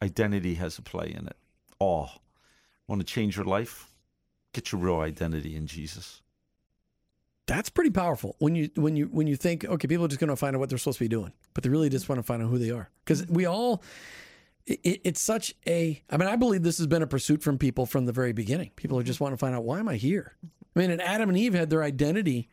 identity 0.02 0.54
has 0.54 0.78
a 0.78 0.82
play 0.82 1.14
in 1.16 1.26
it. 1.26 1.36
All. 1.78 2.22
Want 2.86 3.00
to 3.00 3.06
change 3.06 3.36
your 3.36 3.46
life? 3.46 3.90
Get 4.52 4.72
your 4.72 4.80
real 4.80 5.00
identity 5.00 5.54
in 5.54 5.66
Jesus. 5.66 6.22
That's 7.46 7.70
pretty 7.70 7.90
powerful 7.90 8.36
when 8.38 8.54
you 8.54 8.70
when 8.76 8.94
you 8.94 9.06
when 9.06 9.26
you 9.26 9.34
think 9.34 9.64
okay 9.64 9.88
people 9.88 10.04
are 10.04 10.08
just 10.08 10.20
going 10.20 10.28
to 10.28 10.36
find 10.36 10.54
out 10.54 10.60
what 10.60 10.68
they're 10.68 10.78
supposed 10.78 10.98
to 10.98 11.04
be 11.04 11.08
doing 11.08 11.32
but 11.52 11.64
they 11.64 11.68
really 11.68 11.88
just 11.88 12.08
want 12.08 12.20
to 12.20 12.22
find 12.22 12.40
out 12.40 12.48
who 12.48 12.58
they 12.58 12.70
are 12.70 12.88
because 13.04 13.26
we 13.26 13.44
all 13.44 13.82
it, 14.66 15.00
it's 15.02 15.20
such 15.20 15.52
a 15.66 16.00
i 16.10 16.16
mean 16.16 16.28
i 16.28 16.36
believe 16.36 16.62
this 16.62 16.78
has 16.78 16.86
been 16.86 17.02
a 17.02 17.08
pursuit 17.08 17.42
from 17.42 17.58
people 17.58 17.86
from 17.86 18.06
the 18.06 18.12
very 18.12 18.32
beginning 18.32 18.70
people 18.76 18.96
are 18.96 19.02
just 19.02 19.20
want 19.20 19.32
to 19.32 19.36
find 19.36 19.52
out 19.52 19.64
why 19.64 19.80
am 19.80 19.88
i 19.88 19.96
here 19.96 20.36
i 20.44 20.78
mean 20.78 20.92
and 20.92 21.02
adam 21.02 21.28
and 21.28 21.36
eve 21.36 21.54
had 21.54 21.70
their 21.70 21.82
identity 21.82 22.48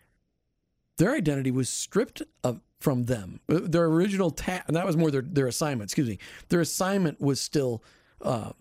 their 0.97 1.13
identity 1.13 1.51
was 1.51 1.69
stripped 1.69 2.21
of, 2.43 2.61
from 2.79 3.03
them. 3.03 3.39
Uh, 3.49 3.59
their 3.63 3.85
original 3.85 4.31
task 4.31 4.65
and 4.67 4.75
that 4.75 4.85
was 4.85 4.97
more 4.97 5.11
their, 5.11 5.21
their 5.21 5.47
assignment 5.47 5.89
excuse 5.89 6.07
me. 6.07 6.19
Their 6.49 6.61
assignment 6.61 7.19
was 7.21 7.39
still 7.41 7.83
uh, 8.21 8.51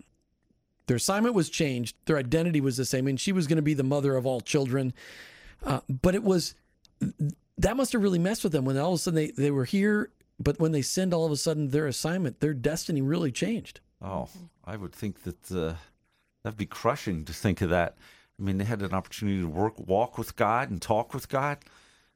their 0.87 0.97
assignment 0.97 1.35
was 1.35 1.49
changed. 1.49 1.95
Their 2.05 2.17
identity 2.17 2.61
was 2.61 2.77
the 2.77 2.85
same 2.85 3.07
and 3.07 3.19
she 3.19 3.31
was 3.31 3.47
going 3.47 3.57
to 3.57 3.63
be 3.63 3.73
the 3.73 3.83
mother 3.83 4.15
of 4.15 4.25
all 4.25 4.41
children. 4.41 4.93
Uh, 5.63 5.81
but 5.89 6.15
it 6.15 6.23
was 6.23 6.55
that 7.57 7.75
must 7.75 7.93
have 7.93 8.01
really 8.01 8.19
messed 8.19 8.43
with 8.43 8.53
them 8.53 8.65
when 8.65 8.77
all 8.77 8.93
of 8.93 8.95
a 8.95 8.97
sudden 8.99 9.15
they, 9.15 9.31
they 9.31 9.51
were 9.51 9.65
here 9.65 10.11
but 10.39 10.59
when 10.59 10.71
they 10.71 10.81
sinned, 10.81 11.13
all 11.13 11.25
of 11.25 11.31
a 11.31 11.37
sudden 11.37 11.69
their 11.69 11.87
assignment, 11.87 12.39
their 12.39 12.53
destiny 12.53 13.01
really 13.01 13.31
changed. 13.31 13.79
Oh, 14.01 14.29
I 14.63 14.77
would 14.77 14.93
think 14.93 15.23
that 15.23 15.51
uh, 15.51 15.73
that'd 16.43 16.57
be 16.57 16.65
crushing 16.65 17.25
to 17.25 17.33
think 17.33 17.61
of 17.61 17.69
that. 17.71 17.97
I 18.39 18.43
mean, 18.43 18.57
they 18.57 18.63
had 18.63 18.83
an 18.83 18.93
opportunity 18.93 19.41
to 19.41 19.47
work, 19.47 19.79
walk 19.79 20.17
with 20.17 20.35
God, 20.35 20.69
and 20.69 20.79
talk 20.79 21.13
with 21.13 21.27
God, 21.27 21.57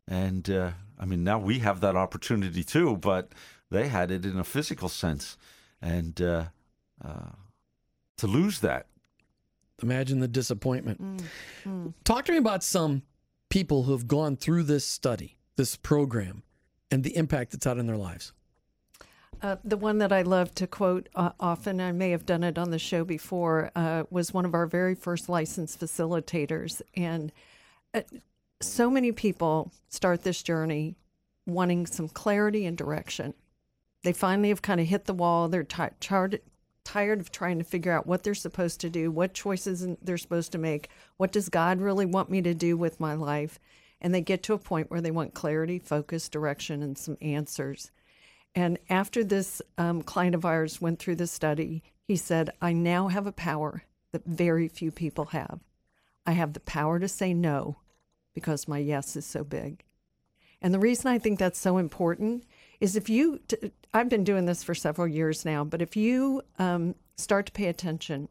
and 0.08 0.50
uh, 0.50 0.72
I 1.00 1.06
mean, 1.06 1.24
now 1.24 1.40
we 1.40 1.60
have 1.60 1.82
that 1.82 1.96
opportunity 1.96 2.64
too. 2.64 2.98
But 2.98 3.32
they 3.70 3.88
had 3.88 4.12
it 4.12 4.26
in 4.26 4.38
a 4.38 4.44
physical 4.44 4.90
sense, 4.90 5.38
and 5.82 6.22
uh, 6.22 6.46
uh 7.04 7.32
to 8.18 8.28
lose 8.28 8.60
that, 8.60 8.88
imagine 9.82 10.20
the 10.20 10.28
disappointment. 10.28 11.02
Mm, 11.02 11.24
mm. 11.66 11.94
Talk 12.04 12.26
to 12.26 12.32
me 12.32 12.38
about 12.38 12.64
some 12.64 13.02
people 13.50 13.84
who 13.84 13.92
have 13.92 14.08
gone 14.08 14.36
through 14.36 14.64
this 14.64 14.86
study, 14.86 15.38
this 15.56 15.76
program, 15.76 16.44
and 16.90 17.04
the 17.04 17.16
impact 17.16 17.54
it's 17.54 17.66
had 17.66 17.78
in 17.78 17.86
their 17.86 17.98
lives? 17.98 18.34
Uh, 19.42 19.56
the 19.64 19.78
one 19.78 19.98
that 19.98 20.12
I 20.12 20.22
love 20.22 20.54
to 20.56 20.68
quote 20.68 21.10
uh, 21.16 21.32
often, 21.40 21.82
I 21.82 21.92
may 21.92 22.12
have 22.12 22.26
done 22.26 22.44
it 22.44 22.58
on 22.58 22.70
the 22.70 22.78
show 22.78 23.04
before, 23.04 23.72
uh, 23.76 24.04
was 24.10 24.34
one 24.34 24.46
of 24.46 24.54
our 24.54 24.68
very 24.68 24.94
first 24.94 25.30
licensed 25.30 25.80
facilitators. 25.80 26.82
And 26.96 27.32
uh, 27.94 28.02
so 28.64 28.90
many 28.90 29.12
people 29.12 29.72
start 29.90 30.24
this 30.24 30.42
journey 30.44 30.96
wanting 31.46 31.86
some 31.86 32.08
clarity 32.08 32.66
and 32.66 32.78
direction. 32.78 33.34
They 34.04 34.14
finally 34.14 34.50
have 34.50 34.62
kind 34.62 34.80
of 34.80 34.88
hit 34.88 35.06
the 35.06 35.14
wall. 35.14 35.48
They're 35.48 35.64
t- 35.64 35.84
tired, 36.00 36.42
tired 36.84 37.20
of 37.20 37.32
trying 37.32 37.58
to 37.60 37.64
figure 37.64 37.92
out 37.92 38.08
what 38.08 38.24
they're 38.24 38.34
supposed 38.34 38.82
to 38.82 38.90
do, 38.90 39.12
what 39.12 39.34
choices 39.34 39.88
they're 40.02 40.18
supposed 40.18 40.52
to 40.54 40.58
make, 40.58 40.90
what 41.18 41.32
does 41.32 41.50
God 41.50 41.82
really 41.82 42.06
want 42.06 42.30
me 42.30 42.42
to 42.42 42.54
do 42.54 42.78
with 42.78 43.00
my 43.00 43.14
life 43.14 43.60
and 44.02 44.14
they 44.14 44.22
get 44.22 44.42
to 44.44 44.54
a 44.54 44.58
point 44.58 44.90
where 44.90 45.00
they 45.00 45.12
want 45.12 45.36
clarity, 45.36 45.78
focus, 45.78 46.28
direction, 46.28 46.82
and 46.82 46.98
some 46.98 47.18
answers. 47.22 47.92
And 48.56 48.80
after 48.90 49.24
this 49.24 49.62
um, 49.78 50.02
client 50.02 50.36
of 50.36 50.44
ours 50.44 50.82
went 50.82 51.00
through 51.00 51.16
the 51.16 51.28
study, 51.28 51.84
he 52.08 52.16
said, 52.16 52.50
I 52.62 52.74
now 52.74 53.08
have 53.08 53.28
a 53.28 53.32
power 53.32 53.84
that 54.12 54.26
very 54.26 54.68
few 54.68 54.92
people 54.92 55.26
have. 55.26 55.60
I 56.26 56.32
have 56.32 56.54
the 56.54 56.60
power 56.60 57.00
to 57.00 57.08
say 57.08 57.34
no 57.34 57.78
because 58.34 58.68
my 58.68 58.78
yes 58.78 59.16
is 59.16 59.26
so 59.26 59.44
big. 59.44 59.84
And 60.62 60.74
the 60.74 60.80
reason 60.80 61.08
I 61.08 61.18
think 61.18 61.40
that's 61.40 61.60
so 61.60 61.78
important 61.78 62.44
is 62.80 62.96
if 62.96 63.10
you, 63.10 63.40
t- 63.48 63.72
I've 63.94 64.10
been 64.10 64.24
doing 64.24 64.46
this 64.46 64.64
for 64.64 64.76
several 64.76 65.08
years 65.08 65.44
now, 65.44 65.64
but 65.64 65.82
if 65.82 65.96
you 65.96 66.44
um, 66.60 66.96
start 67.18 67.48
to 67.48 67.52
pay 67.52 67.68
attention 67.68 68.30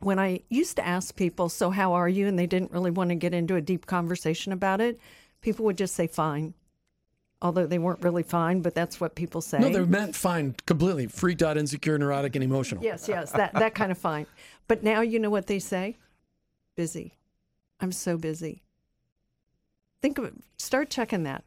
when 0.00 0.18
I 0.18 0.40
used 0.48 0.76
to 0.76 0.86
ask 0.86 1.14
people, 1.16 1.48
So, 1.48 1.70
how 1.70 1.92
are 1.92 2.08
you? 2.08 2.26
and 2.26 2.38
they 2.38 2.46
didn't 2.46 2.72
really 2.72 2.90
want 2.90 3.10
to 3.10 3.14
get 3.14 3.32
into 3.34 3.56
a 3.56 3.60
deep 3.60 3.86
conversation 3.86 4.52
about 4.52 4.80
it, 4.80 4.98
people 5.40 5.64
would 5.66 5.78
just 5.78 5.94
say, 5.94 6.06
Fine. 6.06 6.54
Although 7.42 7.66
they 7.66 7.78
weren't 7.78 8.02
really 8.02 8.22
fine, 8.22 8.62
but 8.62 8.74
that's 8.74 9.00
what 9.00 9.14
people 9.14 9.42
say. 9.42 9.58
No, 9.58 9.68
they 9.68 9.84
meant 9.84 10.16
fine 10.16 10.54
completely 10.64 11.06
freaked 11.08 11.42
out, 11.42 11.58
insecure, 11.58 11.98
neurotic, 11.98 12.34
and 12.36 12.42
emotional. 12.42 12.82
Yes, 12.82 13.06
yes, 13.06 13.32
that, 13.32 13.52
that 13.52 13.74
kind 13.74 13.92
of 13.92 13.98
fine. 13.98 14.26
But 14.66 14.82
now 14.82 15.02
you 15.02 15.18
know 15.18 15.28
what 15.28 15.46
they 15.46 15.58
say? 15.58 15.98
Busy. 16.74 17.18
I'm 17.80 17.92
so 17.92 18.16
busy. 18.16 18.62
Think 20.04 20.18
of 20.18 20.26
it, 20.26 20.34
start 20.58 20.90
checking 20.90 21.22
that 21.22 21.44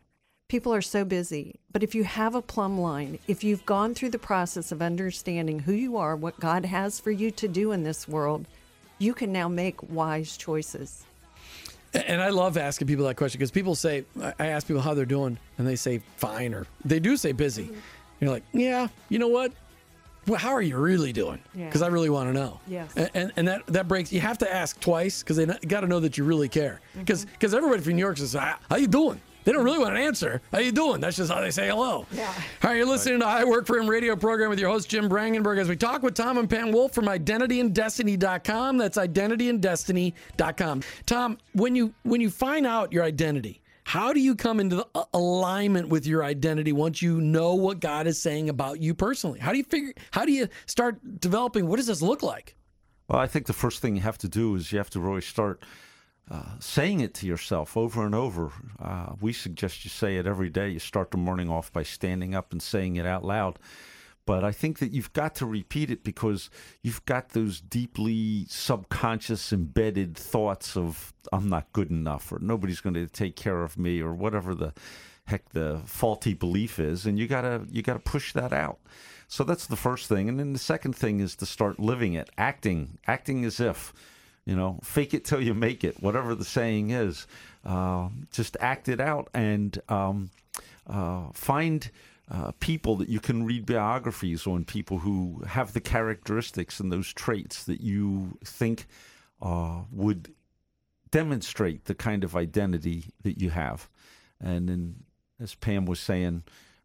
people 0.47 0.73
are 0.73 0.81
so 0.81 1.05
busy. 1.05 1.59
But 1.71 1.83
if 1.83 1.93
you 1.93 2.03
have 2.05 2.33
a 2.33 2.41
plumb 2.41 2.81
line, 2.81 3.19
if 3.27 3.43
you've 3.43 3.63
gone 3.67 3.93
through 3.93 4.09
the 4.09 4.17
process 4.17 4.71
of 4.71 4.81
understanding 4.81 5.59
who 5.59 5.73
you 5.73 5.95
are, 5.97 6.15
what 6.15 6.39
God 6.39 6.65
has 6.65 6.99
for 6.99 7.11
you 7.11 7.29
to 7.29 7.47
do 7.47 7.71
in 7.71 7.83
this 7.83 8.07
world, 8.07 8.47
you 8.97 9.13
can 9.13 9.31
now 9.31 9.47
make 9.47 9.83
wise 9.91 10.37
choices. 10.37 11.05
And 11.93 12.19
I 12.19 12.29
love 12.29 12.57
asking 12.57 12.87
people 12.87 13.05
that 13.05 13.15
question 13.15 13.37
because 13.37 13.51
people 13.51 13.75
say, 13.75 14.05
I 14.39 14.47
ask 14.47 14.65
people 14.65 14.81
how 14.81 14.95
they're 14.95 15.05
doing, 15.05 15.37
and 15.59 15.67
they 15.67 15.75
say 15.75 16.01
fine, 16.15 16.55
or 16.55 16.65
they 16.83 16.99
do 16.99 17.15
say 17.15 17.33
busy. 17.33 17.65
Mm-hmm. 17.65 17.79
You're 18.21 18.31
like, 18.31 18.43
yeah, 18.53 18.87
you 19.09 19.19
know 19.19 19.27
what? 19.27 19.51
Well, 20.27 20.39
how 20.39 20.51
are 20.51 20.61
you 20.61 20.77
really 20.77 21.13
doing? 21.13 21.39
Because 21.55 21.81
yeah. 21.81 21.87
I 21.87 21.89
really 21.89 22.09
want 22.09 22.29
to 22.29 22.33
know. 22.33 22.59
Yes. 22.67 22.91
And, 22.95 23.09
and, 23.13 23.31
and 23.37 23.47
that 23.47 23.65
that 23.67 23.87
breaks. 23.87 24.11
You 24.11 24.19
have 24.19 24.37
to 24.39 24.53
ask 24.53 24.79
twice 24.79 25.23
because 25.23 25.37
they 25.37 25.45
got 25.45 25.81
to 25.81 25.87
know 25.87 25.99
that 26.01 26.17
you 26.17 26.23
really 26.23 26.49
care. 26.49 26.81
Because 26.97 27.25
mm-hmm. 27.25 27.33
because 27.33 27.53
everybody 27.53 27.81
from 27.81 27.93
New 27.93 28.01
York 28.01 28.17
says, 28.17 28.33
"How 28.33 28.75
you 28.75 28.87
doing?" 28.87 29.21
They 29.47 29.53
don't 29.53 29.63
really 29.63 29.79
want 29.79 29.95
an 29.95 30.01
answer. 30.01 30.41
How 30.51 30.59
you 30.59 30.73
doing? 30.73 30.99
That's 30.99 31.15
just 31.15 31.31
how 31.31 31.39
they 31.39 31.51
say 31.51 31.69
hello. 31.69 32.05
Yeah. 32.11 32.25
All 32.25 32.69
right, 32.69 32.75
you're 32.75 32.85
listening 32.85 33.21
to 33.21 33.25
I 33.25 33.45
Work 33.45 33.65
for 33.65 33.77
Him 33.77 33.89
radio 33.89 34.17
program 34.17 34.49
with 34.49 34.59
your 34.59 34.69
host, 34.69 34.89
Jim 34.89 35.07
Brangenberg, 35.07 35.57
as 35.57 35.69
we 35.69 35.77
talk 35.77 36.03
with 36.03 36.15
Tom 36.15 36.37
and 36.37 36.49
Pam 36.49 36.73
Wolf 36.73 36.93
from 36.93 37.05
IdentityAndDestiny.com. 37.05 38.77
That's 38.77 38.97
IdentityAndDestiny.com. 38.97 40.83
Tom, 41.05 41.37
when 41.53 41.77
you 41.77 41.93
when 42.03 42.19
you 42.19 42.29
find 42.29 42.67
out 42.67 42.91
your 42.91 43.05
identity, 43.05 43.61
how 43.87 44.11
do 44.11 44.19
you 44.19 44.35
come 44.35 44.59
into 44.59 44.85
alignment 45.13 45.87
with 45.87 46.05
your 46.05 46.21
identity 46.21 46.73
once 46.73 47.01
you 47.01 47.21
know 47.21 47.55
what 47.55 47.79
God 47.79 48.05
is 48.05 48.21
saying 48.21 48.49
about 48.49 48.81
you 48.81 48.93
personally? 48.93 49.39
How 49.39 49.53
do 49.53 49.57
you 49.57 49.63
figure? 49.63 49.93
How 50.11 50.25
do 50.25 50.33
you 50.33 50.49
start 50.65 51.21
developing? 51.21 51.67
What 51.67 51.77
does 51.77 51.87
this 51.87 52.01
look 52.01 52.21
like? 52.21 52.57
Well, 53.07 53.17
I 53.17 53.27
think 53.27 53.45
the 53.45 53.53
first 53.53 53.81
thing 53.81 53.95
you 53.95 54.01
have 54.01 54.17
to 54.17 54.27
do 54.27 54.55
is 54.55 54.73
you 54.73 54.77
have 54.77 54.89
to 54.89 54.99
really 54.99 55.21
start 55.21 55.63
uh, 56.29 56.59
saying 56.59 56.99
it 56.99 57.13
to 57.13 57.27
yourself 57.27 57.77
over 57.77 58.05
and 58.05 58.13
over. 58.13 58.51
Uh, 58.77 59.13
we 59.21 59.31
suggest 59.31 59.85
you 59.85 59.89
say 59.89 60.17
it 60.17 60.27
every 60.27 60.49
day. 60.49 60.67
You 60.67 60.79
start 60.79 61.11
the 61.11 61.17
morning 61.17 61.49
off 61.49 61.71
by 61.71 61.83
standing 61.83 62.35
up 62.35 62.51
and 62.51 62.61
saying 62.61 62.97
it 62.97 63.05
out 63.05 63.23
loud. 63.23 63.57
But 64.27 64.43
I 64.43 64.51
think 64.51 64.79
that 64.79 64.91
you've 64.91 65.13
got 65.13 65.35
to 65.35 65.45
repeat 65.45 65.89
it 65.89 66.03
because 66.03 66.49
you've 66.83 67.03
got 67.05 67.29
those 67.29 67.61
deeply 67.61 68.45
subconscious, 68.49 69.53
embedded 69.53 70.17
thoughts 70.17 70.75
of, 70.75 71.13
I'm 71.31 71.47
not 71.47 71.71
good 71.71 71.89
enough, 71.89 72.31
or 72.31 72.39
nobody's 72.39 72.81
going 72.81 72.93
to 72.95 73.07
take 73.07 73.37
care 73.37 73.63
of 73.63 73.77
me, 73.77 74.01
or 74.01 74.13
whatever 74.13 74.53
the 74.53 74.73
heck 75.27 75.49
the 75.49 75.79
faulty 75.85 76.33
belief 76.33 76.77
is. 76.77 77.05
And 77.05 77.17
you 77.17 77.25
got 77.25 77.41
to 77.41 77.65
you 77.71 77.81
got 77.81 77.93
to 77.93 77.99
push 77.99 78.33
that 78.33 78.51
out. 78.51 78.79
So 79.29 79.45
that's 79.45 79.65
the 79.65 79.77
first 79.77 80.07
thing. 80.07 80.27
And 80.27 80.37
then 80.37 80.51
the 80.51 80.59
second 80.59 80.95
thing 80.95 81.21
is 81.21 81.35
to 81.37 81.45
start 81.45 81.79
living 81.79 82.13
it, 82.13 82.29
acting, 82.37 82.97
acting 83.07 83.45
as 83.45 83.61
if 83.61 83.93
you 84.45 84.55
know, 84.55 84.79
fake 84.81 85.13
it 85.13 85.25
till 85.25 85.41
you 85.41 85.53
make 85.53 85.83
it, 85.83 86.01
whatever 86.01 86.33
the 86.33 86.45
saying 86.45 86.91
is. 86.91 87.27
Uh, 87.65 88.07
just 88.31 88.55
act 88.61 88.87
it 88.87 89.01
out 89.01 89.27
and 89.33 89.81
um, 89.89 90.29
uh, 90.89 91.23
find 91.33 91.91
uh, 92.29 92.51
people 92.59 92.95
that 92.97 93.07
you 93.09 93.19
can 93.19 93.45
read 93.45 93.65
biographies 93.65 94.45
on 94.47 94.65
people 94.65 94.99
who 94.99 95.41
have 95.47 95.73
the 95.73 95.79
characteristics 95.81 96.79
and 96.79 96.91
those 96.91 97.13
traits 97.13 97.63
that 97.63 97.79
you 97.81 98.37
think 98.43 98.85
uh, 99.41 99.81
would 99.91 100.33
demonstrate 101.11 101.85
the 101.85 101.95
kind 101.95 102.23
of 102.23 102.35
identity 102.35 103.05
that 103.23 103.39
you 103.39 103.49
have. 103.51 103.87
And 104.41 104.67
then, 104.67 104.95
as 105.39 105.55
Pam 105.55 105.85
was 105.85 105.99
saying, 105.99 106.43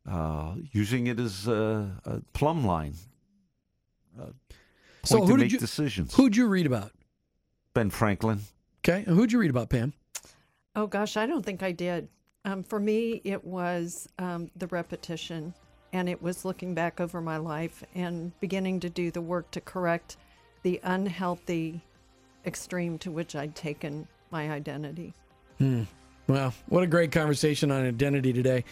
uh, 0.08 0.54
using 0.70 1.06
it 1.08 1.18
as 1.18 1.48
a, 1.48 2.00
a 2.04 2.20
plumb 2.32 2.64
line. 2.64 2.94
Uh, 4.20 4.26
So 5.04 5.18
who 5.20 5.26
to 5.26 5.32
did 5.32 5.40
make 5.40 5.52
you- 5.52 5.58
decisions. 5.58 6.14
Who'd 6.14 6.36
you 6.36 6.46
read 6.46 6.66
about? 6.66 6.92
Ben 7.74 7.90
Franklin. 7.90 8.40
Okay. 8.80 9.02
And 9.06 9.16
who'd 9.16 9.32
you 9.32 9.38
read 9.40 9.50
about, 9.50 9.70
Pam? 9.70 9.92
Oh 10.76 10.86
gosh, 10.86 11.16
I 11.16 11.26
don't 11.26 11.44
think 11.44 11.62
I 11.62 11.72
did. 11.72 12.08
Um, 12.44 12.62
for 12.64 12.80
me, 12.80 13.20
it 13.24 13.44
was 13.44 14.08
um, 14.18 14.50
the 14.56 14.66
repetition, 14.68 15.54
and 15.92 16.08
it 16.08 16.20
was 16.20 16.44
looking 16.44 16.74
back 16.74 17.00
over 17.00 17.20
my 17.20 17.36
life 17.36 17.84
and 17.94 18.38
beginning 18.40 18.80
to 18.80 18.90
do 18.90 19.10
the 19.10 19.20
work 19.20 19.50
to 19.52 19.60
correct 19.60 20.16
the 20.62 20.80
unhealthy 20.82 21.80
extreme 22.44 22.98
to 22.98 23.10
which 23.10 23.36
I'd 23.36 23.54
taken 23.54 24.08
my 24.30 24.50
identity. 24.50 25.14
Well, 26.26 26.52
what 26.66 26.82
a 26.82 26.86
great 26.86 27.12
conversation 27.12 27.70
on 27.70 27.86
identity 27.86 28.32
today. 28.32 28.64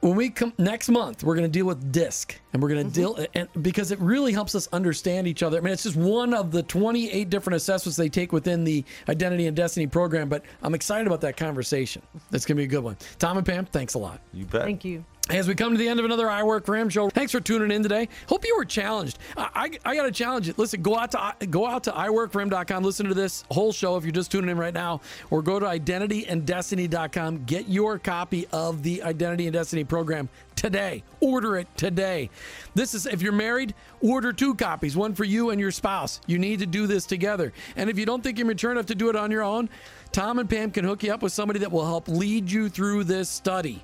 When 0.00 0.14
we 0.16 0.30
come 0.30 0.54
next 0.56 0.88
month, 0.88 1.22
we're 1.22 1.34
going 1.34 1.46
to 1.46 1.52
deal 1.52 1.66
with 1.66 1.92
DISC, 1.92 2.40
and 2.54 2.62
we're 2.62 2.70
going 2.70 2.90
to 2.90 3.00
mm-hmm. 3.00 3.18
deal 3.18 3.26
and 3.34 3.48
because 3.62 3.90
it 3.90 3.98
really 4.00 4.32
helps 4.32 4.54
us 4.54 4.66
understand 4.72 5.28
each 5.28 5.42
other. 5.42 5.58
I 5.58 5.60
mean, 5.60 5.74
it's 5.74 5.82
just 5.82 5.96
one 5.96 6.32
of 6.32 6.50
the 6.50 6.62
28 6.62 7.28
different 7.28 7.56
assessments 7.56 7.96
they 7.98 8.08
take 8.08 8.32
within 8.32 8.64
the 8.64 8.82
Identity 9.10 9.46
and 9.46 9.54
Destiny 9.54 9.86
program. 9.86 10.30
But 10.30 10.42
I'm 10.62 10.74
excited 10.74 11.06
about 11.06 11.20
that 11.20 11.36
conversation. 11.36 12.00
That's 12.30 12.46
going 12.46 12.56
to 12.56 12.60
be 12.60 12.64
a 12.64 12.66
good 12.66 12.82
one. 12.82 12.96
Tom 13.18 13.36
and 13.36 13.44
Pam, 13.44 13.66
thanks 13.66 13.92
a 13.92 13.98
lot. 13.98 14.22
You 14.32 14.46
bet. 14.46 14.62
Thank 14.62 14.86
you. 14.86 15.04
As 15.30 15.46
we 15.46 15.54
come 15.54 15.70
to 15.70 15.78
the 15.78 15.86
end 15.86 16.00
of 16.00 16.04
another 16.04 16.28
I 16.28 16.42
Work 16.42 16.66
for 16.66 16.74
Him 16.76 16.88
show, 16.88 17.08
thanks 17.08 17.30
for 17.30 17.38
tuning 17.38 17.70
in 17.70 17.84
today. 17.84 18.08
Hope 18.26 18.44
you 18.44 18.56
were 18.56 18.64
challenged. 18.64 19.16
I, 19.36 19.78
I, 19.84 19.90
I 19.90 19.94
got 19.94 20.02
to 20.02 20.10
challenge 20.10 20.48
you. 20.48 20.54
Listen, 20.56 20.82
go 20.82 20.98
out 20.98 21.12
to 21.12 21.46
go 21.46 21.68
out 21.68 21.84
to 21.84 21.92
iworkforhim.com. 21.92 22.82
Listen 22.82 23.06
to 23.06 23.14
this 23.14 23.44
whole 23.48 23.70
show 23.70 23.96
if 23.96 24.02
you're 24.02 24.10
just 24.10 24.32
tuning 24.32 24.50
in 24.50 24.58
right 24.58 24.74
now, 24.74 25.00
or 25.30 25.40
go 25.40 25.60
to 25.60 25.66
identityanddestiny.com. 25.66 27.44
Get 27.44 27.68
your 27.68 28.00
copy 28.00 28.48
of 28.50 28.82
the 28.82 29.04
Identity 29.04 29.46
and 29.46 29.52
Destiny 29.52 29.84
program 29.84 30.28
today. 30.56 31.04
Order 31.20 31.58
it 31.58 31.68
today. 31.76 32.28
This 32.74 32.92
is 32.92 33.06
if 33.06 33.22
you're 33.22 33.30
married, 33.30 33.72
order 34.00 34.32
two 34.32 34.56
copies, 34.56 34.96
one 34.96 35.14
for 35.14 35.22
you 35.22 35.50
and 35.50 35.60
your 35.60 35.70
spouse. 35.70 36.20
You 36.26 36.40
need 36.40 36.58
to 36.58 36.66
do 36.66 36.88
this 36.88 37.06
together. 37.06 37.52
And 37.76 37.88
if 37.88 38.00
you 38.00 38.04
don't 38.04 38.24
think 38.24 38.36
you're 38.36 38.48
mature 38.48 38.72
enough 38.72 38.86
to 38.86 38.96
do 38.96 39.08
it 39.08 39.14
on 39.14 39.30
your 39.30 39.44
own, 39.44 39.68
Tom 40.10 40.40
and 40.40 40.50
Pam 40.50 40.72
can 40.72 40.84
hook 40.84 41.04
you 41.04 41.14
up 41.14 41.22
with 41.22 41.32
somebody 41.32 41.60
that 41.60 41.70
will 41.70 41.86
help 41.86 42.08
lead 42.08 42.50
you 42.50 42.68
through 42.68 43.04
this 43.04 43.28
study 43.28 43.80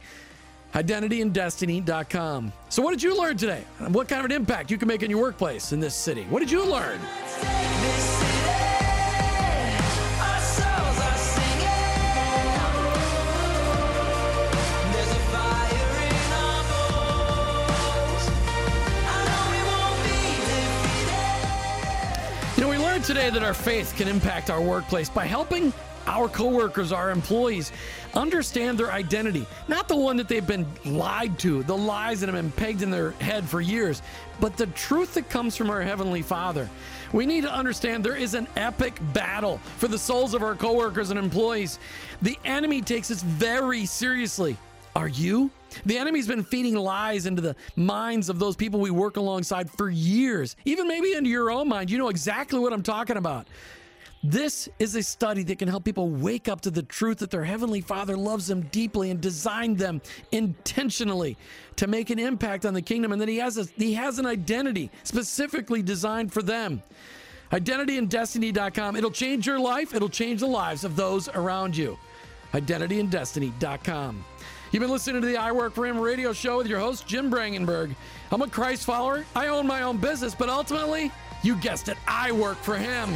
identityanddestiny.com. 0.76 2.52
So, 2.68 2.82
what 2.82 2.90
did 2.90 3.02
you 3.02 3.18
learn 3.18 3.38
today? 3.38 3.64
What 3.88 4.08
kind 4.08 4.20
of 4.20 4.26
an 4.26 4.32
impact 4.32 4.70
you 4.70 4.76
can 4.76 4.88
make 4.88 5.02
in 5.02 5.10
your 5.10 5.20
workplace 5.20 5.72
in 5.72 5.80
this 5.80 5.94
city? 5.94 6.24
What 6.24 6.40
did 6.40 6.50
you 6.50 6.64
learn? 6.64 7.00
You 22.56 22.62
know, 22.62 22.68
we 22.68 22.76
learned 22.76 23.04
today 23.04 23.30
that 23.30 23.42
our 23.42 23.54
faith 23.54 23.94
can 23.96 24.08
impact 24.08 24.50
our 24.50 24.60
workplace 24.60 25.08
by 25.08 25.24
helping 25.24 25.72
our 26.06 26.28
coworkers, 26.28 26.92
our 26.92 27.10
employees, 27.10 27.72
understand 28.14 28.78
their 28.78 28.92
identity. 28.92 29.46
Not 29.68 29.88
the 29.88 29.96
one 29.96 30.16
that 30.16 30.28
they've 30.28 30.46
been 30.46 30.66
lied 30.84 31.38
to, 31.40 31.62
the 31.64 31.76
lies 31.76 32.20
that 32.20 32.28
have 32.28 32.36
been 32.36 32.52
pegged 32.52 32.82
in 32.82 32.90
their 32.90 33.12
head 33.12 33.44
for 33.48 33.60
years, 33.60 34.02
but 34.40 34.56
the 34.56 34.66
truth 34.68 35.14
that 35.14 35.28
comes 35.28 35.56
from 35.56 35.70
our 35.70 35.82
Heavenly 35.82 36.22
Father. 36.22 36.68
We 37.12 37.26
need 37.26 37.42
to 37.42 37.52
understand 37.52 38.04
there 38.04 38.16
is 38.16 38.34
an 38.34 38.48
epic 38.56 38.98
battle 39.12 39.58
for 39.78 39.88
the 39.88 39.98
souls 39.98 40.34
of 40.34 40.42
our 40.42 40.54
coworkers 40.54 41.10
and 41.10 41.18
employees. 41.18 41.78
The 42.22 42.38
enemy 42.44 42.82
takes 42.82 43.08
this 43.08 43.22
very 43.22 43.86
seriously. 43.86 44.56
Are 44.94 45.08
you? 45.08 45.50
The 45.84 45.98
enemy's 45.98 46.26
been 46.26 46.42
feeding 46.42 46.74
lies 46.74 47.26
into 47.26 47.42
the 47.42 47.54
minds 47.76 48.30
of 48.30 48.38
those 48.38 48.56
people 48.56 48.80
we 48.80 48.90
work 48.90 49.18
alongside 49.18 49.70
for 49.70 49.90
years, 49.90 50.56
even 50.64 50.88
maybe 50.88 51.12
into 51.12 51.28
your 51.28 51.50
own 51.50 51.68
mind. 51.68 51.90
You 51.90 51.98
know 51.98 52.08
exactly 52.08 52.58
what 52.58 52.72
I'm 52.72 52.82
talking 52.82 53.18
about. 53.18 53.46
This 54.22 54.68
is 54.78 54.94
a 54.96 55.02
study 55.02 55.42
that 55.44 55.58
can 55.58 55.68
help 55.68 55.84
people 55.84 56.08
wake 56.08 56.48
up 56.48 56.62
to 56.62 56.70
the 56.70 56.82
truth 56.82 57.18
that 57.18 57.30
their 57.30 57.44
Heavenly 57.44 57.80
Father 57.80 58.16
loves 58.16 58.46
them 58.46 58.62
deeply 58.72 59.10
and 59.10 59.20
designed 59.20 59.78
them 59.78 60.00
intentionally 60.32 61.36
to 61.76 61.86
make 61.86 62.10
an 62.10 62.18
impact 62.18 62.66
on 62.66 62.74
the 62.74 62.82
kingdom, 62.82 63.12
and 63.12 63.20
that 63.20 63.28
He 63.28 63.36
has 63.36 63.58
a, 63.58 63.64
He 63.76 63.94
has 63.94 64.18
an 64.18 64.26
identity 64.26 64.90
specifically 65.04 65.82
designed 65.82 66.32
for 66.32 66.42
them. 66.42 66.82
IdentityandDestiny.com. 67.52 68.96
It'll 68.96 69.10
change 69.10 69.46
your 69.46 69.60
life, 69.60 69.94
it'll 69.94 70.08
change 70.08 70.40
the 70.40 70.46
lives 70.46 70.84
of 70.84 70.96
those 70.96 71.28
around 71.28 71.76
you. 71.76 71.98
IdentityandDestiny.com. 72.52 74.24
You've 74.72 74.80
been 74.80 74.90
listening 74.90 75.22
to 75.22 75.26
the 75.26 75.36
I 75.36 75.52
Work 75.52 75.74
for 75.74 75.86
Him 75.86 76.00
radio 76.00 76.32
show 76.32 76.58
with 76.58 76.66
your 76.66 76.80
host, 76.80 77.06
Jim 77.06 77.30
Brangenberg. 77.30 77.94
I'm 78.32 78.42
a 78.42 78.48
Christ 78.48 78.84
follower. 78.84 79.24
I 79.36 79.46
own 79.46 79.66
my 79.66 79.82
own 79.82 79.98
business, 79.98 80.34
but 80.34 80.48
ultimately, 80.48 81.12
you 81.46 81.54
guessed 81.54 81.88
it, 81.88 81.96
I 82.08 82.32
work 82.32 82.58
for 82.58 82.76
Him. 82.76 83.08